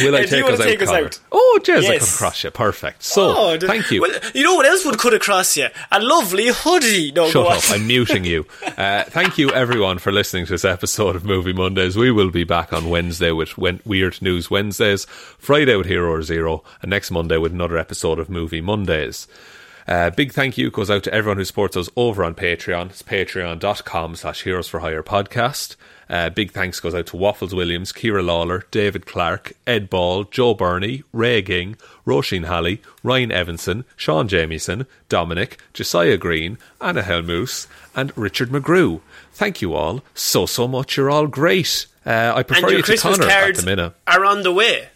will 0.02 0.14
I 0.14 0.24
take, 0.26 0.44
us, 0.44 0.58
take 0.58 0.82
out, 0.82 0.88
us 0.88 0.90
out? 0.90 1.20
Oh, 1.32 1.60
Jez, 1.62 1.82
yes. 1.82 1.90
I 1.90 1.98
come 1.98 2.08
across 2.14 2.44
you. 2.44 2.50
Perfect. 2.50 3.02
So, 3.02 3.34
oh, 3.36 3.58
thank 3.58 3.90
you. 3.90 4.02
Well, 4.02 4.18
you 4.34 4.42
know 4.44 4.54
what 4.54 4.66
else 4.66 4.84
would 4.84 4.98
cut 4.98 5.14
across 5.14 5.56
you? 5.56 5.68
A 5.90 6.00
lovely 6.00 6.48
hoodie. 6.48 7.12
No, 7.12 7.28
Shut 7.28 7.46
up. 7.46 7.62
I'm 7.70 7.86
muting 7.86 8.24
you. 8.24 8.46
Uh, 8.76 9.04
thank 9.04 9.38
you, 9.38 9.50
everyone, 9.52 9.98
for 9.98 10.12
listening 10.12 10.44
to 10.44 10.52
this 10.52 10.64
episode 10.64 11.16
of 11.16 11.24
Movie 11.24 11.54
Mondays. 11.54 11.96
We 11.96 12.10
will 12.10 12.30
be 12.30 12.44
back 12.44 12.74
on 12.74 12.90
Wednesday 12.90 13.32
with 13.32 13.56
Weird 13.56 14.20
News 14.20 14.50
Wednesdays, 14.50 15.06
Friday 15.38 15.76
with 15.76 15.86
Hero 15.86 16.20
Zero, 16.20 16.62
and 16.82 16.90
next 16.90 17.10
Monday 17.10 17.38
with 17.38 17.52
another 17.52 17.78
episode 17.78 18.18
of 18.18 18.28
Movie 18.28 18.60
Mondays. 18.60 19.26
Uh, 19.88 20.10
big 20.10 20.32
thank 20.32 20.58
you 20.58 20.70
goes 20.70 20.90
out 20.90 21.04
to 21.04 21.14
everyone 21.14 21.36
who 21.36 21.44
supports 21.44 21.76
us 21.76 21.88
over 21.96 22.24
on 22.24 22.34
Patreon. 22.34 22.86
It's 22.86 23.02
patreon.com 23.02 24.16
slash 24.16 24.42
heroes 24.42 24.68
for 24.68 24.80
hire 24.80 25.02
podcast. 25.02 25.76
Uh, 26.08 26.30
big 26.30 26.52
thanks 26.52 26.78
goes 26.80 26.94
out 26.94 27.06
to 27.06 27.16
Waffles 27.16 27.54
Williams, 27.54 27.92
Kira 27.92 28.24
Lawler, 28.24 28.64
David 28.70 29.06
Clark, 29.06 29.52
Ed 29.66 29.90
Ball, 29.90 30.24
Joe 30.24 30.54
Burney, 30.54 31.02
Ray 31.12 31.42
Ging, 31.42 31.76
Roisin 32.06 32.46
Halley, 32.46 32.80
Ryan 33.02 33.32
Evanson, 33.32 33.84
Sean 33.96 34.28
Jamieson, 34.28 34.86
Dominic, 35.08 35.58
Josiah 35.72 36.16
Green, 36.16 36.58
Anna 36.80 37.02
Helmus, 37.02 37.66
and 37.94 38.16
Richard 38.16 38.50
McGrew. 38.50 39.00
Thank 39.32 39.60
you 39.60 39.74
all 39.74 40.02
so, 40.14 40.46
so 40.46 40.68
much. 40.68 40.96
You're 40.96 41.10
all 41.10 41.26
great. 41.26 41.86
Uh, 42.04 42.32
I 42.36 42.42
prefer 42.44 42.70
you 42.70 42.76
to 42.78 42.82
Christmas 42.82 43.18
Connor 43.18 43.30
at 43.30 43.56
the 43.56 43.66
minute. 43.66 43.92
are 44.06 44.24
on 44.24 44.42
the 44.42 44.52
way. 44.52 44.88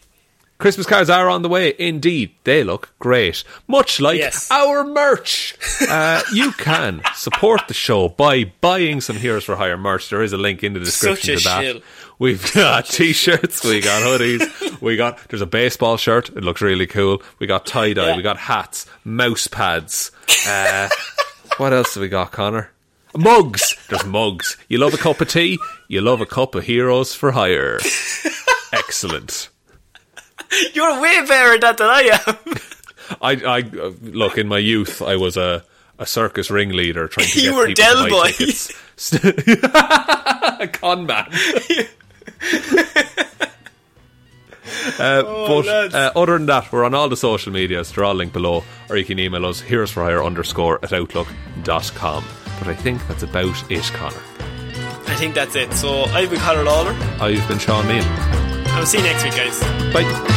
Christmas 0.60 0.86
cards 0.86 1.08
are 1.08 1.28
on 1.28 1.42
the 1.42 1.48
way. 1.48 1.74
Indeed, 1.78 2.34
they 2.44 2.62
look 2.62 2.92
great. 2.98 3.42
Much 3.66 3.98
like 3.98 4.18
yes. 4.18 4.50
our 4.50 4.84
merch. 4.84 5.56
uh, 5.88 6.22
you 6.32 6.52
can 6.52 7.00
support 7.14 7.62
the 7.66 7.74
show 7.74 8.10
by 8.10 8.44
buying 8.60 9.00
some 9.00 9.16
Heroes 9.16 9.44
for 9.44 9.56
Hire 9.56 9.78
merch. 9.78 10.10
There 10.10 10.22
is 10.22 10.32
a 10.32 10.36
link 10.36 10.62
in 10.62 10.74
the 10.74 10.80
description 10.80 11.38
to 11.38 11.44
that. 11.44 11.62
Shill. 11.62 11.80
We've 12.18 12.52
got 12.52 12.84
t-shirts, 12.84 13.64
we 13.64 13.80
got 13.80 14.02
hoodies, 14.02 14.80
we 14.82 14.96
got 14.96 15.18
there's 15.30 15.40
a 15.40 15.46
baseball 15.46 15.96
shirt. 15.96 16.28
It 16.28 16.44
looks 16.44 16.60
really 16.60 16.86
cool. 16.86 17.22
We 17.38 17.46
got 17.46 17.64
tie 17.64 17.94
dye, 17.94 18.08
yeah. 18.08 18.16
we 18.16 18.22
got 18.22 18.36
hats, 18.36 18.84
mouse 19.04 19.46
pads. 19.46 20.12
Uh, 20.46 20.90
what 21.56 21.72
else 21.72 21.94
have 21.94 22.02
we 22.02 22.08
got, 22.10 22.30
Connor? 22.30 22.70
Mugs. 23.16 23.74
There's 23.88 24.04
mugs. 24.04 24.58
You 24.68 24.76
love 24.76 24.92
a 24.92 24.98
cup 24.98 25.22
of 25.22 25.30
tea. 25.30 25.58
You 25.88 26.02
love 26.02 26.20
a 26.20 26.26
cup 26.26 26.54
of 26.54 26.64
Heroes 26.64 27.14
for 27.14 27.32
Hire. 27.32 27.80
Excellent. 28.74 29.48
You're 30.74 31.00
way 31.00 31.24
better 31.26 31.54
at 31.54 31.60
that 31.62 31.78
than 31.78 31.88
I 31.88 32.18
am. 32.26 32.36
I, 33.22 33.58
I 33.58 33.60
look 34.02 34.38
in 34.38 34.48
my 34.48 34.58
youth. 34.58 35.02
I 35.02 35.16
was 35.16 35.36
a 35.36 35.64
a 35.98 36.06
circus 36.06 36.50
ringleader 36.50 37.08
trying 37.08 37.26
to 37.26 37.40
you 37.42 37.50
get 37.50 37.56
were 37.56 37.66
people 37.66 37.84
Del 37.84 38.08
Boy. 38.08 38.30
a 40.64 40.68
con 40.68 41.06
man. 41.06 41.28
Uh, 44.98 45.22
oh, 45.26 45.62
but 45.62 45.94
uh, 45.94 46.12
other 46.16 46.38
than 46.38 46.46
that, 46.46 46.70
we're 46.72 46.84
on 46.84 46.94
all 46.94 47.08
the 47.08 47.16
social 47.16 47.52
medias. 47.52 47.92
They're 47.92 48.04
all 48.04 48.14
linked 48.14 48.32
below, 48.32 48.64
or 48.88 48.96
you 48.96 49.04
can 49.04 49.18
email 49.18 49.44
us 49.46 49.60
heroes 49.60 49.90
for 49.90 50.04
hire 50.04 50.22
underscore 50.22 50.78
at 50.82 50.92
outlook.com. 50.92 52.24
But 52.58 52.68
I 52.68 52.74
think 52.74 53.06
that's 53.08 53.22
about 53.22 53.70
it, 53.70 53.84
Connor. 53.94 54.22
I 55.06 55.14
think 55.16 55.34
that's 55.34 55.56
it. 55.56 55.72
So 55.72 56.04
I've 56.04 56.30
been 56.30 56.40
Connor 56.40 56.64
Lawler. 56.64 56.92
I've 57.20 57.46
been 57.48 57.58
Sean 57.58 57.86
Meehan. 57.86 58.04
I'll 58.68 58.86
see 58.86 58.98
you 58.98 59.04
next 59.04 59.24
week, 59.24 59.34
guys. 59.34 59.60
Bye. 59.92 60.36